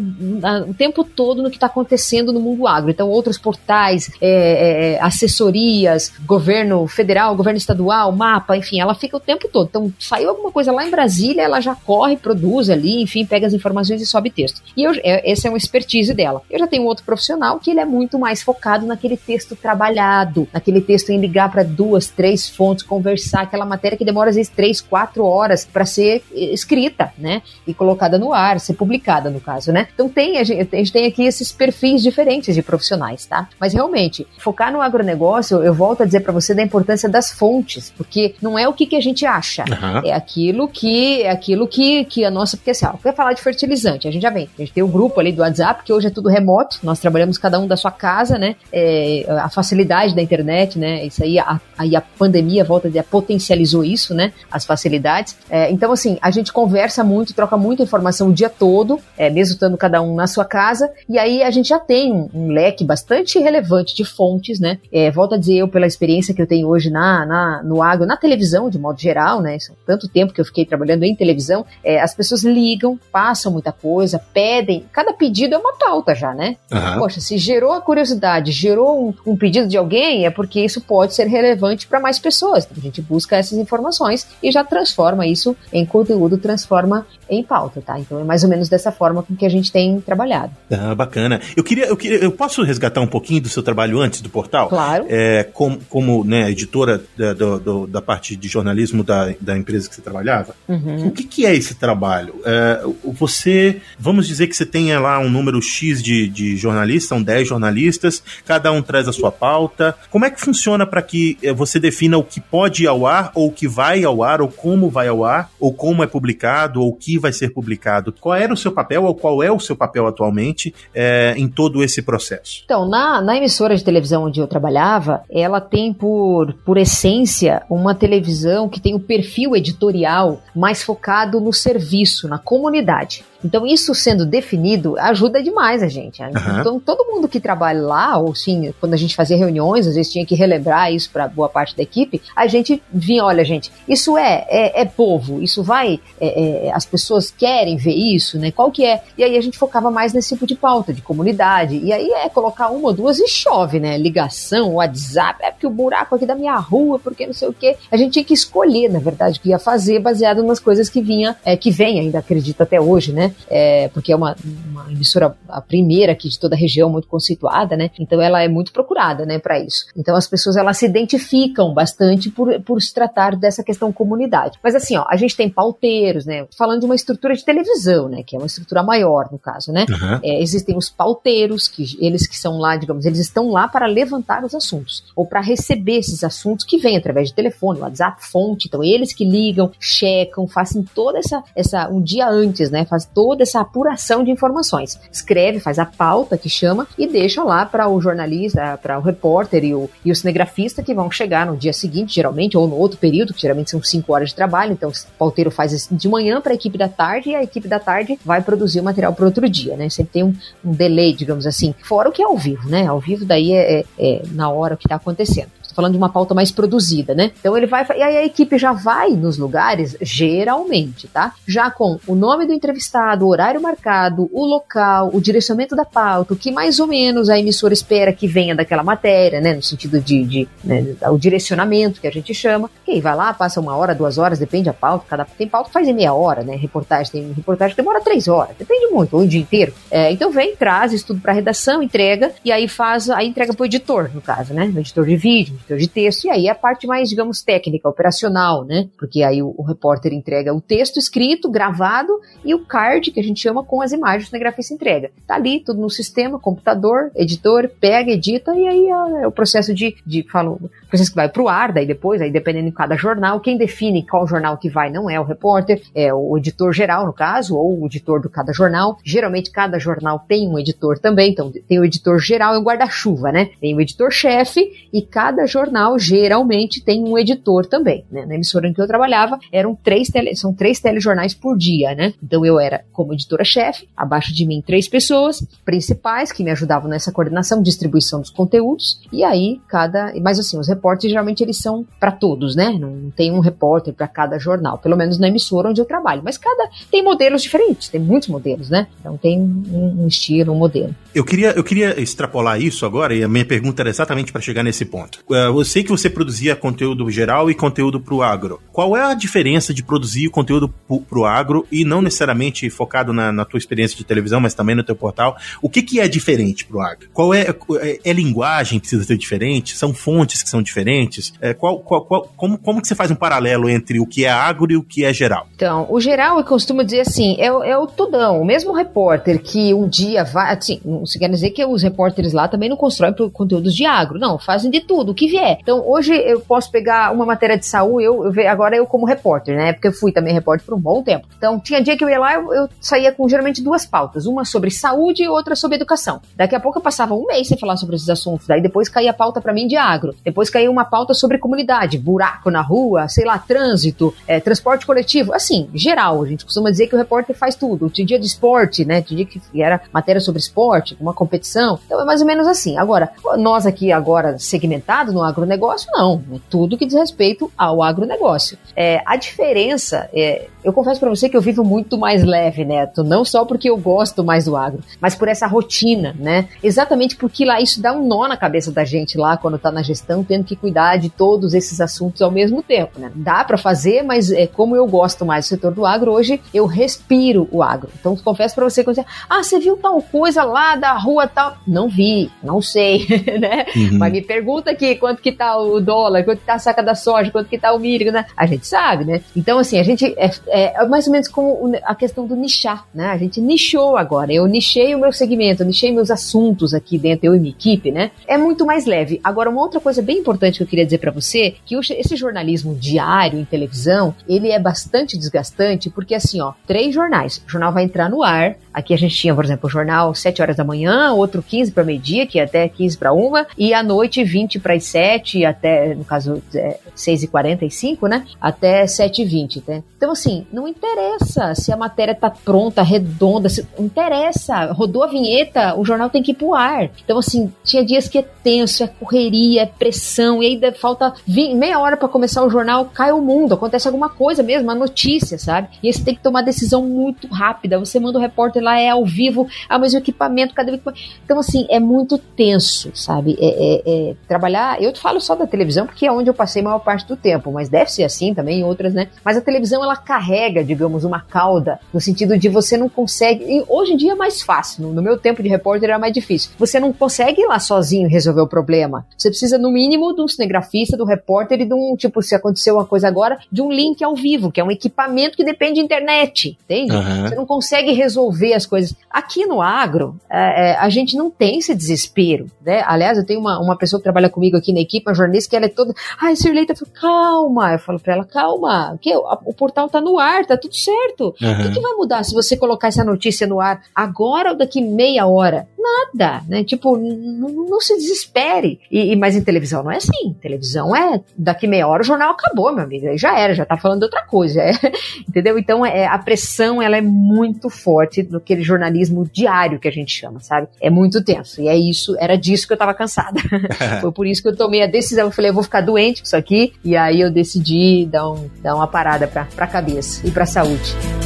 o 0.68 0.74
tempo 0.74 1.04
todo 1.04 1.42
no 1.42 1.50
que 1.50 1.56
está 1.56 1.66
acontecendo 1.66 2.32
no 2.32 2.40
mundo 2.40 2.66
agro, 2.66 2.90
então 2.90 3.08
outros 3.08 3.38
portais, 3.38 4.10
é, 4.20 4.94
é, 4.94 5.02
assessorias, 5.02 6.12
governo 6.26 6.86
federal, 6.86 7.34
governo 7.36 7.56
estadual, 7.56 8.12
mapa, 8.12 8.56
enfim, 8.56 8.80
ela 8.80 8.94
fica 8.94 9.16
o 9.16 9.20
tempo 9.20 9.48
todo. 9.48 9.68
Então, 9.68 9.92
saiu 9.98 10.30
alguma 10.30 10.50
coisa 10.50 10.72
lá 10.72 10.84
em 10.86 10.90
Brasília, 10.90 11.42
ela 11.42 11.60
já 11.60 11.74
corre, 11.74 12.16
produz 12.16 12.68
ali, 12.68 13.02
enfim, 13.02 13.24
pega 13.24 13.46
as 13.46 13.54
informações 13.54 14.02
e 14.02 14.06
sobe 14.06 14.30
texto. 14.30 14.62
E 14.76 14.84
eu, 14.84 14.92
é, 15.02 15.30
essa 15.30 15.48
é 15.48 15.50
uma 15.50 15.56
expertise 15.56 16.12
dela. 16.12 16.42
Eu 16.50 16.58
já 16.58 16.66
tenho 16.66 16.84
outro 16.84 17.04
profissional 17.04 17.58
que 17.58 17.70
ele 17.70 17.80
é 17.80 17.84
muito 17.84 18.18
mais 18.18 18.42
focado 18.42 18.86
naquele 18.86 19.16
texto 19.16 19.54
trabalhado, 19.56 20.48
naquele 20.52 20.80
texto 20.80 21.10
em 21.10 21.20
ligar 21.20 21.50
para 21.50 21.62
duas, 21.62 22.08
três 22.08 22.48
fontes, 22.48 22.84
conversar, 22.84 23.42
aquela 23.42 23.64
matéria 23.64 23.96
que 23.96 24.04
demora 24.04 24.30
às 24.30 24.36
vezes 24.36 24.50
três, 24.50 24.80
quatro 24.80 25.24
horas 25.24 25.64
para 25.64 25.84
ser 25.84 26.22
escrita, 26.32 27.12
né? 27.18 27.42
E 27.66 27.72
colocada 27.72 28.18
no 28.18 28.32
ar, 28.32 28.58
ser 28.58 28.74
publicada, 28.74 29.30
no 29.30 29.40
caso, 29.40 29.72
né? 29.72 29.88
Então 29.94 30.08
tem, 30.08 30.38
a 30.38 30.44
gente, 30.44 30.74
a 30.74 30.78
gente 30.78 30.92
tem 30.92 31.06
aqui 31.06 31.24
esses 31.24 31.52
perfis 31.52 32.02
diferentes 32.02 32.54
de 32.54 32.62
profissionais, 32.62 33.26
tá? 33.26 33.48
Mas 33.60 33.72
realmente, 33.72 34.26
focar 34.38 34.72
no 34.72 34.80
agronegócio, 34.80 35.62
eu 35.62 35.74
volto 35.74 36.02
a 36.02 36.06
dizer 36.06 36.15
para 36.20 36.32
você 36.32 36.54
da 36.54 36.62
importância 36.62 37.08
das 37.08 37.30
fontes, 37.30 37.92
porque 37.96 38.34
não 38.40 38.58
é 38.58 38.68
o 38.68 38.72
que, 38.72 38.86
que 38.86 38.96
a 38.96 39.00
gente 39.00 39.24
acha, 39.24 39.64
uhum. 39.68 39.98
é 40.04 40.12
aquilo 40.12 40.68
que 40.68 41.22
é 41.22 41.30
aquilo 41.30 41.66
que, 41.66 42.04
que 42.04 42.24
a 42.24 42.30
nossa, 42.30 42.56
porque 42.56 42.70
assim, 42.70 42.86
ó, 42.86 42.92
quer 42.92 43.14
falar 43.14 43.32
de 43.32 43.40
fertilizante, 43.40 44.08
a 44.08 44.10
gente 44.10 44.22
já 44.22 44.30
vem, 44.30 44.48
a 44.56 44.62
gente 44.62 44.72
tem 44.72 44.82
o 44.82 44.86
um 44.86 44.90
grupo 44.90 45.20
ali 45.20 45.32
do 45.32 45.42
WhatsApp, 45.42 45.82
que 45.84 45.92
hoje 45.92 46.06
é 46.08 46.10
tudo 46.10 46.28
remoto, 46.28 46.78
nós 46.82 46.98
trabalhamos 46.98 47.38
cada 47.38 47.58
um 47.58 47.66
da 47.66 47.76
sua 47.76 47.90
casa, 47.90 48.38
né? 48.38 48.56
É, 48.72 49.24
a 49.28 49.48
facilidade 49.48 50.14
da 50.14 50.22
internet, 50.22 50.78
né? 50.78 51.04
Isso 51.04 51.22
aí, 51.22 51.38
a, 51.38 51.60
aí 51.76 51.94
a 51.94 52.00
pandemia, 52.00 52.64
volta 52.64 52.90
de 52.90 53.02
potencializou 53.02 53.84
isso, 53.84 54.14
né? 54.14 54.32
As 54.50 54.64
facilidades. 54.64 55.36
É, 55.48 55.70
então, 55.70 55.92
assim, 55.92 56.18
a 56.20 56.30
gente 56.30 56.52
conversa 56.52 57.04
muito, 57.04 57.34
troca 57.34 57.56
muita 57.56 57.82
informação 57.82 58.28
o 58.28 58.32
dia 58.32 58.48
todo, 58.48 58.98
é, 59.16 59.30
mesmo 59.30 59.54
estando 59.54 59.76
cada 59.76 60.02
um 60.02 60.14
na 60.14 60.26
sua 60.26 60.44
casa, 60.44 60.90
e 61.08 61.18
aí 61.18 61.42
a 61.42 61.50
gente 61.50 61.68
já 61.68 61.78
tem 61.78 62.12
um, 62.12 62.28
um 62.34 62.48
leque 62.48 62.84
bastante 62.84 63.38
relevante 63.38 63.94
de 63.94 64.04
fontes, 64.04 64.58
né? 64.58 64.78
É, 64.92 65.10
volto 65.10 65.34
a 65.34 65.38
dizer, 65.38 65.56
eu, 65.56 65.68
pela 65.68 65.86
experiência 65.86 66.05
que 66.34 66.42
eu 66.42 66.46
tenho 66.46 66.68
hoje 66.68 66.90
na, 66.90 67.26
na, 67.26 67.62
no 67.62 67.82
agro, 67.82 68.06
na 68.06 68.16
televisão, 68.16 68.70
de 68.70 68.78
modo 68.78 69.00
geral, 69.00 69.40
né? 69.40 69.58
São 69.58 69.74
tanto 69.86 70.08
tempo 70.08 70.32
que 70.32 70.40
eu 70.40 70.44
fiquei 70.44 70.64
trabalhando 70.64 71.04
em 71.04 71.14
televisão, 71.14 71.64
é, 71.82 72.00
as 72.00 72.14
pessoas 72.14 72.44
ligam, 72.44 72.98
passam 73.12 73.52
muita 73.52 73.72
coisa, 73.72 74.20
pedem. 74.32 74.84
Cada 74.92 75.12
pedido 75.12 75.54
é 75.54 75.58
uma 75.58 75.74
pauta 75.74 76.14
já, 76.14 76.32
né? 76.32 76.56
Uhum. 76.72 76.98
Poxa, 76.98 77.20
se 77.20 77.38
gerou 77.38 77.72
a 77.72 77.80
curiosidade, 77.80 78.52
gerou 78.52 79.08
um, 79.08 79.32
um, 79.32 79.36
pedido 79.36 79.68
de 79.68 79.76
alguém, 79.76 80.26
é 80.26 80.30
porque 80.30 80.60
isso 80.60 80.80
pode 80.80 81.14
ser 81.14 81.26
relevante 81.26 81.86
para 81.86 82.00
mais 82.00 82.18
pessoas. 82.18 82.64
Então, 82.64 82.76
a 82.78 82.80
gente 82.80 83.02
busca 83.02 83.36
essas 83.36 83.58
informações 83.58 84.26
e 84.42 84.50
já 84.50 84.64
transforma 84.64 85.26
isso 85.26 85.56
em 85.72 85.84
conteúdo, 85.84 86.38
transforma 86.38 87.06
em 87.28 87.42
pauta, 87.42 87.82
tá? 87.82 87.98
Então 87.98 88.20
é 88.20 88.24
mais 88.24 88.42
ou 88.44 88.48
menos 88.48 88.68
dessa 88.68 88.92
forma 88.92 89.22
com 89.22 89.34
que 89.34 89.44
a 89.44 89.48
gente 89.48 89.72
tem 89.72 90.00
trabalhado. 90.00 90.52
Ah, 90.70 90.94
bacana. 90.94 91.40
Eu 91.56 91.64
queria, 91.64 91.86
eu 91.86 91.96
queria, 91.96 92.18
eu 92.18 92.30
posso 92.30 92.62
resgatar 92.62 93.00
um 93.00 93.06
pouquinho 93.06 93.40
do 93.40 93.48
seu 93.48 93.62
trabalho 93.62 94.00
antes 94.00 94.20
do 94.20 94.28
portal? 94.28 94.68
Claro. 94.68 95.06
É, 95.08 95.44
como, 95.52 95.80
como 95.96 96.22
né, 96.22 96.50
editora 96.50 97.02
da, 97.16 97.32
do, 97.32 97.86
da 97.86 98.02
parte 98.02 98.36
de 98.36 98.48
jornalismo 98.48 99.02
da, 99.02 99.32
da 99.40 99.56
empresa 99.56 99.88
que 99.88 99.94
você 99.94 100.02
trabalhava. 100.02 100.54
Uhum. 100.68 101.06
O 101.06 101.10
que, 101.10 101.24
que 101.24 101.46
é 101.46 101.56
esse 101.56 101.74
trabalho? 101.74 102.34
É, 102.44 102.82
você, 103.02 103.80
vamos 103.98 104.26
dizer 104.26 104.46
que 104.46 104.54
você 104.54 104.66
tenha 104.66 105.00
lá 105.00 105.18
um 105.18 105.30
número 105.30 105.62
X 105.62 106.02
de, 106.02 106.28
de 106.28 106.54
jornalistas, 106.54 107.08
são 107.08 107.22
10 107.22 107.48
jornalistas, 107.48 108.22
cada 108.44 108.70
um 108.72 108.82
traz 108.82 109.08
a 109.08 109.12
sua 109.12 109.32
pauta. 109.32 109.96
Como 110.10 110.26
é 110.26 110.30
que 110.30 110.38
funciona 110.38 110.84
para 110.84 111.00
que 111.00 111.38
é, 111.42 111.50
você 111.50 111.80
defina 111.80 112.18
o 112.18 112.22
que 112.22 112.42
pode 112.42 112.82
ir 112.82 112.88
ao 112.88 113.06
ar, 113.06 113.32
ou 113.34 113.48
o 113.48 113.52
que 113.52 113.66
vai 113.66 114.04
ao 114.04 114.22
ar, 114.22 114.42
ou 114.42 114.48
como 114.48 114.90
vai 114.90 115.08
ao 115.08 115.24
ar, 115.24 115.50
ou 115.58 115.72
como 115.72 116.02
é 116.02 116.06
publicado, 116.06 116.82
ou 116.82 116.90
o 116.90 116.94
que 116.94 117.18
vai 117.18 117.32
ser 117.32 117.54
publicado? 117.54 118.12
Qual 118.20 118.34
era 118.34 118.52
o 118.52 118.56
seu 118.56 118.70
papel, 118.70 119.04
ou 119.04 119.14
qual 119.14 119.42
é 119.42 119.50
o 119.50 119.58
seu 119.58 119.74
papel 119.74 120.06
atualmente 120.06 120.74
é, 120.94 121.32
em 121.38 121.48
todo 121.48 121.82
esse 121.82 122.02
processo? 122.02 122.64
Então, 122.66 122.86
na, 122.86 123.22
na 123.22 123.34
emissora 123.38 123.74
de 123.74 123.82
televisão 123.82 124.24
onde 124.24 124.40
eu 124.40 124.46
trabalhava, 124.46 125.24
ela 125.30 125.58
tem 125.58 125.85
por, 125.92 126.52
por 126.64 126.76
essência 126.76 127.62
uma 127.68 127.94
televisão 127.94 128.68
que 128.68 128.80
tem 128.80 128.94
o 128.94 129.00
perfil 129.00 129.56
editorial 129.56 130.40
mais 130.54 130.82
focado 130.82 131.40
no 131.40 131.52
serviço, 131.52 132.28
na 132.28 132.38
comunidade. 132.38 133.24
Então, 133.44 133.66
isso 133.66 133.94
sendo 133.94 134.24
definido 134.24 134.98
ajuda 134.98 135.42
demais 135.42 135.82
a 135.82 135.88
gente. 135.88 136.20
Né? 136.20 136.30
Uhum. 136.34 136.60
Então, 136.60 136.80
todo 136.80 137.06
mundo 137.06 137.28
que 137.28 137.40
trabalha 137.40 137.80
lá, 137.80 138.18
ou 138.18 138.34
sim, 138.34 138.72
quando 138.80 138.94
a 138.94 138.96
gente 138.96 139.14
fazia 139.14 139.36
reuniões, 139.36 139.86
às 139.86 139.94
vezes 139.94 140.12
tinha 140.12 140.26
que 140.26 140.34
relembrar 140.34 140.92
isso 140.92 141.10
para 141.10 141.28
boa 141.28 141.48
parte 141.48 141.76
da 141.76 141.82
equipe, 141.82 142.22
a 142.34 142.46
gente 142.46 142.82
vinha, 142.92 143.24
olha, 143.24 143.44
gente, 143.44 143.72
isso 143.88 144.16
é, 144.16 144.46
é, 144.48 144.82
é 144.82 144.84
povo, 144.84 145.42
isso 145.42 145.62
vai, 145.62 146.00
é, 146.20 146.66
é, 146.66 146.72
as 146.72 146.84
pessoas 146.84 147.30
querem 147.30 147.76
ver 147.76 147.94
isso, 147.94 148.38
né? 148.38 148.50
Qual 148.50 148.70
que 148.70 148.84
é? 148.84 149.02
E 149.16 149.24
aí 149.24 149.36
a 149.36 149.40
gente 149.40 149.58
focava 149.58 149.90
mais 149.90 150.12
nesse 150.12 150.34
tipo 150.34 150.46
de 150.46 150.54
pauta, 150.54 150.92
de 150.92 151.02
comunidade. 151.02 151.76
E 151.76 151.92
aí 151.92 152.10
é 152.10 152.28
colocar 152.28 152.68
uma 152.68 152.88
ou 152.88 152.94
duas 152.94 153.18
e 153.18 153.28
chove, 153.28 153.78
né? 153.78 153.98
Ligação, 153.98 154.74
WhatsApp, 154.74 155.44
é 155.44 155.50
porque 155.50 155.66
o 155.66 155.70
buraco 155.70 156.14
aqui 156.14 156.26
da 156.26 156.34
minha 156.34 156.56
rua, 156.56 156.98
porque 156.98 157.26
não 157.26 157.34
sei 157.34 157.48
o 157.48 157.52
quê. 157.52 157.76
A 157.90 157.96
gente 157.96 158.12
tinha 158.12 158.24
que 158.24 158.34
escolher, 158.34 158.90
na 158.90 158.98
verdade, 158.98 159.38
o 159.38 159.42
que 159.42 159.50
ia 159.50 159.58
fazer 159.58 159.98
baseado 160.00 160.42
nas 160.42 160.60
coisas 160.60 160.88
que 160.88 161.00
vinha, 161.00 161.36
é, 161.44 161.56
que 161.56 161.70
vem 161.70 162.00
ainda, 162.00 162.18
acredito 162.18 162.62
até 162.62 162.80
hoje, 162.80 163.12
né? 163.12 163.25
É, 163.48 163.88
porque 163.88 164.12
é 164.12 164.16
uma, 164.16 164.36
uma 164.68 164.90
emissora, 164.90 165.36
a 165.48 165.60
primeira 165.60 166.12
aqui 166.12 166.28
de 166.28 166.38
toda 166.38 166.54
a 166.54 166.58
região, 166.58 166.88
muito 166.88 167.08
conceituada, 167.08 167.76
né? 167.76 167.90
Então 167.98 168.20
ela 168.20 168.42
é 168.42 168.48
muito 168.48 168.72
procurada, 168.72 169.24
né, 169.24 169.38
para 169.38 169.58
isso. 169.58 169.86
Então 169.96 170.16
as 170.16 170.26
pessoas 170.26 170.56
elas 170.56 170.78
se 170.78 170.86
identificam 170.86 171.72
bastante 171.72 172.30
por, 172.30 172.60
por 172.60 172.80
se 172.80 172.92
tratar 172.92 173.36
dessa 173.36 173.62
questão 173.62 173.92
comunidade. 173.92 174.58
Mas 174.62 174.74
assim, 174.74 174.96
ó, 174.96 175.04
a 175.08 175.16
gente 175.16 175.36
tem 175.36 175.48
pauteiros, 175.48 176.26
né? 176.26 176.46
Falando 176.56 176.80
de 176.80 176.86
uma 176.86 176.94
estrutura 176.94 177.34
de 177.34 177.44
televisão, 177.44 178.08
né? 178.08 178.22
Que 178.22 178.36
é 178.36 178.38
uma 178.38 178.46
estrutura 178.46 178.82
maior, 178.82 179.28
no 179.30 179.38
caso, 179.38 179.72
né? 179.72 179.86
Uhum. 179.88 180.20
É, 180.22 180.42
existem 180.42 180.76
os 180.76 180.90
pauteiros, 180.90 181.68
que 181.68 181.96
eles 182.00 182.26
que 182.26 182.38
são 182.38 182.58
lá, 182.58 182.76
digamos, 182.76 183.04
eles 183.04 183.18
estão 183.18 183.50
lá 183.50 183.68
para 183.68 183.86
levantar 183.86 184.44
os 184.44 184.54
assuntos, 184.54 185.04
ou 185.14 185.26
para 185.26 185.40
receber 185.40 185.98
esses 185.98 186.22
assuntos 186.22 186.64
que 186.64 186.78
vêm 186.78 186.96
através 186.96 187.28
de 187.28 187.34
telefone, 187.34 187.80
WhatsApp, 187.80 188.24
fonte. 188.24 188.68
Então, 188.68 188.82
eles 188.82 189.12
que 189.12 189.24
ligam, 189.24 189.70
checam, 189.80 190.46
fazem 190.46 190.82
toda 190.94 191.18
essa, 191.18 191.42
essa 191.54 191.88
um 191.88 192.00
dia 192.00 192.28
antes, 192.28 192.70
né? 192.70 192.84
Faz 192.84 193.04
toda 193.16 193.44
essa 193.44 193.60
apuração 193.60 194.22
de 194.22 194.30
informações. 194.30 195.00
Escreve, 195.10 195.58
faz 195.58 195.78
a 195.78 195.86
pauta 195.86 196.36
que 196.36 196.50
chama 196.50 196.86
e 196.98 197.06
deixa 197.06 197.42
lá 197.42 197.64
para 197.64 197.88
o 197.88 197.98
jornalista, 197.98 198.78
para 198.82 198.98
o 198.98 199.00
repórter 199.00 199.64
e 199.64 199.74
o, 199.74 199.88
e 200.04 200.12
o 200.12 200.14
cinegrafista 200.14 200.82
que 200.82 200.92
vão 200.92 201.10
chegar 201.10 201.46
no 201.46 201.56
dia 201.56 201.72
seguinte, 201.72 202.14
geralmente, 202.14 202.58
ou 202.58 202.68
no 202.68 202.76
outro 202.76 202.98
período, 202.98 203.32
que 203.32 203.40
geralmente 203.40 203.70
são 203.70 203.82
cinco 203.82 204.12
horas 204.12 204.28
de 204.28 204.34
trabalho. 204.34 204.74
Então, 204.74 204.90
o 204.90 205.18
pauteiro 205.18 205.50
faz 205.50 205.88
de 205.90 206.08
manhã 206.10 206.42
para 206.42 206.52
a 206.52 206.54
equipe 206.54 206.76
da 206.76 206.88
tarde 206.88 207.30
e 207.30 207.34
a 207.34 207.42
equipe 207.42 207.66
da 207.66 207.78
tarde 207.78 208.18
vai 208.22 208.42
produzir 208.42 208.80
o 208.80 208.84
material 208.84 209.14
para 209.14 209.24
outro 209.24 209.48
dia, 209.48 209.78
né? 209.78 209.88
Sempre 209.88 210.12
tem 210.12 210.22
um, 210.22 210.34
um 210.62 210.72
delay, 210.72 211.14
digamos 211.14 211.46
assim. 211.46 211.74
Fora 211.82 212.10
o 212.10 212.12
que 212.12 212.20
é 212.20 212.26
ao 212.26 212.36
vivo, 212.36 212.68
né? 212.68 212.86
Ao 212.86 213.00
vivo, 213.00 213.24
daí 213.24 213.52
é, 213.54 213.80
é, 213.80 213.84
é 213.98 214.22
na 214.32 214.50
hora 214.50 214.74
o 214.74 214.76
que 214.76 214.84
está 214.84 214.96
acontecendo 214.96 215.55
falando 215.76 215.92
de 215.92 215.98
uma 215.98 216.08
pauta 216.08 216.34
mais 216.34 216.50
produzida, 216.50 217.14
né? 217.14 217.30
Então 217.38 217.54
ele 217.56 217.66
vai, 217.66 217.86
e 217.86 218.02
aí 218.02 218.16
a 218.16 218.24
equipe 218.24 218.56
já 218.56 218.72
vai 218.72 219.10
nos 219.10 219.36
lugares, 219.36 219.94
geralmente, 220.00 221.06
tá? 221.06 221.34
Já 221.46 221.70
com 221.70 222.00
o 222.06 222.14
nome 222.14 222.46
do 222.46 222.52
entrevistado, 222.52 223.26
o 223.26 223.28
horário 223.28 223.60
marcado, 223.60 224.28
o 224.32 224.46
local, 224.46 225.10
o 225.12 225.20
direcionamento 225.20 225.76
da 225.76 225.84
pauta, 225.84 226.32
o 226.32 226.36
que 226.36 226.50
mais 226.50 226.80
ou 226.80 226.86
menos 226.86 227.28
a 227.28 227.38
emissora 227.38 227.74
espera 227.74 228.12
que 228.12 228.26
venha 228.26 228.54
daquela 228.54 228.82
matéria, 228.82 229.40
né? 229.40 229.52
No 229.52 229.62
sentido 229.62 230.00
de, 230.00 230.24
de 230.24 230.48
né, 230.64 230.96
o 231.10 231.18
direcionamento 231.18 232.00
que 232.00 232.06
a 232.06 232.10
gente 232.10 232.32
chama. 232.32 232.70
Quem 232.84 233.00
vai 233.00 233.14
lá, 233.14 233.34
passa 233.34 233.60
uma 233.60 233.76
hora, 233.76 233.94
duas 233.94 234.16
horas, 234.16 234.38
depende 234.38 234.64
da 234.64 234.72
pauta. 234.72 235.04
Cada 235.08 235.24
tem 235.24 235.46
pauta 235.46 235.70
faz 235.70 235.86
em 235.86 235.92
meia 235.92 236.14
hora, 236.14 236.42
né? 236.42 236.56
Reportagem 236.56 237.12
tem 237.12 237.32
reportagem 237.32 237.76
que 237.76 237.82
demora 237.82 238.00
três 238.00 238.28
horas, 238.28 238.56
depende 238.58 238.86
muito, 238.86 239.14
ou 239.14 239.22
o 239.22 239.28
dia 239.28 239.40
inteiro. 239.40 239.74
É, 239.90 240.10
então 240.10 240.30
vem, 240.30 240.56
traz 240.56 240.92
isso 240.92 241.08
tudo 241.08 241.20
para 241.20 241.32
redação, 241.32 241.82
entrega 241.82 242.32
e 242.44 242.50
aí 242.50 242.66
faz 242.66 243.10
a 243.10 243.22
entrega 243.22 243.52
para 243.52 243.62
o 243.62 243.66
editor, 243.66 244.10
no 244.14 244.22
caso, 244.22 244.54
né? 244.54 244.72
O 244.74 244.78
editor 244.78 245.04
de 245.04 245.16
vídeo, 245.16 245.58
editor 245.66 245.78
de 245.78 245.88
texto 245.88 246.24
e 246.24 246.30
aí 246.30 246.48
a 246.48 246.54
parte 246.54 246.86
mais, 246.86 247.08
digamos, 247.08 247.42
técnica, 247.42 247.88
operacional, 247.88 248.64
né? 248.64 248.88
Porque 248.96 249.22
aí 249.22 249.42
o, 249.42 249.54
o 249.56 249.62
repórter 249.62 250.12
entrega 250.12 250.54
o 250.54 250.60
texto 250.60 250.98
escrito, 250.98 251.50
gravado 251.50 252.12
e 252.44 252.54
o 252.54 252.64
card 252.64 253.10
que 253.10 253.20
a 253.20 253.22
gente 253.22 253.40
chama 253.40 253.64
com 253.64 253.82
as 253.82 253.92
imagens 253.92 254.24
que 254.24 254.28
o 254.28 254.30
cinegrafista 254.30 254.74
entrega. 254.74 255.10
Tá 255.26 255.34
ali 255.34 255.60
tudo 255.60 255.80
no 255.80 255.90
sistema, 255.90 256.38
computador, 256.38 257.10
editor, 257.14 257.68
pega, 257.80 258.12
edita 258.12 258.54
e 258.54 258.66
aí 258.66 258.86
é, 258.86 259.22
é 259.22 259.26
o 259.26 259.32
processo 259.32 259.74
de, 259.74 259.96
de 260.06 260.22
falo, 260.30 260.60
processo 260.88 261.10
que 261.10 261.16
vai 261.16 261.28
para 261.28 261.42
o 261.42 261.48
ar, 261.48 261.72
daí 261.72 261.86
depois, 261.86 262.20
aí 262.20 262.30
dependendo 262.30 262.70
de 262.70 262.76
cada 262.76 262.96
jornal, 262.96 263.40
quem 263.40 263.58
define 263.58 264.06
qual 264.06 264.26
jornal 264.26 264.56
que 264.56 264.68
vai 264.68 264.90
não 264.90 265.10
é 265.10 265.18
o 265.18 265.24
repórter, 265.24 265.82
é 265.94 266.12
o 266.12 266.36
editor 266.38 266.72
geral, 266.72 267.06
no 267.06 267.12
caso, 267.12 267.56
ou 267.56 267.80
o 267.80 267.86
editor 267.86 268.20
do 268.20 268.30
cada 268.30 268.52
jornal. 268.52 268.98
Geralmente 269.04 269.50
cada 269.50 269.78
jornal 269.78 270.24
tem 270.26 270.48
um 270.48 270.58
editor 270.58 270.98
também, 270.98 271.32
então 271.32 271.52
tem 271.68 271.78
o 271.78 271.84
editor 271.84 272.18
geral 272.18 272.54
e 272.54 272.58
o 272.58 272.62
guarda-chuva, 272.62 273.32
né? 273.32 273.50
Tem 273.60 273.74
o 273.74 273.80
editor-chefe 273.80 274.88
e 274.92 275.02
cada 275.02 275.46
jornal 275.56 275.98
geralmente 275.98 276.82
tem 276.82 277.02
um 277.02 277.16
editor 277.16 277.66
também, 277.66 278.04
né? 278.10 278.26
Na 278.26 278.34
emissora 278.34 278.68
em 278.68 278.72
que 278.72 278.80
eu 278.80 278.86
trabalhava, 278.86 279.38
eram 279.50 279.74
três 279.74 280.08
tele, 280.08 280.36
são 280.36 280.52
três 280.52 280.80
telejornais 280.80 281.34
por 281.34 281.56
dia, 281.56 281.94
né? 281.94 282.12
Então 282.22 282.44
eu 282.44 282.60
era 282.60 282.84
como 282.92 283.14
editora-chefe, 283.14 283.88
abaixo 283.96 284.34
de 284.34 284.46
mim 284.46 284.62
três 284.64 284.88
pessoas 284.88 285.46
principais 285.64 286.30
que 286.32 286.44
me 286.44 286.50
ajudavam 286.50 286.88
nessa 286.88 287.12
coordenação, 287.12 287.62
distribuição 287.62 288.20
dos 288.20 288.30
conteúdos, 288.30 289.00
e 289.12 289.24
aí 289.24 289.60
cada, 289.68 290.12
mas 290.20 290.38
assim, 290.38 290.58
os 290.58 290.68
repórteres 290.68 291.12
geralmente 291.12 291.42
eles 291.42 291.58
são 291.58 291.86
para 291.98 292.12
todos, 292.12 292.54
né? 292.54 292.70
Não 292.78 293.10
tem 293.10 293.32
um 293.32 293.40
repórter 293.40 293.94
para 293.94 294.08
cada 294.08 294.38
jornal, 294.38 294.78
pelo 294.78 294.96
menos 294.96 295.18
na 295.18 295.28
emissora 295.28 295.70
onde 295.70 295.80
eu 295.80 295.84
trabalho. 295.84 296.22
Mas 296.24 296.36
cada 296.36 296.68
tem 296.90 297.02
modelos 297.02 297.42
diferentes, 297.42 297.88
tem 297.88 298.00
muitos 298.00 298.28
modelos, 298.28 298.68
né? 298.68 298.86
Então 299.00 299.16
tem 299.16 299.40
um, 299.40 300.02
um 300.02 300.06
estilo, 300.06 300.52
um 300.52 300.58
modelo. 300.58 300.94
Eu 301.14 301.24
queria, 301.24 301.52
eu 301.52 301.64
queria 301.64 301.98
extrapolar 302.00 302.60
isso 302.60 302.84
agora, 302.84 303.14
e 303.14 303.22
a 303.22 303.28
minha 303.28 303.44
pergunta 303.44 303.82
era 303.82 303.88
exatamente 303.88 304.32
para 304.32 304.40
chegar 304.40 304.62
nesse 304.62 304.84
ponto. 304.84 305.20
Uh, 305.28 305.45
eu 305.46 305.64
sei 305.64 305.82
que 305.82 305.90
você 305.90 306.08
produzia 306.08 306.56
conteúdo 306.56 307.10
geral 307.10 307.50
e 307.50 307.54
conteúdo 307.54 308.00
para 308.00 308.14
o 308.14 308.22
agro. 308.22 308.60
Qual 308.72 308.96
é 308.96 309.02
a 309.02 309.14
diferença 309.14 309.72
de 309.72 309.82
produzir 309.82 310.28
conteúdo 310.28 310.68
para 310.68 311.18
o 311.18 311.24
agro 311.24 311.66
e 311.70 311.84
não 311.84 312.02
necessariamente 312.02 312.68
focado 312.70 313.12
na, 313.12 313.32
na, 313.32 313.44
tua 313.44 313.58
experiência 313.58 313.96
de 313.96 314.04
televisão, 314.04 314.40
mas 314.40 314.54
também 314.54 314.74
no 314.74 314.84
teu 314.84 314.96
portal? 314.96 315.36
O 315.62 315.68
que, 315.68 315.82
que 315.82 316.00
é 316.00 316.08
diferente 316.08 316.64
para 316.64 316.76
o 316.76 316.80
agro? 316.80 317.08
Qual 317.12 317.32
é, 317.32 317.46
é, 317.80 318.00
é, 318.04 318.12
linguagem 318.12 318.78
que 318.78 318.82
precisa 318.82 319.04
ser 319.04 319.16
diferente? 319.16 319.76
São 319.76 319.94
fontes 319.94 320.42
que 320.42 320.48
são 320.48 320.62
diferentes? 320.62 321.32
É, 321.40 321.54
qual, 321.54 321.80
qual, 321.80 322.04
qual, 322.04 322.32
como, 322.36 322.58
como 322.58 322.82
que 322.82 322.88
você 322.88 322.94
faz 322.94 323.10
um 323.10 323.14
paralelo 323.14 323.68
entre 323.68 324.00
o 324.00 324.06
que 324.06 324.24
é 324.24 324.30
agro 324.30 324.72
e 324.72 324.76
o 324.76 324.82
que 324.82 325.04
é 325.04 325.12
geral? 325.12 325.48
Então, 325.54 325.86
o 325.90 326.00
geral 326.00 326.38
eu 326.38 326.44
costumo 326.44 326.84
dizer 326.84 327.00
assim, 327.00 327.36
é, 327.38 327.46
é 327.46 327.78
o 327.78 327.86
tudão, 327.86 328.40
o 328.40 328.44
mesmo 328.44 328.72
repórter 328.72 329.40
que 329.40 329.72
um 329.72 329.88
dia 329.88 330.24
vai, 330.24 330.54
assim, 330.54 330.80
isso 331.02 331.18
quer 331.18 331.30
dizer 331.30 331.50
que 331.50 331.64
os 331.64 331.82
repórteres 331.82 332.32
lá 332.32 332.48
também 332.48 332.68
não 332.68 332.76
constroem 332.76 333.14
conteúdos 333.32 333.74
de 333.74 333.84
agro, 333.84 334.18
não, 334.18 334.38
fazem 334.38 334.70
de 334.70 334.80
tudo, 334.80 335.12
o 335.12 335.14
que 335.14 335.25
vier. 335.26 335.58
Então, 335.60 335.82
hoje 335.86 336.14
eu 336.14 336.40
posso 336.40 336.70
pegar 336.70 337.12
uma 337.12 337.24
matéria 337.24 337.58
de 337.58 337.66
saúde, 337.66 338.04
eu, 338.04 338.32
eu 338.32 338.48
agora 338.48 338.76
eu 338.76 338.86
como 338.86 339.06
repórter, 339.06 339.56
né? 339.56 339.72
Porque 339.72 339.88
eu 339.88 339.92
fui 339.92 340.12
também 340.12 340.32
repórter 340.34 340.64
por 340.64 340.74
um 340.74 340.80
bom 340.80 341.02
tempo. 341.02 341.26
Então, 341.36 341.58
tinha 341.58 341.82
dia 341.82 341.96
que 341.96 342.04
eu 342.04 342.08
ia 342.08 342.18
lá, 342.18 342.34
eu, 342.34 342.52
eu 342.52 342.68
saía 342.80 343.12
com 343.12 343.28
geralmente 343.28 343.62
duas 343.62 343.84
pautas, 343.84 344.26
uma 344.26 344.44
sobre 344.44 344.70
saúde 344.70 345.22
e 345.22 345.28
outra 345.28 345.54
sobre 345.54 345.76
educação. 345.76 346.20
Daqui 346.36 346.54
a 346.54 346.60
pouco 346.60 346.78
eu 346.78 346.82
passava 346.82 347.14
um 347.14 347.26
mês 347.26 347.48
sem 347.48 347.58
falar 347.58 347.76
sobre 347.76 347.96
esses 347.96 348.08
assuntos, 348.08 348.46
daí 348.46 348.60
depois 348.60 348.88
caía 348.88 349.10
a 349.10 349.14
pauta 349.14 349.40
para 349.40 349.52
mim 349.52 349.66
de 349.66 349.76
agro, 349.76 350.14
depois 350.24 350.50
caía 350.50 350.70
uma 350.70 350.84
pauta 350.84 351.14
sobre 351.14 351.38
comunidade, 351.38 351.98
buraco 351.98 352.50
na 352.50 352.60
rua, 352.60 353.08
sei 353.08 353.24
lá, 353.24 353.38
trânsito, 353.38 354.14
é, 354.26 354.40
transporte 354.40 354.86
coletivo, 354.86 355.32
assim, 355.32 355.68
geral. 355.74 356.22
A 356.22 356.26
gente 356.26 356.44
costuma 356.44 356.70
dizer 356.70 356.86
que 356.86 356.94
o 356.94 356.98
repórter 356.98 357.36
faz 357.36 357.54
tudo. 357.54 357.88
Tinha 357.90 358.06
dia 358.06 358.18
de 358.18 358.26
esporte, 358.26 358.84
né? 358.84 359.02
Tinha 359.02 359.24
dia 359.24 359.26
que 359.26 359.62
era 359.62 359.80
matéria 359.92 360.20
sobre 360.20 360.40
esporte, 360.40 360.96
uma 361.00 361.14
competição. 361.14 361.78
Então 361.86 362.00
é 362.00 362.04
mais 362.04 362.20
ou 362.20 362.26
menos 362.26 362.46
assim. 362.46 362.76
Agora, 362.78 363.10
nós 363.38 363.66
aqui 363.66 363.92
agora 363.92 364.38
segmentados 364.38 365.14
no 365.16 365.22
agronegócio, 365.22 365.88
não. 365.92 366.22
É 366.32 366.38
tudo 366.50 366.76
que 366.76 366.84
diz 366.84 366.94
respeito 366.94 367.50
ao 367.56 367.82
agronegócio. 367.82 368.58
É, 368.76 369.02
a 369.06 369.16
diferença, 369.16 370.10
é, 370.12 370.48
eu 370.62 370.72
confesso 370.72 371.00
para 371.00 371.08
você 371.08 371.28
que 371.28 371.36
eu 371.36 371.40
vivo 371.40 371.64
muito 371.64 371.96
mais 371.96 372.22
leve, 372.22 372.64
Neto. 372.64 373.02
Não 373.02 373.24
só 373.24 373.44
porque 373.44 373.70
eu 373.70 373.78
gosto 373.78 374.22
mais 374.22 374.44
do 374.44 374.56
agro, 374.56 374.80
mas 375.00 375.14
por 375.14 375.28
essa 375.28 375.46
rotina, 375.46 376.14
né? 376.18 376.48
Exatamente 376.62 377.16
porque 377.16 377.44
lá 377.44 377.60
isso 377.60 377.80
dá 377.80 377.92
um 377.92 378.06
nó 378.06 378.28
na 378.28 378.36
cabeça 378.36 378.70
da 378.70 378.84
gente 378.84 379.16
lá 379.16 379.36
quando 379.36 379.58
tá 379.58 379.70
na 379.70 379.82
gestão, 379.82 380.22
tendo 380.22 380.44
que 380.44 380.54
cuidar 380.54 380.98
de 380.98 381.08
todos 381.08 381.54
esses 381.54 381.80
assuntos 381.80 382.20
ao 382.20 382.30
mesmo 382.30 382.62
tempo, 382.62 383.00
né? 383.00 383.10
Dá 383.14 383.42
para 383.44 383.56
fazer, 383.56 384.02
mas 384.02 384.30
é, 384.30 384.46
como 384.46 384.76
eu 384.76 384.86
gosto 384.86 385.24
mais 385.24 385.46
do 385.46 385.48
setor 385.48 385.72
do 385.72 385.86
agro, 385.86 386.12
hoje 386.12 386.40
eu 386.52 386.66
respiro 386.66 387.48
o 387.50 387.62
agro. 387.62 387.88
Então 387.98 388.14
confesso 388.16 388.54
para 388.54 388.64
você 388.64 388.84
que 388.84 388.92
você, 388.92 389.04
ah, 389.30 389.42
você 389.42 389.58
viu 389.58 389.76
tal 389.76 390.02
coisa 390.02 390.44
lá 390.44 390.76
da 390.76 390.92
rua 390.92 391.26
tal? 391.26 391.56
Não 391.66 391.88
vi, 391.88 392.30
não 392.42 392.60
sei, 392.60 393.06
né? 393.40 393.66
Uhum. 393.74 393.98
Mas 393.98 394.12
me 394.12 394.20
pergunta 394.20 394.72
aqui 394.72 394.96
quanto 395.06 395.22
que 395.22 395.30
tá 395.30 395.56
o 395.56 395.80
dólar, 395.80 396.24
quanto 396.24 396.40
que 396.40 396.46
tá 396.46 396.54
a 396.54 396.58
saca 396.58 396.82
da 396.82 396.96
soja, 396.96 397.30
quanto 397.30 397.48
que 397.48 397.56
tá 397.56 397.72
o 397.72 397.78
milho, 397.78 398.10
né? 398.10 398.26
A 398.36 398.44
gente 398.44 398.66
sabe, 398.66 399.04
né? 399.04 399.22
Então 399.36 399.56
assim, 399.56 399.78
a 399.78 399.84
gente 399.84 400.04
é, 400.18 400.30
é 400.48 400.84
mais 400.88 401.06
ou 401.06 401.12
menos 401.12 401.28
como 401.28 401.72
a 401.84 401.94
questão 401.94 402.26
do 402.26 402.34
nichar, 402.34 402.88
né? 402.92 403.06
A 403.06 403.16
gente 403.16 403.40
nichou 403.40 403.96
agora. 403.96 404.32
Eu 404.32 404.48
nichei 404.48 404.96
o 404.96 404.98
meu 404.98 405.12
segmento, 405.12 405.62
eu 405.62 405.66
nichei 405.68 405.92
meus 405.92 406.10
assuntos 406.10 406.74
aqui 406.74 406.98
dentro, 406.98 407.26
eu 407.26 407.36
e 407.36 407.38
minha 407.38 407.52
equipe, 407.52 407.92
né? 407.92 408.10
É 408.26 408.36
muito 408.36 408.66
mais 408.66 408.84
leve. 408.84 409.20
Agora, 409.22 409.48
uma 409.48 409.62
outra 409.62 409.78
coisa 409.78 410.02
bem 410.02 410.18
importante 410.18 410.56
que 410.56 410.64
eu 410.64 410.66
queria 410.66 410.84
dizer 410.84 410.98
para 410.98 411.12
você, 411.12 411.54
que 411.64 411.76
esse 411.76 412.16
jornalismo 412.16 412.74
diário 412.74 413.38
em 413.38 413.44
televisão, 413.44 414.12
ele 414.28 414.50
é 414.50 414.58
bastante 414.58 415.16
desgastante, 415.16 415.88
porque 415.88 416.16
assim, 416.16 416.40
ó, 416.40 416.52
três 416.66 416.92
jornais. 416.92 417.40
O 417.46 417.48
jornal 417.48 417.72
vai 417.72 417.84
entrar 417.84 418.10
no 418.10 418.24
ar, 418.24 418.56
Aqui 418.76 418.92
a 418.92 418.98
gente 418.98 419.16
tinha, 419.16 419.34
por 419.34 419.42
exemplo, 419.42 419.66
o 419.66 419.70
jornal 419.70 420.14
7 420.14 420.42
horas 420.42 420.54
da 420.54 420.62
manhã, 420.62 421.10
outro 421.12 421.42
15 421.42 421.72
para 421.72 421.82
meio-dia, 421.82 422.26
que 422.26 422.38
é 422.38 422.42
até 422.42 422.68
15 422.68 422.98
para 422.98 423.10
uma, 423.10 423.46
e 423.56 423.72
à 423.72 423.82
noite 423.82 424.22
20 424.22 424.60
para 424.60 424.74
as 424.74 424.84
7, 424.84 425.46
até, 425.46 425.94
no 425.94 426.04
caso, 426.04 426.42
é, 426.54 426.78
6 426.94 427.22
e 427.22 427.26
45, 427.26 428.06
né? 428.06 428.26
Até 428.38 428.86
7 428.86 429.22
e 429.22 429.24
20, 429.24 429.64
né? 429.66 429.82
Então, 429.96 430.12
assim, 430.12 430.46
não 430.52 430.68
interessa 430.68 431.54
se 431.54 431.72
a 431.72 431.76
matéria 431.76 432.14
tá 432.14 432.28
pronta, 432.28 432.82
redonda, 432.82 433.48
se, 433.48 433.66
interessa. 433.78 434.70
Rodou 434.72 435.02
a 435.02 435.06
vinheta, 435.06 435.74
o 435.74 435.82
jornal 435.82 436.10
tem 436.10 436.22
que 436.22 436.32
ir 436.32 436.34
pro 436.34 436.54
ar. 436.54 436.90
Então, 437.02 437.18
assim, 437.18 437.50
tinha 437.64 437.82
dias 437.82 438.08
que 438.08 438.18
é 438.18 438.22
tenso, 438.22 438.84
é 438.84 438.88
correria, 438.88 439.62
é 439.62 439.66
pressão, 439.66 440.42
e 440.42 440.46
aí 440.46 440.72
falta 440.72 441.14
20, 441.26 441.54
meia 441.54 441.80
hora 441.80 441.96
para 441.96 442.08
começar 442.08 442.44
o 442.44 442.50
jornal, 442.50 442.90
cai 442.92 443.10
o 443.10 443.22
mundo, 443.22 443.54
acontece 443.54 443.88
alguma 443.88 444.10
coisa 444.10 444.42
mesmo, 444.42 444.64
uma 444.64 444.74
notícia, 444.74 445.38
sabe? 445.38 445.68
E 445.82 445.86
aí 445.86 445.94
você 445.94 446.04
tem 446.04 446.14
que 446.14 446.22
tomar 446.22 446.42
decisão 446.42 446.84
muito 446.84 447.26
rápida. 447.28 447.78
Você 447.78 447.98
manda 447.98 448.18
o 448.18 448.20
repórter 448.20 448.65
lá 448.66 448.78
é 448.78 448.90
ao 448.90 449.04
vivo, 449.04 449.46
ah, 449.68 449.78
mas 449.78 449.94
o 449.94 449.98
equipamento, 449.98 450.54
cadê 450.54 450.72
o 450.72 450.74
equipamento? 450.74 451.02
Então, 451.24 451.38
assim, 451.38 451.66
é 451.70 451.78
muito 451.78 452.18
tenso, 452.18 452.90
sabe? 452.94 453.36
É, 453.40 453.46
é, 453.46 453.82
é, 454.10 454.14
trabalhar, 454.28 454.82
eu 454.82 454.94
falo 454.96 455.20
só 455.20 455.34
da 455.34 455.46
televisão 455.46 455.86
porque 455.86 456.06
é 456.06 456.12
onde 456.12 456.28
eu 456.28 456.34
passei 456.34 456.62
a 456.62 456.64
maior 456.64 456.80
parte 456.80 457.06
do 457.06 457.16
tempo, 457.16 457.52
mas 457.52 457.68
deve 457.68 457.90
ser 457.90 458.04
assim 458.04 458.34
também 458.34 458.60
em 458.60 458.64
outras, 458.64 458.92
né? 458.92 459.08
Mas 459.24 459.36
a 459.36 459.40
televisão, 459.40 459.82
ela 459.82 459.96
carrega, 459.96 460.64
digamos, 460.64 461.04
uma 461.04 461.20
cauda, 461.20 461.78
no 461.92 462.00
sentido 462.00 462.36
de 462.36 462.48
você 462.48 462.76
não 462.76 462.88
consegue, 462.88 463.44
e 463.44 463.64
hoje 463.68 463.92
em 463.92 463.96
dia 463.96 464.12
é 464.12 464.14
mais 464.14 464.42
fácil, 464.42 464.82
no, 464.82 464.92
no 464.92 465.02
meu 465.02 465.16
tempo 465.16 465.42
de 465.42 465.48
repórter 465.48 465.88
era 465.88 465.98
mais 465.98 466.12
difícil, 466.12 466.50
você 466.58 466.80
não 466.80 466.92
consegue 466.92 467.42
ir 467.42 467.46
lá 467.46 467.58
sozinho 467.58 468.08
resolver 468.08 468.40
o 468.40 468.48
problema, 468.48 469.06
você 469.16 469.28
precisa 469.28 469.58
no 469.58 469.70
mínimo 469.70 470.14
de 470.14 470.20
um 470.20 470.28
cinegrafista, 470.28 470.96
do 470.96 471.04
repórter 471.04 471.60
e 471.60 471.64
de 471.64 471.74
um, 471.74 471.94
tipo, 471.96 472.22
se 472.22 472.34
aconteceu 472.34 472.74
uma 472.74 472.84
coisa 472.84 473.06
agora, 473.06 473.38
de 473.50 473.62
um 473.62 473.70
link 473.70 474.02
ao 474.02 474.14
vivo, 474.14 474.50
que 474.50 474.60
é 474.60 474.64
um 474.64 474.70
equipamento 474.70 475.36
que 475.36 475.44
depende 475.44 475.74
de 475.74 475.80
internet, 475.80 476.56
entende? 476.64 476.94
Uhum. 476.94 477.28
Você 477.28 477.34
não 477.34 477.46
consegue 477.46 477.92
resolver 477.92 478.54
as 478.56 478.66
coisas. 478.66 478.94
Aqui 479.10 479.46
no 479.46 479.60
agro, 479.60 480.18
é, 480.30 480.70
é, 480.70 480.76
a 480.76 480.88
gente 480.88 481.16
não 481.16 481.30
tem 481.30 481.58
esse 481.58 481.74
desespero, 481.74 482.46
né? 482.64 482.82
Aliás, 482.86 483.18
eu 483.18 483.26
tenho 483.26 483.40
uma, 483.40 483.58
uma 483.60 483.76
pessoa 483.76 484.00
que 484.00 484.04
trabalha 484.04 484.28
comigo 484.28 484.56
aqui 484.56 484.72
na 484.72 484.80
equipe, 484.80 485.08
uma 485.08 485.14
jornalista, 485.14 485.50
que 485.50 485.56
ela 485.56 485.66
é 485.66 485.68
toda, 485.68 485.94
ai, 486.20 486.36
Sirlei, 486.36 486.66
tá 486.66 486.74
calma. 487.00 487.72
Eu 487.72 487.78
falo 487.78 487.98
pra 487.98 488.14
ela, 488.14 488.24
calma, 488.24 488.94
o, 488.94 488.98
que? 488.98 489.14
o 489.14 489.52
portal 489.54 489.88
tá 489.88 490.00
no 490.00 490.18
ar, 490.18 490.44
tá 490.46 490.56
tudo 490.56 490.74
certo. 490.74 491.34
Uhum. 491.40 491.52
O 491.52 491.62
que, 491.62 491.70
que 491.72 491.80
vai 491.80 491.92
mudar 491.94 492.24
se 492.24 492.34
você 492.34 492.56
colocar 492.56 492.88
essa 492.88 493.04
notícia 493.04 493.46
no 493.46 493.60
ar 493.60 493.82
agora 493.94 494.50
ou 494.50 494.56
daqui 494.56 494.80
meia 494.80 495.26
hora? 495.26 495.66
nada, 495.86 496.42
né? 496.48 496.64
Tipo, 496.64 496.96
não 496.96 497.80
se 497.80 497.96
desespere. 497.96 498.80
E, 498.90 499.12
e, 499.12 499.16
mas 499.16 499.36
em 499.36 499.42
televisão 499.42 499.82
não 499.82 499.90
é 499.90 499.96
assim. 499.96 500.34
Televisão 500.40 500.94
é 500.94 501.20
daqui 501.36 501.66
meia 501.66 501.86
hora 501.86 502.02
o 502.02 502.04
jornal 502.04 502.32
acabou, 502.32 502.72
meu 502.72 502.84
amigo. 502.84 503.08
Aí 503.08 503.16
já 503.16 503.38
era, 503.38 503.54
já 503.54 503.64
tá 503.64 503.76
falando 503.76 504.00
de 504.00 504.06
outra 504.06 504.24
coisa. 504.24 504.60
É, 504.60 504.72
entendeu? 505.28 505.58
Então 505.58 505.84
é, 505.84 506.06
a 506.06 506.18
pressão 506.18 506.82
ela 506.82 506.96
é 506.96 507.00
muito 507.00 507.70
forte 507.70 508.22
aquele 508.46 508.62
jornalismo 508.62 509.28
diário 509.30 509.80
que 509.80 509.88
a 509.88 509.90
gente 509.90 510.12
chama, 510.12 510.38
sabe? 510.38 510.68
É 510.80 510.88
muito 510.88 511.22
tenso. 511.22 511.60
E 511.60 511.68
é 511.68 511.76
isso, 511.76 512.16
era 512.20 512.36
disso 512.36 512.66
que 512.66 512.72
eu 512.72 512.76
tava 512.76 512.94
cansada. 512.94 513.40
Foi 514.00 514.12
por 514.12 514.24
isso 514.24 514.40
que 514.40 514.48
eu 514.48 514.56
tomei 514.56 514.82
a 514.82 514.86
decisão. 514.86 515.26
Eu 515.26 515.32
falei, 515.32 515.50
eu 515.50 515.54
vou 515.54 515.64
ficar 515.64 515.80
doente 515.80 516.22
com 516.22 516.26
isso 516.26 516.36
aqui. 516.36 516.72
E 516.84 516.96
aí 516.96 517.20
eu 517.20 517.30
decidi 517.30 518.06
dar, 518.06 518.30
um, 518.30 518.48
dar 518.62 518.76
uma 518.76 518.86
parada 518.86 519.26
pra, 519.26 519.46
pra 519.56 519.66
cabeça 519.66 520.24
e 520.26 520.30
pra 520.30 520.46
saúde. 520.46 521.25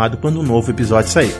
informado 0.01 0.17
quando 0.17 0.39
um 0.39 0.43
novo 0.43 0.71
episódio 0.71 1.09
sair. 1.09 1.33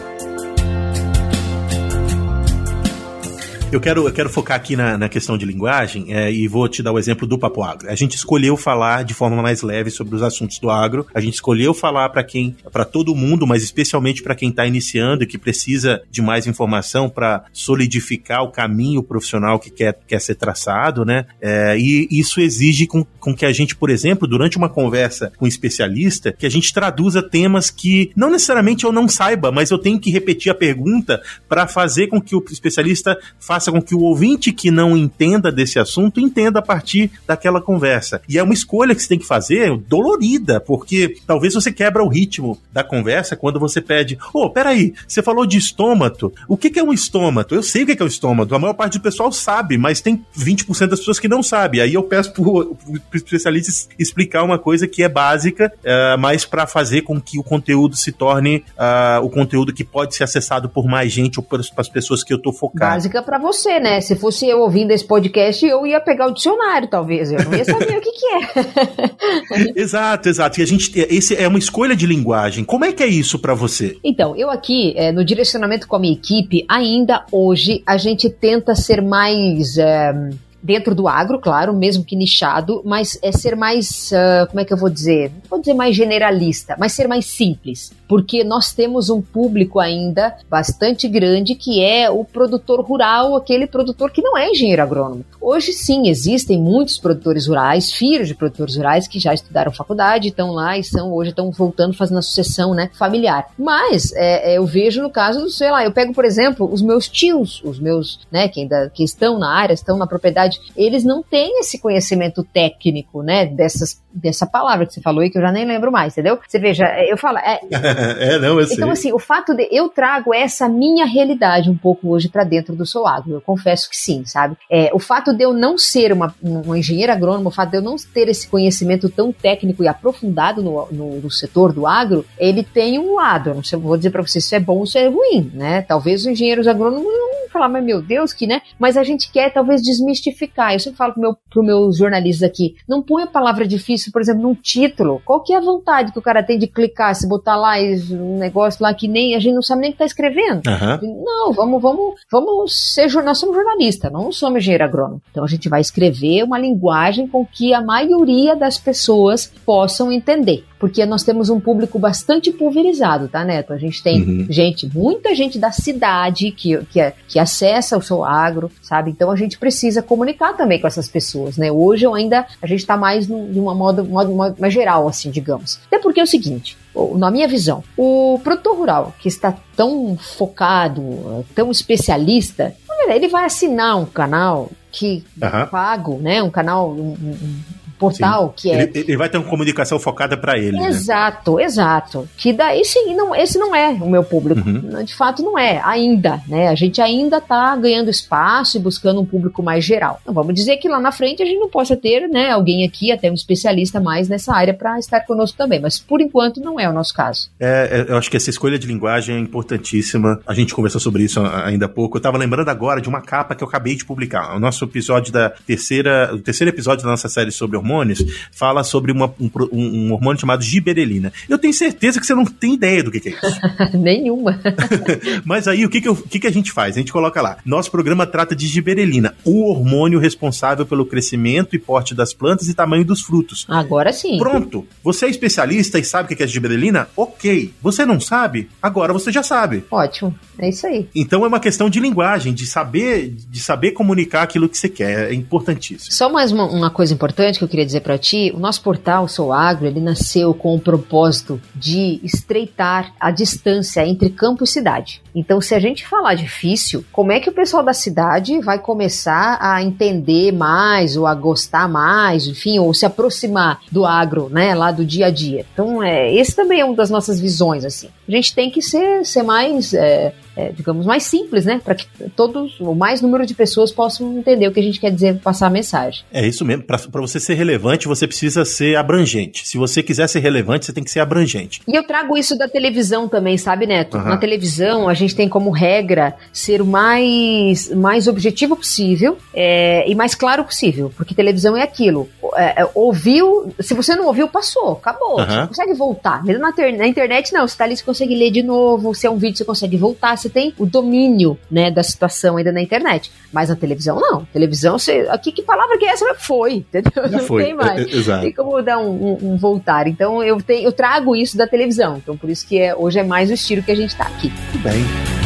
Eu 3.72 3.80
quero, 3.80 4.06
eu 4.06 4.12
quero 4.12 4.30
focar 4.30 4.58
aqui 4.58 4.76
na, 4.76 4.98
na 4.98 5.08
questão 5.08 5.38
de 5.38 5.46
linguagem 5.46 6.14
é, 6.14 6.30
e 6.30 6.46
vou 6.46 6.68
te 6.68 6.84
dar 6.84 6.92
o 6.92 7.00
exemplo 7.00 7.26
do 7.26 7.40
Papo 7.40 7.64
Agro. 7.64 7.90
A 7.90 7.96
gente 7.96 8.18
escolheu 8.18 8.58
falar 8.58 9.06
de 9.06 9.14
forma 9.14 9.42
mais 9.42 9.62
leve 9.62 9.90
sobre 9.90 10.14
os 10.14 10.22
assuntos 10.22 10.60
do 10.60 10.70
agro. 10.70 11.08
A 11.14 11.22
gente 11.22 11.36
escolheu 11.36 11.74
falar 11.74 12.10
para 12.10 12.22
quem, 12.22 12.54
para 12.70 12.84
todo 12.84 13.16
mundo, 13.16 13.48
mas 13.48 13.64
especialmente 13.64 14.22
para 14.22 14.36
quem 14.36 14.50
está 14.50 14.66
iniciando 14.66 15.24
e 15.24 15.26
que 15.26 15.38
precisa 15.38 16.02
de 16.12 16.22
mais 16.22 16.48
informação 16.48 17.10
para 17.10 17.46
solidificar 17.54 18.44
o 18.44 18.52
caminho 18.52 19.02
profissional 19.02 19.58
que 19.58 19.70
quer, 19.70 19.98
quer 20.06 20.20
ser 20.20 20.36
traçado, 20.36 21.06
né? 21.06 21.26
É, 21.40 21.78
e 21.80 22.10
isso 22.12 22.42
exige 22.42 22.86
com, 22.86 23.06
com 23.22 23.34
que 23.34 23.46
a 23.46 23.54
gente, 23.54 23.74
por 23.74 23.90
exemplo, 23.90 24.28
durante 24.28 24.58
uma 24.58 24.68
conversa 24.68 25.32
com 25.38 25.46
um 25.46 25.48
especialista, 25.48 26.34
que 26.34 26.46
a 26.46 26.52
gente 26.52 26.74
traduza 26.74 27.24
temas 27.24 27.70
que 27.70 28.12
não 28.18 28.30
necessariamente 28.30 28.84
eu 28.84 28.92
não 28.92 29.08
saiba, 29.08 29.50
mas 29.50 29.72
eu 29.72 29.78
tenho 29.78 29.98
que 29.98 30.12
repetir 30.12 30.52
a 30.52 30.56
pergunta 30.56 31.22
para 31.48 31.68
fazer 31.68 32.08
com 32.08 32.20
que 32.20 32.36
o 32.36 32.44
especialista 32.52 33.18
faça 33.40 33.61
faça 33.62 33.72
com 33.72 33.82
que 33.82 33.94
o 33.94 34.00
ouvinte 34.00 34.52
que 34.52 34.72
não 34.72 34.98
entenda 34.98 35.52
desse 35.52 35.78
assunto 35.78 36.20
entenda 36.20 36.60
a 36.60 36.62
partir 36.62 37.12
daquela 37.28 37.62
conversa. 37.62 38.22
E 38.28 38.40
é 38.40 38.44
uma 38.44 38.54
escolha 38.54 38.96
que 38.96 39.02
você 39.02 39.10
tem 39.10 39.20
que 39.20 39.26
fazer 39.26 39.78
dolorida, 39.88 40.60
porque 40.60 41.18
talvez 41.28 41.54
você 41.54 41.72
quebra 41.72 42.04
o 42.04 42.08
ritmo 42.08 42.60
da 42.74 42.84
conversa 42.84 43.36
quando 43.36 43.60
você 43.60 43.80
pede: 43.80 44.18
Ô, 44.34 44.46
oh, 44.46 44.50
peraí, 44.50 44.94
você 45.08 45.22
falou 45.22 45.46
de 45.46 45.58
estômago. 45.58 46.34
O 46.48 46.58
que, 46.58 46.72
que 46.72 46.80
é 46.80 46.84
um 46.84 46.92
estômago? 46.92 47.54
Eu 47.54 47.62
sei 47.62 47.84
o 47.84 47.86
que 47.86 48.02
é 48.02 48.06
o 48.06 48.08
estômago. 48.08 48.56
A 48.56 48.60
maior 48.60 48.74
parte 48.74 48.98
do 48.98 49.04
pessoal 49.04 49.32
sabe, 49.32 49.78
mas 49.78 50.02
tem 50.02 50.26
20% 50.36 50.88
das 50.88 51.00
pessoas 51.00 51.20
que 51.20 51.28
não 51.28 51.44
sabem. 51.44 51.82
Aí 51.82 51.94
eu 51.94 52.04
peço 52.04 52.34
pro, 52.34 52.76
pro 52.76 53.18
especialista 53.18 53.92
explicar 54.00 54.44
uma 54.44 54.58
coisa 54.58 54.88
que 54.88 55.04
é 55.04 55.10
básica, 55.10 55.72
uh, 55.80 56.18
mas 56.18 56.46
para 56.46 56.66
fazer 56.66 57.04
com 57.04 57.22
que 57.22 57.38
o 57.38 57.44
conteúdo 57.44 57.96
se 57.96 58.12
torne 58.12 58.64
uh, 58.78 59.24
o 59.24 59.30
conteúdo 59.30 59.74
que 59.74 59.84
pode 59.84 60.16
ser 60.16 60.24
acessado 60.24 60.68
por 60.68 60.88
mais 60.88 61.12
gente 61.12 61.40
ou 61.40 61.44
para 61.44 61.62
as 61.78 61.90
pessoas 61.90 62.24
que 62.24 62.34
eu 62.34 62.40
tô 62.40 62.52
focado. 62.52 62.92
Básica 62.92 63.22
para 63.22 63.38
você 63.38 63.51
você, 63.52 63.80
né? 63.80 64.00
Se 64.00 64.16
fosse 64.16 64.48
eu 64.48 64.60
ouvindo 64.62 64.92
esse 64.92 65.06
podcast, 65.06 65.66
eu 65.66 65.86
ia 65.86 66.00
pegar 66.00 66.28
o 66.28 66.34
dicionário, 66.34 66.88
talvez. 66.88 67.32
Eu 67.32 67.44
não 67.44 67.54
ia 67.54 67.66
saber 67.66 67.98
o 67.98 68.02
que, 68.02 68.12
que 68.12 68.26
é. 68.26 69.72
exato, 69.82 70.30
exato. 70.30 70.60
E 70.60 70.64
a 70.64 70.66
gente, 70.66 70.92
esse 70.98 71.36
é 71.36 71.48
uma 71.48 71.60
escolha 71.60 71.96
de 71.96 72.06
linguagem. 72.06 72.64
Como 72.64 72.86
é 72.86 72.94
que 72.94 73.04
é 73.04 73.08
isso 73.08 73.38
para 73.38 73.54
você? 73.54 73.98
Então, 74.04 74.36
eu 74.36 74.50
aqui, 74.50 74.94
é, 74.96 75.12
no 75.12 75.24
direcionamento 75.24 75.88
com 75.88 75.96
a 75.96 76.00
minha 76.00 76.14
equipe, 76.14 76.66
ainda 76.68 77.26
hoje 77.32 77.84
a 77.86 77.98
gente 77.98 78.30
tenta 78.30 78.74
ser 78.74 79.02
mais. 79.02 79.78
É, 79.78 80.14
dentro 80.62 80.94
do 80.94 81.08
agro, 81.08 81.40
claro, 81.40 81.74
mesmo 81.74 82.04
que 82.04 82.16
nichado, 82.16 82.82
mas 82.86 83.18
é 83.22 83.32
ser 83.32 83.56
mais, 83.56 84.12
uh, 84.12 84.48
como 84.48 84.60
é 84.60 84.66
que 84.66 84.74
eu 84.74 84.78
vou 84.78 84.90
dizer? 84.90 85.32
Não 85.32 85.50
vou 85.50 85.60
dizer 85.60 85.74
mais 85.74 85.96
generalista, 85.96 86.76
mas 86.78 86.94
ser 86.94 87.08
mais 87.08 87.26
simples, 87.26 87.92
porque 88.08 88.44
nós 88.44 88.74
temos 88.74 89.10
um 89.10 89.22
público 89.22 89.80
ainda 89.80 90.36
bastante 90.50 91.08
grande 91.08 91.56
que 91.56 91.84
é 91.84 92.10
o 92.10 92.24
produtor 92.24 92.82
rural, 92.82 93.36
aquele 93.36 93.66
produtor 93.66 94.12
que 94.12 94.22
não 94.22 94.38
é 94.38 94.50
engenheiro 94.50 94.82
agrônomo. 94.82 95.26
Hoje 95.40 95.72
sim, 95.74 96.08
existem 96.08 96.60
muitos 96.60 96.98
produtores 96.98 97.48
rurais, 97.48 97.92
filhos 97.92 98.28
de 98.28 98.36
produtores 98.36 98.76
rurais 98.76 99.08
que 99.08 99.20
já 99.20 99.34
estudaram 99.34 99.72
faculdade, 99.72 100.28
estão 100.28 100.52
lá 100.52 100.78
e 100.78 100.84
são 100.84 101.12
hoje 101.14 101.32
estão 101.32 101.52
voltando 101.52 101.94
fazendo 101.94 102.20
a 102.20 102.22
sucessão, 102.22 102.74
né, 102.74 102.90
familiar. 102.94 103.48
Mas 103.58 104.12
é, 104.14 104.54
é, 104.54 104.58
eu 104.58 104.66
vejo 104.66 105.02
no 105.02 105.10
caso, 105.10 105.50
sei 105.50 105.72
lá, 105.72 105.84
eu 105.84 105.92
pego 105.92 106.14
por 106.14 106.26
exemplo 106.26 106.70
os 106.72 106.82
meus 106.82 107.08
tios, 107.08 107.62
os 107.64 107.80
meus, 107.80 108.20
né, 108.32 108.48
que 108.48 108.62
ainda 108.62 108.92
que 108.94 109.04
estão 109.04 109.40
na 109.40 109.52
área, 109.52 109.74
estão 109.74 109.98
na 109.98 110.06
propriedade 110.06 110.51
verdade, 110.52 110.60
eles 110.76 111.04
não 111.04 111.24
têm 111.24 111.60
esse 111.60 111.80
conhecimento 111.80 112.44
técnico, 112.44 113.24
né, 113.24 113.46
dessas, 113.46 114.02
dessa 114.14 114.46
palavra 114.46 114.86
que 114.86 114.94
você 114.94 115.02
falou 115.02 115.24
e 115.24 115.30
que 115.30 115.38
eu 115.38 115.42
já 115.42 115.52
nem 115.52 115.66
lembro 115.66 115.92
mais, 115.92 116.14
entendeu? 116.14 116.40
Você 116.48 116.60
veja, 116.60 116.86
eu 117.06 117.18
falo. 117.18 117.38
É, 117.38 117.62
é 118.36 118.40
não, 118.40 118.60
eu 118.60 118.68
Então, 118.70 118.92
assim, 118.92 119.12
o 119.14 119.20
fato 119.20 119.56
de 119.56 119.68
eu 119.72 119.90
trago 119.90 120.34
essa 120.34 120.68
minha 120.68 121.06
realidade 121.06 121.70
um 121.70 121.78
pouco 121.78 122.10
hoje 122.10 122.30
para 122.30 122.44
dentro 122.44 122.76
do 122.76 122.86
Sou 122.86 123.08
Agro, 123.08 123.34
eu 123.34 123.42
confesso 123.42 123.90
que 123.90 123.96
sim, 123.96 124.24
sabe? 124.26 124.58
É, 124.70 124.92
o 124.94 125.00
fato 125.00 125.34
de 125.34 125.44
eu 125.44 125.54
não 125.54 125.78
ser 125.78 126.12
uma, 126.12 126.34
uma 126.42 126.78
engenheira 126.78 127.14
agrônoma, 127.14 127.50
o 127.50 127.54
fato 127.54 127.72
de 127.72 127.78
eu 127.78 127.82
não 127.82 127.96
ter 128.14 128.28
esse 128.28 128.48
conhecimento 128.48 129.10
tão 129.10 129.32
técnico 129.32 129.84
e 129.84 129.88
aprofundado 129.88 130.62
no, 130.62 130.88
no, 130.92 131.22
no 131.22 131.32
setor 131.32 131.72
do 131.72 131.88
agro, 131.88 132.26
ele 132.38 132.64
tem 132.64 133.00
um 133.00 133.16
lado. 133.16 133.52
Eu 133.52 133.56
não 133.56 133.64
sei, 133.64 133.80
vou 133.80 133.98
dizer 133.98 134.10
para 134.10 134.22
você 134.22 134.42
se 134.42 134.56
é 134.56 134.60
bom 134.60 134.80
ou 134.80 134.86
se 134.86 134.98
é 134.98 135.08
ruim, 135.08 135.52
né? 135.54 135.82
Talvez 135.82 136.22
os 136.22 136.28
engenheiros 136.28 136.68
agrônomos 136.68 137.06
não 137.06 137.50
falar, 137.52 137.70
mas 137.70 137.84
meu 137.84 138.02
Deus, 138.02 138.34
que, 138.34 138.48
né? 138.48 138.62
Mas 138.80 138.98
a 138.98 139.04
gente 139.04 139.32
quer 139.32 139.52
talvez 139.52 139.82
desmistificar. 139.82 140.41
Eu 140.74 140.80
sempre 140.80 140.98
falo 140.98 141.14
pro 141.14 141.22
meu, 141.22 141.38
pro 141.50 141.64
meus 141.64 141.98
jornalistas 141.98 142.48
aqui, 142.48 142.76
não 142.88 143.02
põe 143.02 143.24
a 143.24 143.28
palavra 143.28 143.68
difícil, 143.68 144.12
por 144.12 144.22
exemplo, 144.22 144.42
num 144.42 144.56
título. 144.56 145.22
Qual 145.26 145.42
que 145.42 145.54
é 145.54 145.58
a 145.58 145.62
vontade 145.62 146.12
que 146.12 146.20
o 146.20 146.22
cara 146.22 146.44
tem 146.44 146.58
de 146.58 146.68
clicar, 146.68 147.14
se 147.16 147.28
botar 147.28 147.56
lá 147.56 147.76
um 148.12 148.38
negócio 148.38 148.84
lá 148.84 148.94
que 148.94 149.08
nem 149.08 149.36
a 149.36 149.40
gente 149.40 149.54
não 149.54 149.62
sabe 149.62 149.82
nem 149.82 149.90
o 149.90 149.94
que 149.94 150.00
tá 150.00 150.06
escrevendo? 150.06 150.62
Uhum. 150.68 151.24
Não, 151.24 151.54
vamos, 151.54 151.82
vamos, 151.82 152.16
vamos 152.32 152.94
ser 152.94 153.12
nós 153.22 153.40
somos 153.40 153.56
jornalistas, 153.56 154.12
não 154.12 154.32
somos 154.32 154.60
engenheiro 154.60 154.84
agrônomo. 154.84 155.22
Então 155.32 155.44
a 155.44 155.48
gente 155.48 155.68
vai 155.70 155.82
escrever 155.82 156.44
uma 156.44 156.58
linguagem 156.58 157.28
com 157.28 157.46
que 157.46 157.74
a 157.74 157.82
maioria 157.82 158.56
das 158.56 158.78
pessoas 158.78 159.52
possam 159.66 160.12
entender 160.12 160.64
porque 160.82 161.06
nós 161.06 161.22
temos 161.22 161.52
um 161.52 161.60
público 161.60 162.00
bastante 162.00 162.52
pulverizado, 162.52 163.28
tá, 163.28 163.46
Neto? 163.46 163.72
A 163.72 163.78
gente 163.78 164.02
tem 164.02 164.20
uhum. 164.24 164.48
gente, 164.50 164.90
muita 164.92 165.36
gente 165.36 165.60
da 165.60 165.72
cidade 165.72 166.50
que, 166.50 166.76
que, 166.86 167.14
que 167.28 167.38
acessa 167.38 167.96
o 167.96 168.02
seu 168.02 168.26
agro, 168.26 168.72
sabe? 168.82 169.12
Então 169.12 169.30
a 169.30 169.36
gente 169.36 169.60
precisa 169.60 170.02
comunicar 170.02 170.31
também 170.34 170.80
com 170.80 170.88
essas 170.88 171.08
pessoas, 171.08 171.58
né? 171.58 171.72
Hoje 171.72 172.06
eu 172.06 172.14
ainda, 172.14 172.46
a 172.62 172.68
gente 172.68 172.80
está 172.80 172.98
mais 172.98 173.28
de 173.28 173.60
uma 173.60 173.74
moda, 173.74 174.04
modo 174.04 174.34
mais 174.34 174.74
geral, 174.74 175.08
assim, 175.08 175.30
digamos. 175.32 175.80
Até 175.88 176.00
porque 176.00 176.20
é 176.20 176.24
o 176.24 176.28
seguinte, 176.28 176.78
na 177.16 177.32
minha 177.32 177.48
visão, 177.48 177.84
o 177.98 178.40
produtor 178.44 178.78
rural 178.78 179.16
que 179.20 179.28
está 179.28 179.56
tão 179.76 180.18
focado, 180.18 181.46
tão 181.56 181.72
especialista, 181.72 182.76
ele 183.08 183.28
vai 183.28 183.46
assinar 183.46 183.98
um 183.98 184.06
canal 184.06 184.70
que 184.92 185.24
uhum. 185.42 185.68
pago, 185.68 186.18
né? 186.18 186.44
Um 186.44 186.50
canal, 186.50 186.92
um, 186.92 187.14
um, 187.14 187.60
portal 188.02 188.54
sim. 188.58 188.70
que 188.70 188.72
é. 188.72 188.82
Ele, 188.82 188.92
ele, 188.96 189.18
vai 189.18 189.30
ter 189.30 189.38
uma 189.38 189.48
comunicação 189.48 190.00
focada 190.00 190.36
para 190.36 190.58
ele. 190.58 190.80
Né? 190.80 190.88
Exato, 190.88 191.58
né? 191.58 191.64
exato. 191.64 192.28
Que 192.36 192.52
daí 192.52 192.84
sim, 192.84 193.14
não, 193.14 193.36
esse 193.36 193.60
não 193.60 193.76
é 193.76 193.90
o 193.92 194.10
meu 194.10 194.24
público. 194.24 194.68
Uhum. 194.68 195.04
De 195.04 195.16
fato, 195.16 195.44
não 195.44 195.58
é, 195.58 195.80
ainda, 195.84 196.42
né? 196.48 196.70
A 196.70 196.76
gente 196.76 197.00
ainda 197.00 197.38
está 197.38 197.76
ganhando 197.76 198.10
espaço 198.10 198.78
e 198.78 198.80
buscando 198.80 199.22
um 199.22 199.26
público 199.26 199.62
mais 199.62 199.86
geral. 199.86 200.20
Então, 200.22 200.34
vamos 200.34 200.56
dizer 200.56 200.78
que 200.78 200.90
lá 200.90 201.00
na 201.00 201.12
frente 201.12 201.44
a 201.44 201.46
gente 201.46 201.60
não 201.60 201.70
possa 201.70 201.96
ter, 201.96 202.28
né, 202.28 202.50
alguém 202.50 202.84
aqui, 202.84 203.12
até 203.12 203.30
um 203.30 203.36
especialista 203.36 204.00
mais 204.00 204.28
nessa 204.28 204.56
área 204.56 204.74
para 204.74 204.98
estar 204.98 205.22
conosco 205.22 205.58
também. 205.58 205.80
Mas 205.80 206.00
por 206.00 206.20
enquanto 206.22 206.60
não 206.60 206.80
é 206.80 206.90
o 206.90 206.94
nosso 206.94 207.14
caso. 207.14 207.50
É, 207.60 208.06
é, 208.08 208.12
eu 208.12 208.18
acho 208.18 208.32
que 208.32 208.38
essa 208.38 208.50
escolha 208.50 208.80
de 208.80 208.88
linguagem 208.88 209.36
é 209.36 209.40
importantíssima. 209.40 210.40
A 210.48 210.54
gente 210.54 210.74
conversou 210.74 211.00
sobre 211.00 211.24
isso 211.24 211.40
ainda 211.42 211.86
há 211.86 211.90
pouco. 211.90 212.18
Eu 212.18 212.20
estava 212.20 212.38
lembrando 212.38 212.70
agora 212.70 213.00
de 213.00 213.08
uma 213.08 213.22
capa 213.22 213.54
que 213.54 213.64
eu 213.64 213.68
acabei 213.68 213.96
de 213.96 214.06
publicar. 214.06 214.56
O 214.56 214.60
nosso 214.60 214.84
episódio 214.86 215.32
da 215.32 215.50
terceira, 215.50 216.32
o 216.34 216.40
terceiro 216.40 216.70
episódio 216.72 217.04
da 217.04 217.12
nossa 217.12 217.30
série 217.30 217.52
sobre 217.52 217.78
hormônios 217.78 217.91
hormônios, 217.92 218.24
fala 218.52 218.84
sobre 218.84 219.12
uma, 219.12 219.34
um, 219.40 219.50
um, 219.72 220.14
hormônio 220.14 220.40
chamado 220.40 220.64
giberelina. 220.64 221.32
Eu 221.50 221.58
tenho 221.58 221.74
certeza 221.74 222.20
que 222.20 222.26
você 222.26 222.34
não 222.34 222.46
tem 222.46 222.74
ideia 222.74 223.04
do 223.04 223.12
que, 223.12 223.20
que 223.20 223.30
é 223.30 223.32
isso. 223.32 223.62
Nenhuma. 223.98 224.60
Mas 225.44 225.68
aí, 225.68 225.86
o, 225.86 225.90
que, 225.90 226.02
que, 226.02 226.08
eu, 226.08 226.16
que, 226.16 226.40
que 226.40 226.48
a 226.48 226.52
gente 226.52 226.72
faz? 226.72 226.96
A 226.96 227.00
gente 227.00 227.12
coloca 227.12 227.42
lá. 227.42 227.58
Nosso 227.66 227.92
programa 227.92 228.26
trata 228.26 228.56
de 228.56 228.68
giberelina, 228.68 229.36
o 229.44 229.70
hormônio 229.70 230.20
responsável 230.20 230.86
pelo 230.86 231.06
crescimento 231.06 231.76
e 231.76 231.80
porte 231.80 232.16
das 232.16 232.34
plantas 232.34 232.68
e 232.68 232.74
tamanho 232.74 233.06
dos 233.06 233.22
frutos. 233.22 233.66
Agora 233.68 234.14
sim. 234.14 234.38
Pronto. 234.38 234.88
Você 235.04 235.26
é 235.26 235.30
especialista 235.30 236.00
e 236.00 236.04
sabe 236.04 236.34
o 236.34 236.38
que 236.38 236.44
é 236.44 236.48
giberelina? 236.48 237.08
Ok. 237.16 237.74
Você 237.82 238.06
não 238.06 238.20
sabe? 238.20 238.70
Agora 238.82 239.14
você 239.14 239.32
já 239.32 239.44
sabe. 239.44 239.84
Ótimo. 239.92 240.34
É 240.58 240.70
isso 240.70 240.86
aí. 240.86 241.08
Então 241.16 241.44
é 241.44 241.48
uma 241.48 241.60
questão 241.60 241.90
de 241.90 242.00
linguagem, 242.00 242.54
de 242.54 242.66
saber, 242.68 243.30
de 243.30 243.60
saber 243.60 243.92
comunicar 243.92 244.44
aquilo 244.44 244.70
que 244.70 244.78
você 244.78 244.88
quer. 244.88 245.32
É 245.32 245.34
importantíssimo. 245.34 246.12
Só 246.12 246.30
mais 246.30 246.52
uma, 246.52 246.66
uma 246.66 246.90
coisa 246.90 247.14
importante 247.14 247.58
que 247.58 247.64
eu 247.64 247.68
queria 247.68 247.81
dizer 247.86 248.02
para 248.02 248.18
ti: 248.18 248.52
o 248.56 248.60
nosso 248.60 248.82
portal 248.82 249.28
Sou 249.28 249.52
Agro 249.52 249.86
ele 249.86 250.00
nasceu 250.00 250.54
com 250.54 250.76
o 250.76 250.80
propósito 250.80 251.62
de 251.76 252.20
estreitar 252.24 253.14
a 253.20 253.32
distância 253.32 254.06
entre 254.06 254.30
campo 254.30 254.64
e 254.64 254.68
cidade. 254.68 255.22
Então, 255.34 255.62
se 255.62 255.74
a 255.74 255.80
gente 255.80 256.06
falar 256.08 256.36
difícil, 256.36 257.06
como 257.12 257.32
é 257.32 257.40
que 257.40 257.50
o 257.50 257.54
pessoal 257.54 257.84
da 257.84 257.94
cidade 257.94 258.60
vai 258.60 258.80
começar 258.80 259.58
a 259.62 259.82
entender 259.82 260.52
mais 260.52 261.16
ou 261.16 261.26
a 261.26 261.34
gostar 261.34 261.88
mais, 261.88 262.48
enfim, 262.48 262.80
ou 262.80 262.94
se 262.94 263.06
aproximar 263.06 263.80
do 263.92 264.06
agro, 264.06 264.50
né, 264.50 264.76
lá 264.76 264.92
do 264.92 265.06
dia 265.06 265.28
a 265.28 265.32
dia? 265.32 265.66
Então, 265.74 266.04
é, 266.04 266.34
esse 266.34 266.56
também 266.56 266.82
é 266.82 266.86
uma 266.86 266.96
das 266.96 267.10
nossas 267.10 267.40
visões, 267.40 267.86
assim. 267.86 268.10
A 268.32 268.36
gente 268.36 268.56
tem 268.56 268.70
que 268.70 268.82
ser, 268.82 269.26
ser 269.26 269.44
mais 269.44 269.94
é, 269.94 270.34
é, 270.56 270.70
digamos, 270.70 271.06
mais 271.06 271.24
simples, 271.24 271.66
né? 271.66 271.82
Para 271.84 271.96
que 271.96 272.06
todos, 272.36 272.80
o 272.80 272.94
mais 272.94 273.22
número 273.22 273.46
de 273.46 273.54
pessoas 273.54 273.92
possam 273.92 274.38
entender 274.38 274.68
o 274.68 274.72
que 274.72 274.80
a 274.80 274.84
gente 274.84 275.00
quer 275.00 275.12
dizer, 275.12 275.40
passar 275.40 275.68
a 275.68 275.70
mensagem. 275.70 276.24
É 276.32 276.46
isso 276.46 276.66
mesmo. 276.66 276.84
Para 276.84 277.22
você 277.22 277.40
ser 277.40 277.54
relevante, 277.54 278.08
você 278.08 278.28
precisa 278.28 278.66
ser 278.66 278.98
abrangente. 278.98 279.68
Se 279.68 279.78
você 279.78 280.04
quiser 280.04 280.28
ser 280.28 280.40
relevante, 280.40 280.86
você 280.86 280.94
tem 280.94 281.04
que 281.04 281.12
ser 281.12 281.22
abrangente. 281.22 281.82
E 281.88 281.96
eu 281.96 282.04
trago 282.04 282.38
isso 282.38 282.58
da 282.58 282.68
televisão 282.68 283.28
também, 283.28 283.58
sabe, 283.58 283.86
Neto? 283.86 284.18
Uhum. 284.18 284.24
Na 284.24 284.38
televisão, 284.38 285.08
a 285.08 285.14
gente 285.14 285.36
tem 285.36 285.48
como 285.48 285.70
regra 285.70 286.36
ser 286.52 286.82
o 286.82 286.86
mais, 286.86 287.90
mais 287.90 288.28
objetivo 288.28 288.76
possível 288.76 289.38
é, 289.54 290.10
e 290.10 290.14
mais 290.16 290.36
claro 290.36 290.64
possível. 290.64 291.12
Porque 291.16 291.34
televisão 291.34 291.78
é 291.78 291.82
aquilo. 291.82 292.30
É, 292.56 292.82
é 292.82 292.90
ouviu, 292.94 293.74
se 293.80 293.94
você 293.94 294.16
não 294.16 294.28
ouviu, 294.28 294.48
passou, 294.48 294.94
acabou. 294.94 295.40
Uhum. 295.40 295.46
Você 295.46 295.68
consegue 295.68 295.94
voltar. 295.94 296.44
Mesmo 296.44 296.62
na, 296.62 296.74
na 296.98 297.08
internet, 297.08 297.54
não. 297.54 297.68
Você 297.68 297.78
tá 297.78 297.86
ali, 297.86 297.96
você 297.96 298.21
consegue 298.22 298.36
ler 298.36 298.52
de 298.52 298.64
novo. 298.64 299.14
Se 299.14 299.26
é 299.26 299.30
um 299.30 299.38
vídeo, 299.38 299.58
você 299.58 299.66
consegue 299.66 299.98
voltar 299.98 300.38
você 300.38 300.50
tem 300.50 300.74
o 300.78 300.86
domínio, 300.86 301.58
né, 301.70 301.92
da 301.92 302.04
situação 302.04 302.58
ainda 302.58 302.72
na 302.72 302.82
internet. 302.82 303.32
Mas 303.52 303.70
na 303.70 303.76
televisão, 303.76 304.20
não. 304.20 304.46
Televisão, 304.46 304.98
você. 304.98 305.28
Aqui, 305.30 305.52
que 305.52 305.62
palavra 305.62 305.98
que 305.98 306.06
é 306.06 306.10
essa? 306.10 306.34
Foi, 306.36 306.76
entendeu? 306.76 307.12
Já 307.16 307.38
não 307.38 307.46
foi. 307.46 307.64
tem 307.66 307.74
mais. 307.74 308.00
É, 308.00 308.04
é, 308.04 308.18
exato. 308.18 308.42
Tem 308.42 308.54
como 308.54 308.82
dar 308.82 309.00
um, 309.00 309.10
um, 309.10 309.38
um, 309.52 309.58
voltar. 309.58 310.08
Então 310.08 310.44
eu, 310.44 310.62
tenho, 310.62 310.86
eu 310.86 310.92
trago 310.92 311.36
isso 311.36 311.58
da 311.58 311.68
televisão. 311.68 312.18
Então 312.18 312.38
por 312.38 312.50
isso 312.50 312.68
que 312.68 312.80
é, 312.80 312.96
hoje 312.96 313.20
é 313.20 313.24
mais 313.24 313.50
o 313.50 313.54
estilo 313.54 313.84
que 313.84 313.92
a 313.92 313.96
gente 313.96 314.16
tá 314.16 314.26
aqui. 314.26 314.52
Tudo 314.72 314.84
bem 314.84 315.41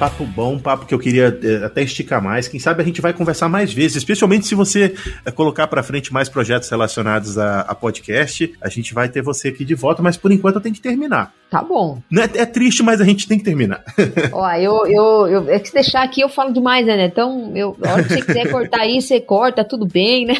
papo 0.00 0.24
bom, 0.24 0.58
papo 0.58 0.86
que 0.86 0.94
eu 0.94 0.98
queria 0.98 1.38
é, 1.42 1.66
até 1.66 1.82
esticar 1.82 2.22
mais. 2.22 2.48
Quem 2.48 2.58
sabe 2.58 2.80
a 2.80 2.84
gente 2.86 3.02
vai 3.02 3.12
conversar 3.12 3.50
mais 3.50 3.70
vezes, 3.70 3.98
especialmente 3.98 4.46
se 4.46 4.54
você 4.54 4.94
é, 5.26 5.30
colocar 5.30 5.66
para 5.66 5.82
frente 5.82 6.10
mais 6.10 6.26
projetos 6.26 6.70
relacionados 6.70 7.36
a, 7.36 7.60
a, 7.60 7.74
podcast. 7.74 8.50
A 8.62 8.70
gente 8.70 8.94
vai 8.94 9.10
ter 9.10 9.20
você 9.20 9.48
aqui 9.48 9.62
de 9.62 9.74
volta, 9.74 10.02
mas 10.02 10.16
por 10.16 10.32
enquanto 10.32 10.54
eu 10.54 10.60
tenho 10.62 10.74
que 10.74 10.80
terminar. 10.80 11.34
Tá 11.50 11.62
bom. 11.62 12.00
É, 12.16 12.42
é 12.42 12.46
triste, 12.46 12.82
mas 12.82 12.98
a 13.00 13.04
gente 13.04 13.28
tem 13.28 13.36
que 13.36 13.44
terminar. 13.44 13.82
Ó, 14.32 14.50
eu, 14.52 14.86
eu, 14.86 15.26
eu, 15.26 15.50
é 15.50 15.58
que 15.58 15.68
se 15.68 15.74
deixar 15.74 16.02
aqui 16.02 16.22
eu 16.22 16.28
falo 16.30 16.52
demais, 16.52 16.86
né? 16.86 17.04
Então, 17.04 17.52
eu, 17.54 17.76
a 17.84 17.92
hora 17.92 18.02
que 18.04 18.14
você 18.14 18.22
quiser 18.22 18.48
cortar 18.52 18.80
aí, 18.80 19.02
você 19.02 19.20
corta, 19.20 19.62
tudo 19.64 19.84
bem, 19.84 20.24
né? 20.24 20.36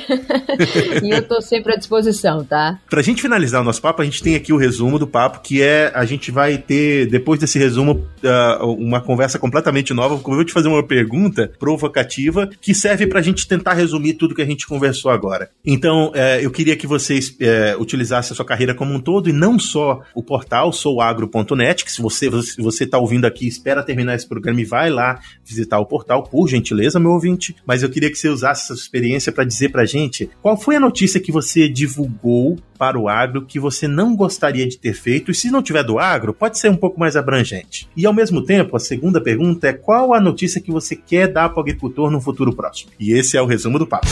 e 1.02 1.10
eu 1.10 1.20
tô 1.26 1.42
sempre 1.42 1.74
à 1.74 1.76
disposição, 1.76 2.44
tá? 2.44 2.78
Pra 2.88 3.02
gente 3.02 3.20
finalizar 3.20 3.60
o 3.60 3.64
nosso 3.64 3.82
papo, 3.82 4.00
a 4.00 4.04
gente 4.06 4.22
tem 4.22 4.36
aqui 4.36 4.52
o 4.52 4.56
resumo 4.56 4.98
do 4.98 5.06
papo, 5.06 5.40
que 5.40 5.60
é 5.60 5.90
a 5.94 6.06
gente 6.06 6.30
vai 6.30 6.56
ter, 6.56 7.06
depois 7.10 7.38
desse 7.38 7.58
resumo, 7.58 8.06
uh, 8.22 8.66
uma 8.66 9.00
conversa 9.00 9.38
completamente 9.50 9.92
nova. 9.92 10.14
Eu 10.14 10.20
vou 10.20 10.44
te 10.44 10.52
fazer 10.52 10.68
uma 10.68 10.86
pergunta 10.86 11.50
provocativa 11.58 12.48
que 12.60 12.72
serve 12.72 13.06
pra 13.08 13.20
gente 13.20 13.48
tentar 13.48 13.74
resumir 13.74 14.14
tudo 14.14 14.34
que 14.34 14.42
a 14.42 14.46
gente 14.46 14.66
conversou 14.66 15.10
agora. 15.10 15.50
Então, 15.66 16.10
uh, 16.10 16.40
eu 16.40 16.50
queria 16.52 16.76
que 16.76 16.86
vocês 16.86 17.30
uh, 17.30 17.80
utilizassem 17.80 18.32
a 18.32 18.36
sua 18.36 18.44
carreira 18.44 18.74
como 18.74 18.94
um 18.94 19.00
todo 19.00 19.28
e 19.28 19.32
não 19.32 19.58
só 19.58 20.02
o 20.14 20.22
portal, 20.22 20.72
sou 20.72 21.00
agro.net, 21.00 21.84
que 21.84 21.90
se 21.90 22.00
você 22.00 22.30
você 22.30 22.84
está 22.84 22.96
ouvindo 22.98 23.24
aqui, 23.24 23.48
espera 23.48 23.82
terminar 23.82 24.14
esse 24.14 24.28
programa 24.28 24.60
e 24.60 24.64
vai 24.64 24.88
lá 24.88 25.20
visitar 25.44 25.80
o 25.80 25.86
portal, 25.86 26.22
por 26.22 26.48
gentileza, 26.48 27.00
meu 27.00 27.10
ouvinte. 27.10 27.56
Mas 27.66 27.82
eu 27.82 27.90
queria 27.90 28.10
que 28.10 28.16
você 28.16 28.28
usasse 28.28 28.64
essa 28.64 28.80
experiência 28.80 29.32
para 29.32 29.44
dizer 29.44 29.70
para 29.70 29.84
gente 29.84 30.30
qual 30.40 30.56
foi 30.56 30.76
a 30.76 30.80
notícia 30.80 31.18
que 31.18 31.32
você 31.32 31.68
divulgou 31.68 32.56
para 32.80 32.98
o 32.98 33.10
agro 33.10 33.44
que 33.44 33.60
você 33.60 33.86
não 33.86 34.16
gostaria 34.16 34.66
de 34.66 34.78
ter 34.78 34.94
feito, 34.94 35.30
e 35.30 35.34
se 35.34 35.50
não 35.50 35.62
tiver 35.62 35.84
do 35.84 35.98
agro, 35.98 36.32
pode 36.32 36.58
ser 36.58 36.70
um 36.70 36.76
pouco 36.76 36.98
mais 36.98 37.14
abrangente. 37.14 37.86
E 37.94 38.06
ao 38.06 38.14
mesmo 38.14 38.42
tempo, 38.42 38.74
a 38.74 38.80
segunda 38.80 39.20
pergunta 39.20 39.68
é 39.68 39.74
qual 39.74 40.14
a 40.14 40.20
notícia 40.20 40.62
que 40.62 40.72
você 40.72 40.96
quer 40.96 41.28
dar 41.28 41.50
para 41.50 41.58
o 41.58 41.60
agricultor 41.60 42.10
no 42.10 42.22
futuro 42.22 42.54
próximo? 42.54 42.90
E 42.98 43.12
esse 43.12 43.36
é 43.36 43.42
o 43.42 43.44
resumo 43.44 43.78
do 43.78 43.86
papo. 43.86 44.06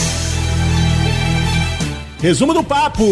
Resumo 2.21 2.53
do 2.53 2.63
papo! 2.63 3.03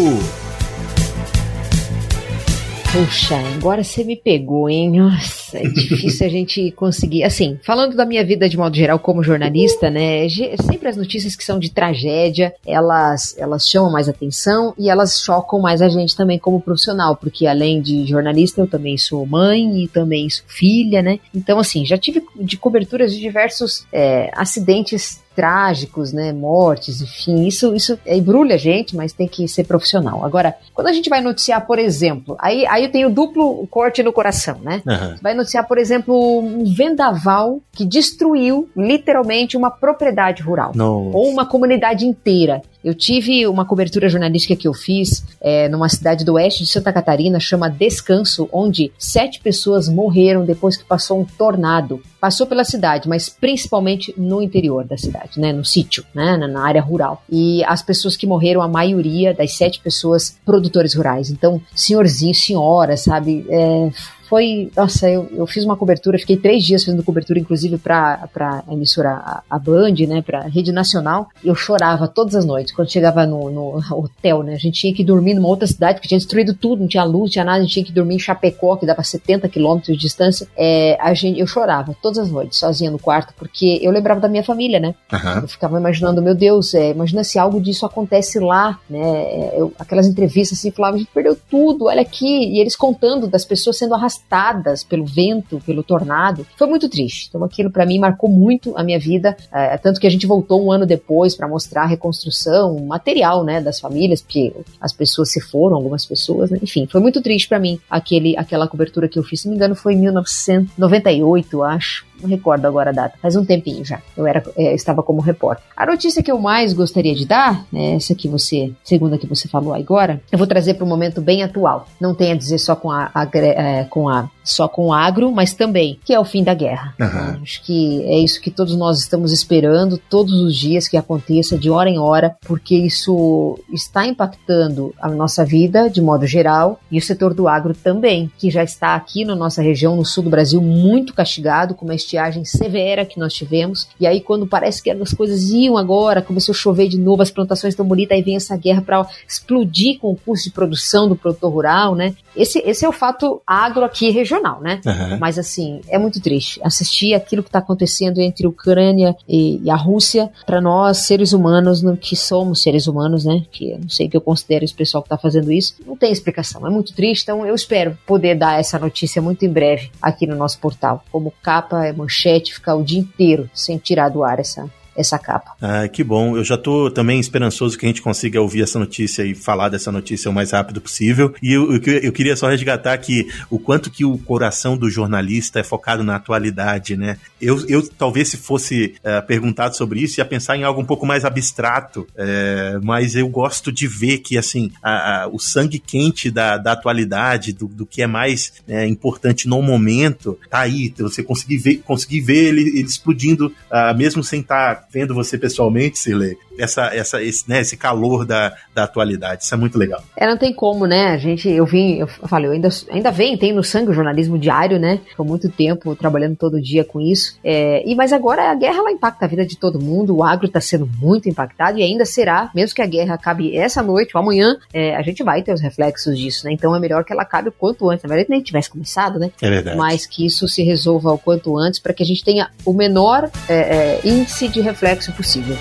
Puxa, 2.97 3.37
agora 3.55 3.83
você 3.83 4.03
me 4.03 4.15
pegou, 4.15 4.67
hein? 4.67 4.89
Nossa, 4.89 5.59
é 5.59 5.67
difícil 5.69 6.25
a 6.25 6.29
gente 6.31 6.71
conseguir. 6.71 7.23
Assim, 7.23 7.59
falando 7.61 7.95
da 7.95 8.07
minha 8.07 8.25
vida 8.25 8.49
de 8.49 8.57
modo 8.57 8.75
geral 8.75 8.97
como 8.97 9.21
jornalista, 9.21 9.87
né? 9.87 10.27
Sempre 10.27 10.89
as 10.89 10.97
notícias 10.97 11.35
que 11.35 11.43
são 11.43 11.59
de 11.59 11.69
tragédia, 11.69 12.55
elas, 12.65 13.37
elas 13.37 13.69
chamam 13.69 13.91
mais 13.91 14.09
atenção 14.09 14.73
e 14.79 14.89
elas 14.89 15.21
chocam 15.21 15.59
mais 15.59 15.79
a 15.79 15.89
gente 15.89 16.15
também 16.15 16.39
como 16.39 16.59
profissional, 16.59 17.15
porque 17.15 17.45
além 17.45 17.83
de 17.83 18.03
jornalista, 18.07 18.61
eu 18.61 18.67
também 18.67 18.97
sou 18.97 19.27
mãe 19.27 19.83
e 19.83 19.87
também 19.87 20.27
sou 20.27 20.45
filha, 20.47 21.03
né? 21.03 21.19
Então, 21.35 21.59
assim, 21.59 21.85
já 21.85 21.99
tive 21.99 22.23
de 22.35 22.57
coberturas 22.57 23.13
de 23.13 23.19
diversos 23.19 23.85
é, 23.93 24.31
acidentes 24.33 25.21
trágicos, 25.37 26.11
né, 26.11 26.33
mortes, 26.33 26.99
enfim, 26.99 27.45
isso, 27.45 27.75
isso 27.75 27.99
embrulha 28.07 28.55
a 28.55 28.57
gente, 28.57 28.95
mas 28.95 29.13
tem 29.13 29.27
que 29.27 29.47
ser 29.47 29.65
profissional. 29.65 30.25
Agora, 30.25 30.55
quando 30.73 30.87
a 30.87 30.91
gente 30.91 31.11
vai 31.11 31.21
noticiar, 31.21 31.67
por 31.67 31.77
exemplo, 31.77 32.35
aí, 32.39 32.65
aí 32.65 32.85
eu 32.85 32.91
tenho 32.91 33.07
duplo 33.07 33.67
corte 33.67 34.01
no 34.01 34.11
coração, 34.11 34.57
né? 34.63 34.81
Uhum. 34.83 35.15
Vai 35.21 35.35
noticiar, 35.35 35.67
por 35.67 35.77
exemplo, 35.77 36.39
um 36.39 36.63
vendaval 36.65 37.59
que 37.71 37.85
destruiu 37.85 38.67
literalmente 38.75 39.55
uma 39.55 39.69
propriedade 39.69 40.41
rural 40.41 40.71
Nossa. 40.73 41.15
ou 41.15 41.29
uma 41.29 41.45
comunidade 41.45 42.03
inteira. 42.03 42.63
Eu 42.87 42.95
tive 42.95 43.45
uma 43.45 43.65
cobertura 43.65 44.07
jornalística 44.07 44.55
que 44.55 44.65
eu 44.65 44.73
fiz 44.73 45.21
é, 45.41 45.67
numa 45.67 45.89
cidade 45.89 46.23
do 46.23 46.35
oeste 46.35 46.63
de 46.63 46.69
Santa 46.69 46.93
Catarina, 46.93 47.37
chama 47.37 47.69
Descanso, 47.69 48.47
onde 48.49 48.93
sete 48.97 49.41
pessoas 49.41 49.89
morreram 49.89 50.45
depois 50.45 50.77
que 50.77 50.85
passou 50.85 51.19
um 51.19 51.25
tornado. 51.25 52.01
Passou 52.17 52.47
pela 52.47 52.63
cidade, 52.63 53.09
mas 53.09 53.27
principalmente 53.27 54.13
no 54.17 54.41
interior 54.41 54.85
da 54.85 54.97
cidade, 54.97 55.37
né, 55.37 55.51
no 55.51 55.65
sítio, 55.65 56.05
né, 56.15 56.37
na 56.37 56.65
área 56.65 56.81
rural. 56.81 57.21
E 57.29 57.61
as 57.65 57.81
pessoas 57.81 58.15
que 58.15 58.25
morreram, 58.25 58.61
a 58.61 58.69
maioria 58.69 59.33
das 59.33 59.57
sete 59.57 59.81
pessoas, 59.81 60.37
produtores 60.45 60.95
rurais. 60.95 61.29
Então, 61.29 61.61
senhorzinho, 61.75 62.33
senhora, 62.33 62.95
sabe, 62.95 63.45
é, 63.49 63.91
foi. 64.27 64.71
Nossa, 64.75 65.09
eu, 65.09 65.27
eu 65.31 65.47
fiz 65.47 65.63
uma 65.63 65.75
cobertura, 65.75 66.19
fiquei 66.19 66.37
três 66.37 66.63
dias 66.63 66.83
fazendo 66.83 67.03
cobertura, 67.03 67.39
inclusive 67.39 67.77
para 67.77 68.29
a 68.39 68.63
emissora 68.73 69.11
a, 69.11 69.43
a 69.49 69.59
Band, 69.59 69.95
né, 70.07 70.21
para 70.21 70.41
rede 70.41 70.71
nacional. 70.71 71.29
Eu 71.43 71.55
chorava 71.55 72.07
todas 72.07 72.35
as 72.35 72.45
noites. 72.45 72.73
Quando 72.73 72.91
chegava 72.91 73.25
no, 73.25 73.49
no, 73.49 73.81
hotel, 73.91 74.43
né, 74.43 74.53
a 74.53 74.57
gente 74.57 74.79
tinha 74.79 74.93
que 74.93 75.03
dormir 75.03 75.33
numa 75.33 75.47
outra 75.47 75.67
cidade, 75.67 75.95
porque 75.95 76.07
tinha 76.07 76.17
destruído 76.17 76.53
tudo, 76.53 76.81
não 76.81 76.87
tinha 76.87 77.03
luz, 77.03 77.23
não 77.23 77.29
tinha 77.29 77.45
nada, 77.45 77.59
a 77.59 77.61
gente 77.61 77.73
tinha 77.73 77.85
que 77.85 77.91
dormir 77.91 78.15
em 78.15 78.19
Chapecó, 78.19 78.75
que 78.75 78.85
dava 78.85 79.03
70 79.03 79.47
quilômetros 79.49 79.95
de 79.95 80.01
distância. 80.01 80.47
É, 80.55 80.97
a 80.99 81.13
gente, 81.13 81.39
eu 81.39 81.47
chorava 81.47 81.95
todas 82.01 82.19
as 82.19 82.29
noites, 82.29 82.59
sozinha 82.59 82.91
no 82.91 82.99
quarto, 82.99 83.33
porque 83.37 83.79
eu 83.81 83.91
lembrava 83.91 84.19
da 84.19 84.27
minha 84.27 84.43
família, 84.43 84.79
né? 84.79 84.93
Uhum. 85.11 85.41
Eu 85.41 85.47
ficava 85.47 85.79
imaginando, 85.79 86.21
meu 86.21 86.35
Deus, 86.35 86.73
é, 86.73 86.91
imagina 86.91 87.23
se 87.23 87.39
algo 87.39 87.61
disso 87.61 87.85
acontece 87.85 88.39
lá, 88.39 88.79
né? 88.89 88.99
É, 88.99 89.53
eu, 89.57 89.73
aquelas 89.79 90.07
entrevistas 90.07 90.59
assim, 90.59 90.71
falavam, 90.71 90.95
a 90.95 90.99
gente 90.99 91.11
perdeu 91.13 91.37
tudo, 91.49 91.85
olha 91.85 92.01
aqui. 92.01 92.27
E 92.27 92.59
eles 92.59 92.75
contando 92.75 93.27
das 93.27 93.45
pessoas 93.45 93.77
sendo 93.77 93.93
arrastadas 93.93 94.16
arrastadas 94.17 94.83
pelo 94.83 95.05
vento, 95.05 95.61
pelo 95.65 95.83
tornado. 95.83 96.45
Foi 96.57 96.67
muito 96.67 96.89
triste. 96.89 97.27
Então 97.29 97.43
aquilo 97.43 97.71
para 97.71 97.85
mim 97.85 97.99
marcou 97.99 98.29
muito 98.29 98.77
a 98.77 98.83
minha 98.83 98.99
vida, 98.99 99.37
é, 99.51 99.77
tanto 99.77 99.99
que 99.99 100.07
a 100.07 100.09
gente 100.09 100.25
voltou 100.25 100.65
um 100.65 100.71
ano 100.71 100.85
depois 100.85 101.35
para 101.35 101.47
mostrar 101.47 101.83
a 101.83 101.85
reconstrução 101.85 102.77
material, 102.85 103.43
né, 103.43 103.61
das 103.61 103.79
famílias, 103.79 104.21
porque 104.21 104.53
as 104.81 104.91
pessoas 104.91 105.31
se 105.31 105.39
foram, 105.39 105.75
algumas 105.75 106.05
pessoas, 106.05 106.49
né? 106.49 106.59
enfim, 106.61 106.87
foi 106.87 106.99
muito 106.99 107.21
triste 107.21 107.47
para 107.47 107.59
mim 107.59 107.79
aquele 107.89 108.35
aquela 108.37 108.67
cobertura 108.67 109.07
que 109.07 109.19
eu 109.19 109.23
fiz, 109.23 109.41
se 109.41 109.47
não 109.47 109.51
me 109.51 109.57
engano 109.57 109.75
foi 109.75 109.93
em 109.93 109.99
1998, 109.99 111.63
acho. 111.63 112.06
Não 112.21 112.29
recordo 112.29 112.65
agora 112.65 112.89
a 112.89 112.93
data, 112.93 113.17
faz 113.21 113.35
um 113.35 113.45
tempinho 113.45 113.83
já. 113.83 114.01
Eu 114.15 114.25
era, 114.25 114.43
é, 114.57 114.73
estava 114.73 115.03
como 115.03 115.21
repórter. 115.21 115.63
A 115.75 115.85
notícia 115.85 116.23
que 116.23 116.31
eu 116.31 116.39
mais 116.39 116.73
gostaria 116.73 117.15
de 117.15 117.25
dar, 117.25 117.65
né, 117.71 117.95
essa 117.95 118.15
que 118.15 118.27
você, 118.27 118.71
segunda 118.83 119.17
que 119.17 119.27
você 119.27 119.47
falou 119.47 119.73
agora, 119.73 120.21
eu 120.31 120.37
vou 120.37 120.47
trazer 120.47 120.75
para 120.75 120.85
um 120.85 120.89
momento 120.89 121.21
bem 121.21 121.43
atual. 121.43 121.87
Não 121.99 122.13
tem 122.13 122.31
a 122.31 122.35
dizer 122.35 122.57
só 122.57 122.75
com 122.75 122.91
a, 122.91 123.09
a 123.13 123.27
é, 123.35 123.83
com 123.85 124.09
a 124.09 124.29
só 124.47 124.67
com 124.67 124.87
o 124.87 124.93
agro, 124.93 125.29
mas 125.31 125.53
também 125.53 125.99
que 126.05 126.13
é 126.13 126.19
o 126.19 126.23
fim 126.23 126.43
da 126.43 126.53
guerra. 126.53 126.95
Uhum. 126.99 127.41
Acho 127.41 127.61
que 127.63 128.01
é 128.05 128.17
isso 128.19 128.41
que 128.41 128.49
todos 128.49 128.75
nós 128.75 128.99
estamos 128.99 129.33
esperando 129.33 129.97
todos 129.97 130.33
os 130.33 130.55
dias 130.55 130.87
que 130.87 130.95
aconteça 130.95 131.57
de 131.57 131.69
hora 131.69 131.89
em 131.89 131.99
hora, 131.99 132.35
porque 132.45 132.75
isso 132.75 133.59
está 133.73 134.07
impactando 134.07 134.93
a 135.01 135.09
nossa 135.09 135.43
vida 135.43 135.89
de 135.89 136.01
modo 136.01 136.25
geral 136.25 136.79
e 136.89 136.97
o 136.97 137.01
setor 137.01 137.33
do 137.33 137.47
agro 137.47 137.73
também, 137.73 138.31
que 138.37 138.49
já 138.49 138.63
está 138.63 138.95
aqui 138.95 139.25
na 139.25 139.35
nossa 139.35 139.61
região, 139.61 139.97
no 139.97 140.05
sul 140.05 140.23
do 140.23 140.29
Brasil, 140.29 140.61
muito 140.61 141.13
castigado 141.13 141.75
com 141.75 141.83
uma 141.83 141.95
estiagem 142.07 142.45
severa 142.45 143.05
que 143.05 143.19
nós 143.19 143.33
tivemos. 143.33 143.87
E 143.99 144.07
aí, 144.07 144.21
quando 144.21 144.47
parece 144.47 144.81
que 144.81 144.89
as 144.89 145.13
coisas 145.13 145.49
iam 145.49 145.77
agora, 145.77 146.21
começou 146.21 146.53
a 146.53 146.57
chover 146.57 146.87
de 146.87 146.97
novo, 146.97 147.21
as 147.21 147.31
plantações 147.31 147.73
estão 147.73 147.85
bonitas, 147.85 148.17
aí 148.17 148.23
vem 148.23 148.37
essa 148.37 148.55
guerra 148.55 148.81
para 148.81 149.05
explodir 149.27 149.99
com 149.99 150.11
o 150.11 150.15
custo 150.15 150.49
de 150.49 150.55
produção 150.55 151.07
do 151.07 151.15
produtor 151.15 151.51
rural, 151.51 151.95
né? 151.95 152.15
Esse, 152.35 152.59
esse 152.59 152.85
é 152.85 152.89
o 152.89 152.91
fato 152.91 153.41
agro 153.45 153.83
aqui 153.83 154.11
regional, 154.11 154.61
né? 154.61 154.79
Uhum. 154.85 155.17
Mas 155.19 155.39
assim, 155.39 155.81
é 155.89 155.97
muito 155.97 156.21
triste 156.21 156.59
assistir 156.63 157.13
aquilo 157.13 157.41
que 157.41 157.49
está 157.49 157.59
acontecendo 157.59 158.19
entre 158.19 158.45
Ucrânia 158.45 159.15
e, 159.27 159.59
e 159.63 159.69
a 159.69 159.75
Rússia. 159.75 160.29
Para 160.45 160.61
nós, 160.61 160.99
seres 160.99 161.33
humanos, 161.33 161.81
no, 161.81 161.97
que 161.97 162.15
somos 162.15 162.61
seres 162.61 162.87
humanos, 162.87 163.25
né? 163.25 163.43
Que 163.51 163.71
eu 163.71 163.79
não 163.79 163.89
sei 163.89 164.07
o 164.07 164.09
que 164.09 164.17
eu 164.17 164.21
considero 164.21 164.63
esse 164.63 164.73
pessoal 164.73 165.01
que 165.01 165.07
está 165.07 165.17
fazendo 165.17 165.51
isso, 165.51 165.75
não 165.85 165.97
tem 165.97 166.11
explicação. 166.11 166.65
É 166.65 166.69
muito 166.69 166.93
triste, 166.93 167.23
então 167.23 167.45
eu 167.45 167.55
espero 167.55 167.97
poder 168.05 168.35
dar 168.35 168.59
essa 168.59 168.77
notícia 168.77 169.21
muito 169.21 169.43
em 169.43 169.49
breve 169.49 169.89
aqui 170.01 170.27
no 170.27 170.35
nosso 170.35 170.59
portal. 170.59 171.03
Como 171.11 171.33
capa, 171.41 171.85
é 171.85 171.91
manchete, 171.97 172.53
ficar 172.53 172.75
o 172.75 172.83
dia 172.83 172.99
inteiro 172.99 173.49
sem 173.53 173.77
tirar 173.77 174.09
do 174.09 174.23
ar 174.23 174.39
essa, 174.39 174.69
essa 174.97 175.19
capa. 175.19 175.51
Ah, 175.61 175.87
que 175.87 176.03
bom. 176.03 176.35
Eu 176.35 176.43
já 176.43 176.55
estou 176.55 176.89
também 176.89 177.19
esperançoso 177.19 177.77
que 177.77 177.85
a 177.85 177.89
gente 177.89 178.01
consiga 178.01 178.41
ouvir 178.41 178.63
essa 178.63 178.79
notícia 178.79 179.23
e 179.23 179.35
falar 179.35 179.69
dessa 179.69 179.91
notícia 179.91 180.29
o 180.29 180.33
mais 180.33 180.51
rápido 180.51 180.81
possível. 180.81 181.33
E 181.41 181.53
eu, 181.53 181.71
eu, 181.73 181.81
eu 182.01 182.11
queria 182.11 182.35
só 182.35 182.47
resgatar 182.47 182.97
que 182.97 183.27
o 183.49 183.59
quanto 183.59 183.91
que 183.91 184.03
o 184.03 184.17
coração 184.17 184.75
do 184.75 184.89
jornalista 184.89 185.59
é 185.59 185.63
focado 185.63 186.03
na 186.03 186.15
atualidade, 186.15 186.97
né? 186.97 187.17
Eu, 187.39 187.63
eu 187.67 187.87
talvez 187.87 188.29
se 188.29 188.37
fosse 188.37 188.95
uh, 188.99 189.25
perguntado 189.25 189.75
sobre 189.75 190.01
isso 190.01 190.19
ia 190.19 190.25
pensar 190.25 190.57
em 190.57 190.63
algo 190.63 190.81
um 190.81 190.85
pouco 190.85 191.05
mais 191.05 191.23
abstrato, 191.23 192.01
uh, 192.01 192.83
mas 192.83 193.15
eu 193.15 193.27
gosto 193.27 193.71
de 193.71 193.87
ver 193.87 194.19
que 194.19 194.37
assim 194.37 194.71
a, 194.81 195.23
a, 195.23 195.27
o 195.27 195.39
sangue 195.39 195.79
quente 195.79 196.31
da, 196.31 196.57
da 196.57 196.71
atualidade, 196.71 197.53
do, 197.53 197.67
do 197.67 197.85
que 197.85 198.01
é 198.01 198.07
mais 198.07 198.53
uh, 198.67 198.83
importante 198.85 199.47
no 199.47 199.61
momento, 199.61 200.37
tá 200.49 200.59
aí. 200.59 200.93
Você 200.97 201.21
conseguir 201.21 201.57
ver, 201.57 201.77
conseguir 201.77 202.21
ver 202.21 202.45
ele, 202.45 202.61
ele 202.61 202.81
explodindo, 202.81 203.47
uh, 203.47 203.95
mesmo 203.95 204.23
sem 204.23 204.41
estar 204.41 204.75
tá 204.75 204.86
vendo 204.91 205.13
você 205.13 205.37
pessoalmente, 205.37 205.99
Silê, 205.99 206.37
essa, 206.57 206.85
essa, 206.95 207.21
esse, 207.21 207.47
né, 207.49 207.61
esse 207.61 207.77
calor 207.77 208.25
da, 208.25 208.53
da 208.73 208.83
atualidade. 208.83 209.43
Isso 209.43 209.53
é 209.53 209.57
muito 209.57 209.77
legal. 209.77 210.01
É, 210.15 210.27
não 210.27 210.37
tem 210.37 210.53
como, 210.53 210.85
né? 210.85 211.07
A 211.07 211.17
gente, 211.17 211.49
eu 211.49 211.65
vim, 211.65 211.97
eu 211.99 212.07
falei, 212.07 212.47
eu 212.47 212.53
ainda, 212.53 212.69
ainda 212.89 213.11
vem, 213.11 213.37
tem 213.37 213.53
no 213.53 213.63
sangue 213.63 213.91
o 213.91 213.93
jornalismo 213.93 214.37
diário, 214.37 214.79
né? 214.79 214.99
Por 215.15 215.25
muito 215.25 215.49
tempo 215.49 215.95
trabalhando 215.95 216.35
todo 216.35 216.61
dia 216.61 216.83
com 216.83 216.99
isso. 216.99 217.37
É, 217.43 217.87
e 217.87 217.95
Mas 217.95 218.13
agora 218.13 218.49
a 218.51 218.55
guerra 218.55 218.77
ela 218.77 218.91
impacta 218.91 219.25
a 219.25 219.27
vida 219.27 219.45
de 219.45 219.57
todo 219.57 219.79
mundo, 219.79 220.15
o 220.15 220.23
agro 220.23 220.47
está 220.47 220.61
sendo 220.61 220.89
muito 220.99 221.29
impactado 221.29 221.77
e 221.77 221.83
ainda 221.83 222.05
será, 222.05 222.49
mesmo 222.55 222.75
que 222.75 222.81
a 222.81 222.85
guerra 222.85 223.15
acabe 223.15 223.55
essa 223.55 223.83
noite 223.83 224.15
ou 224.15 224.21
amanhã, 224.21 224.57
é, 224.73 224.95
a 224.95 225.01
gente 225.01 225.23
vai 225.23 225.41
ter 225.41 225.53
os 225.53 225.61
reflexos 225.61 226.17
disso, 226.17 226.45
né? 226.45 226.53
Então 226.53 226.75
é 226.75 226.79
melhor 226.79 227.03
que 227.03 227.13
ela 227.13 227.23
acabe 227.23 227.49
o 227.49 227.51
quanto 227.51 227.89
antes. 227.89 228.03
Na 228.03 228.09
verdade, 228.09 228.29
nem 228.29 228.41
tivesse 228.41 228.69
começado, 228.69 229.19
né? 229.19 229.31
É 229.41 229.49
verdade. 229.49 229.77
Mas 229.77 230.05
que 230.05 230.25
isso 230.25 230.47
se 230.47 230.63
resolva 230.63 231.11
o 231.11 231.17
quanto 231.17 231.57
antes 231.57 231.79
para 231.79 231.93
que 231.93 232.03
a 232.03 232.05
gente 232.05 232.23
tenha 232.23 232.49
o 232.65 232.73
menor 232.73 233.29
é, 233.47 233.53
é 233.53 234.01
índice 234.03 234.47
de 234.47 234.61
reflexo 234.61 234.76
possível. 235.11 235.57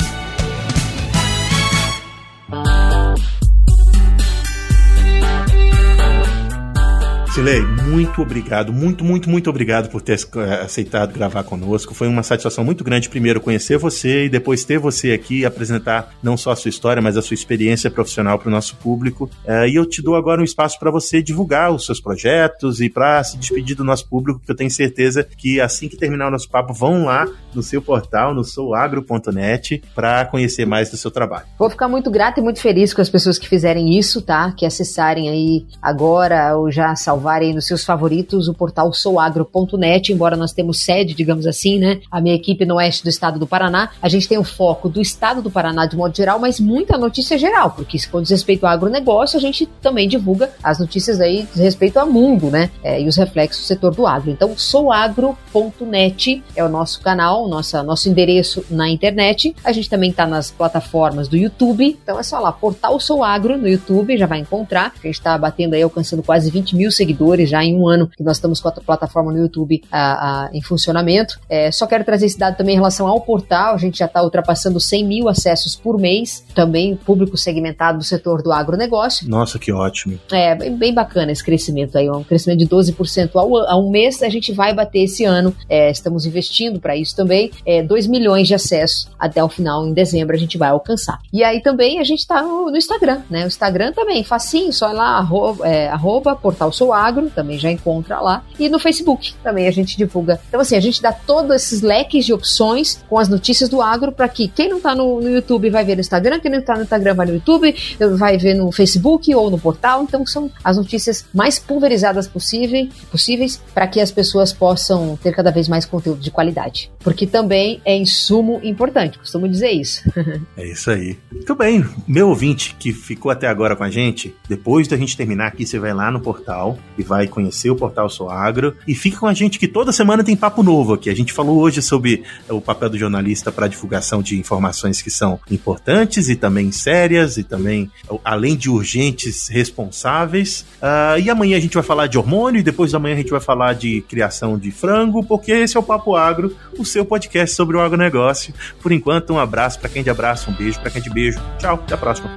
Silei, 7.37 7.61
muito 7.61 8.22
obrigado, 8.22 8.72
muito, 8.72 9.05
muito, 9.05 9.28
muito 9.28 9.51
obrigado 9.51 9.91
por 9.91 10.01
ter 10.01 10.18
eh, 10.37 10.62
aceitado 10.64 11.12
gravar 11.12 11.45
conosco. 11.45 11.93
Foi 11.93 12.09
uma 12.09 12.22
satisfação 12.22 12.64
muito 12.64 12.82
grande, 12.82 13.11
primeiro, 13.11 13.43
conhecer 13.43 13.76
você 13.76 14.24
e 14.24 14.28
depois 14.30 14.64
ter 14.64 14.78
você 14.78 15.12
aqui 15.12 15.41
e 15.41 15.45
apresentar 15.45 16.14
não 16.22 16.34
só 16.34 16.53
a 16.53 16.57
sua 16.57 16.70
história, 16.70 17.03
mas 17.03 17.14
a 17.14 17.20
sua 17.20 17.34
experiência 17.34 17.91
profissional 17.91 18.39
para 18.39 18.49
o 18.49 18.51
nosso 18.51 18.74
público. 18.76 19.28
Uh, 19.45 19.66
e 19.68 19.74
eu 19.74 19.84
te 19.84 20.01
dou 20.01 20.16
agora 20.16 20.41
um 20.41 20.45
espaço 20.45 20.78
para 20.78 20.91
você 20.91 21.20
divulgar 21.20 21.70
os 21.70 21.84
seus 21.84 22.01
projetos 22.01 22.80
e 22.80 22.89
para 22.89 23.22
se 23.22 23.37
despedir 23.37 23.76
do 23.76 23.84
nosso 23.84 24.09
público, 24.09 24.41
que 24.43 24.51
eu 24.51 24.57
tenho 24.57 24.70
certeza 24.70 25.22
que 25.22 25.61
assim 25.61 25.91
que 25.91 25.97
terminar 25.99 26.28
o 26.28 26.30
nosso 26.30 26.49
papo, 26.49 26.72
vão 26.72 27.05
lá 27.05 27.28
no 27.55 27.62
seu 27.62 27.82
portal, 27.82 28.34
no 28.34 28.45
souagro.net, 28.45 29.82
para 29.95 30.24
conhecer 30.24 30.64
mais 30.64 30.91
do 30.91 30.97
seu 30.97 31.11
trabalho. 31.11 31.45
Vou 31.59 31.68
ficar 31.68 31.87
muito 31.87 32.11
grata 32.11 32.41
e 32.41 32.43
muito 32.43 32.62
feliz 32.62 32.95
com 32.95 33.03
as 33.03 33.11
pessoas 33.11 33.39
que 33.39 33.47
fizerem 33.47 33.99
isso, 33.99 34.22
tá? 34.22 34.53
Que 34.57 34.64
acessarem 34.64 35.28
aí 35.28 35.66
agora 35.82 36.57
ou 36.57 36.70
já 36.70 36.97
salvar 36.97 37.26
salvarem 37.27 37.53
nos 37.53 37.66
seus 37.66 37.85
favoritos 37.85 38.47
o 38.47 38.55
portal 38.55 38.93
souagro.net, 38.93 40.12
embora 40.12 40.37
nós 40.37 40.53
temos 40.53 40.81
sede, 40.81 41.12
digamos 41.12 41.45
assim, 41.45 41.79
né? 41.79 42.01
A 42.09 42.20
minha 42.20 42.35
equipe 42.35 42.64
no 42.64 42.77
oeste 42.77 43.03
do 43.03 43.09
estado 43.09 43.39
do 43.39 43.47
Paraná, 43.47 43.91
a 44.01 44.09
gente 44.09 44.29
tem 44.29 44.39
o 44.39 44.45
foco 44.45 44.89
do 44.89 45.01
estado 45.01 45.43
do 45.43 45.51
Paraná 45.51 45.87
de 45.87 45.97
modo 45.97 46.16
geral, 46.16 46.39
mas 46.39 46.61
muita 46.61 46.97
notícia 46.97 47.37
geral, 47.37 47.72
porque 47.72 47.99
se 47.99 48.09
for 48.09 48.22
diz 48.22 48.31
respeito 48.31 48.64
ao 48.64 48.72
agronegócio, 48.72 49.37
a 49.37 49.41
gente 49.41 49.66
também 49.83 50.09
divulga 50.09 50.51
as 50.62 50.79
notícias 50.79 51.20
aí 51.20 51.47
diz 51.53 51.61
respeito 51.61 51.99
ao 51.99 52.07
mundo, 52.07 52.49
né? 52.49 52.70
É, 52.83 53.01
e 53.01 53.09
os 53.09 53.16
reflexos 53.16 53.64
do 53.64 53.66
setor 53.66 53.93
do 53.95 54.07
agro. 54.07 54.31
Então, 54.31 54.57
souagro.net 54.57 56.45
é 56.55 56.62
o 56.62 56.68
nosso 56.68 57.01
canal, 57.01 57.49
nossa, 57.49 57.83
nosso 57.83 58.09
endereço 58.09 58.64
na 58.70 58.89
internet. 58.89 59.55
A 59.64 59.72
gente 59.72 59.91
também 59.91 60.11
está 60.11 60.27
nas 60.27 60.51
plataformas 60.51 61.27
do 61.27 61.37
YouTube, 61.37 61.99
então 62.03 62.20
é 62.20 62.22
só 62.22 62.39
lá, 62.39 62.53
portal 62.53 63.01
Souagro 63.01 63.59
no 63.59 63.68
YouTube, 63.68 64.16
já 64.16 64.27
vai 64.27 64.39
encontrar. 64.39 64.93
A 65.03 65.07
gente 65.07 65.16
está 65.16 65.37
batendo 65.37 65.74
aí, 65.74 65.83
alcançando 65.83 66.22
quase 66.22 66.51
20 66.51 66.77
mil 66.77 66.91
seguidores 66.93 67.16
seguidores 67.17 67.49
já 67.49 67.64
em 67.64 67.75
um 67.75 67.89
ano 67.89 68.09
que 68.09 68.23
nós 68.23 68.37
estamos 68.37 68.61
com 68.61 68.69
a 68.69 68.73
plataforma 68.73 69.33
no 69.33 69.39
YouTube 69.39 69.83
a, 69.91 70.47
a, 70.47 70.51
em 70.53 70.61
funcionamento. 70.61 71.41
É, 71.49 71.71
só 71.71 71.87
quero 71.87 72.05
trazer 72.05 72.27
esse 72.27 72.39
dado 72.39 72.57
também 72.57 72.75
em 72.75 72.79
relação 72.79 73.07
ao 73.07 73.21
portal. 73.21 73.75
A 73.75 73.79
gente 73.79 73.99
já 73.99 74.05
está 74.05 74.23
ultrapassando 74.23 74.79
100 74.79 75.05
mil 75.05 75.29
acessos 75.29 75.75
por 75.75 75.99
mês, 75.99 76.45
também 76.55 76.97
público 76.97 77.37
segmentado 77.37 77.99
do 77.99 78.05
setor 78.05 78.43
do 78.43 78.53
agronegócio. 78.53 79.29
Nossa, 79.29 79.59
que 79.59 79.73
ótimo. 79.73 80.19
É, 80.31 80.55
bem, 80.55 80.77
bem 80.77 80.95
bacana 80.95 81.33
esse 81.33 81.43
crescimento 81.43 81.97
aí, 81.97 82.11
um 82.11 82.23
crescimento 82.23 82.59
de 82.59 82.67
12% 82.67 83.31
ao, 83.35 83.57
a 83.57 83.77
um 83.77 83.91
mês. 83.91 84.23
A 84.23 84.29
gente 84.29 84.53
vai 84.53 84.75
bater 84.75 85.05
esse 85.05 85.25
ano, 85.25 85.55
é, 85.69 85.91
estamos 85.91 86.27
investindo 86.27 86.79
para 86.79 86.97
isso 86.97 87.17
também, 87.17 87.51
é, 87.64 87.83
2 87.83 88.07
milhões 88.07 88.47
de 88.47 88.55
acessos 88.55 89.09
até 89.19 89.43
o 89.43 89.49
final, 89.49 89.87
em 89.87 89.93
dezembro, 89.93 90.37
a 90.37 90.39
gente 90.39 90.59
vai 90.59 90.69
alcançar. 90.69 91.19
E 91.33 91.43
aí 91.43 91.61
também 91.62 91.99
a 91.99 92.05
gente 92.05 92.21
está 92.21 92.43
no, 92.43 92.71
no, 92.71 92.77
Instagram, 92.77 93.23
né? 93.31 93.45
O 93.45 93.47
Instagram 93.47 93.93
também, 93.93 94.23
facinho, 94.23 94.73
só 94.73 94.91
ir 94.91 94.95
lá, 94.95 95.17
arroba, 95.19 95.67
é, 95.67 95.89
arroba 95.89 96.37
portal 96.37 96.67
Sou 96.73 96.93
Agro, 97.07 97.31
também 97.31 97.59
já 97.59 97.71
encontra 97.71 98.21
lá. 98.21 98.45
E 98.59 98.69
no 98.69 98.79
Facebook 98.79 99.35
também 99.43 99.67
a 99.67 99.71
gente 99.71 99.97
divulga. 99.97 100.41
Então, 100.49 100.61
assim, 100.61 100.77
a 100.77 100.81
gente 100.81 101.01
dá 101.01 101.13
todos 101.13 101.55
esses 101.55 101.83
leques 101.83 102.25
de 102.25 102.33
opções 102.33 103.01
com 103.09 103.19
as 103.19 103.29
notícias 103.29 103.69
do 103.69 103.81
agro 103.81 104.13
para 104.13 104.29
que 104.29 104.49
quem 104.49 104.69
não 104.69 104.79
está 104.79 104.95
no, 104.95 105.21
no, 105.21 105.29
YouTube 105.29 105.71
vai 105.71 105.85
ver 105.85 105.95
no 105.95 106.01
Instagram, 106.01 106.41
quem 106.41 106.51
não 106.51 106.59
está 106.59 106.75
no 106.75 106.83
Instagram 106.83 107.15
vai 107.15 107.27
no 107.27 107.35
YouTube, 107.35 107.75
vai 108.17 108.37
ver 108.37 108.55
no 108.55 108.71
Facebook 108.73 109.35
ou 109.35 109.51
no 109.51 109.59
portal. 109.59 110.03
Então, 110.03 110.27
são 110.27 110.51
as 110.63 110.77
notícias 110.77 111.25
mais 111.33 111.59
pulverizadas 111.59 112.27
possível, 112.27 112.89
possíveis 113.11 113.61
para 113.73 113.87
que 113.87 114.01
as 114.01 114.11
pessoas 114.11 114.53
possam 114.53 115.19
ter 115.23 115.33
cada 115.33 115.51
vez 115.51 115.69
mais 115.69 115.85
conteúdo 115.85 116.21
de 116.21 116.31
qualidade. 116.31 116.91
Porque 117.01 117.27
também 117.27 117.81
é 117.85 117.97
insumo 117.97 118.61
importante, 118.63 119.19
costumo 119.19 119.49
dizer 119.49 119.71
isso. 119.71 120.03
é 120.57 120.67
isso 120.67 120.91
aí. 120.91 121.19
Muito 121.31 121.55
bem, 121.55 121.85
meu 122.07 122.29
ouvinte 122.29 122.75
que 122.79 122.93
ficou 122.93 123.31
até 123.31 123.47
agora 123.47 123.77
com 123.77 123.85
a 123.85 123.91
gente, 123.91 124.35
depois 124.49 124.89
da 124.89 124.97
gente 124.97 125.17
terminar 125.17 125.49
aqui, 125.49 125.67
você 125.67 125.79
vai 125.79 125.93
lá 125.93 126.11
no 126.11 126.21
portal 126.21 126.79
e 126.99 127.03
vai 127.03 127.27
conhecer 127.27 127.71
o 127.71 127.77
portal 127.77 128.09
Sou 128.09 128.31
Agro 128.31 128.75
e 128.87 128.95
fica 128.95 129.19
com 129.19 129.27
a 129.27 129.35
gente 129.35 129.59
que 129.59 129.69
toda 129.69 129.93
semana 129.93 130.25
tem 130.25 130.37
papo 130.37 130.63
novo 130.63 130.95
aqui. 130.95 131.11
A 131.11 131.15
gente 131.15 131.33
falou 131.33 131.59
hoje 131.59 131.83
sobre 131.83 132.23
o 132.49 132.61
papel 132.61 132.91
do 132.91 132.99
jornalista 132.99 133.53
para 133.53 133.67
a 133.67 133.69
divulgação 133.69 134.23
de 134.23 134.39
informações 134.39 135.03
que 135.03 135.11
são 135.11 135.39
importantes 135.51 136.29
e 136.29 136.37
também 136.37 136.73
sérias 136.73 137.37
e 137.37 137.43
também, 137.43 137.91
além 138.25 138.57
de 138.57 138.71
urgentes, 138.71 139.49
responsáveis. 139.49 140.65
Uh, 140.81 141.21
e 141.21 141.31
amanhã 141.31 141.57
a 141.57 141.61
gente 141.61 141.75
vai 141.75 141.83
falar 141.83 142.07
de 142.07 142.19
hormônio 142.19 142.61
e 142.61 142.63
depois 142.63 142.93
da 142.93 142.99
manhã 142.99 143.15
a 143.15 143.19
gente 143.19 143.31
vai 143.31 143.41
falar 143.41 143.75
de 143.75 144.01
criação 144.03 144.59
de 144.59 144.71
frango, 144.71 145.25
porque 145.25 145.53
esse 145.53 145.77
é 145.77 145.81
o 145.81 145.83
Papo 145.83 146.15
Agro, 146.15 146.55
o 146.79 146.85
seu 146.85 147.05
podcast 147.05 147.55
sobre 147.55 147.77
o 147.77 147.81
agronegócio. 147.81 148.55
Por 148.81 148.93
enquanto, 148.93 149.33
um 149.33 149.39
abraço 149.39 149.79
para 149.79 149.89
quem 149.89 150.03
de 150.03 150.11
abraço, 150.11 150.51
um 150.51 150.55
beijo 150.55 150.81
para 150.81 150.91
quem 150.91 151.03
de 151.03 151.11
beijo. 151.11 151.41
Tchau, 151.59 151.75
até 151.75 151.95
a 151.95 151.99
próxima. 151.99 152.37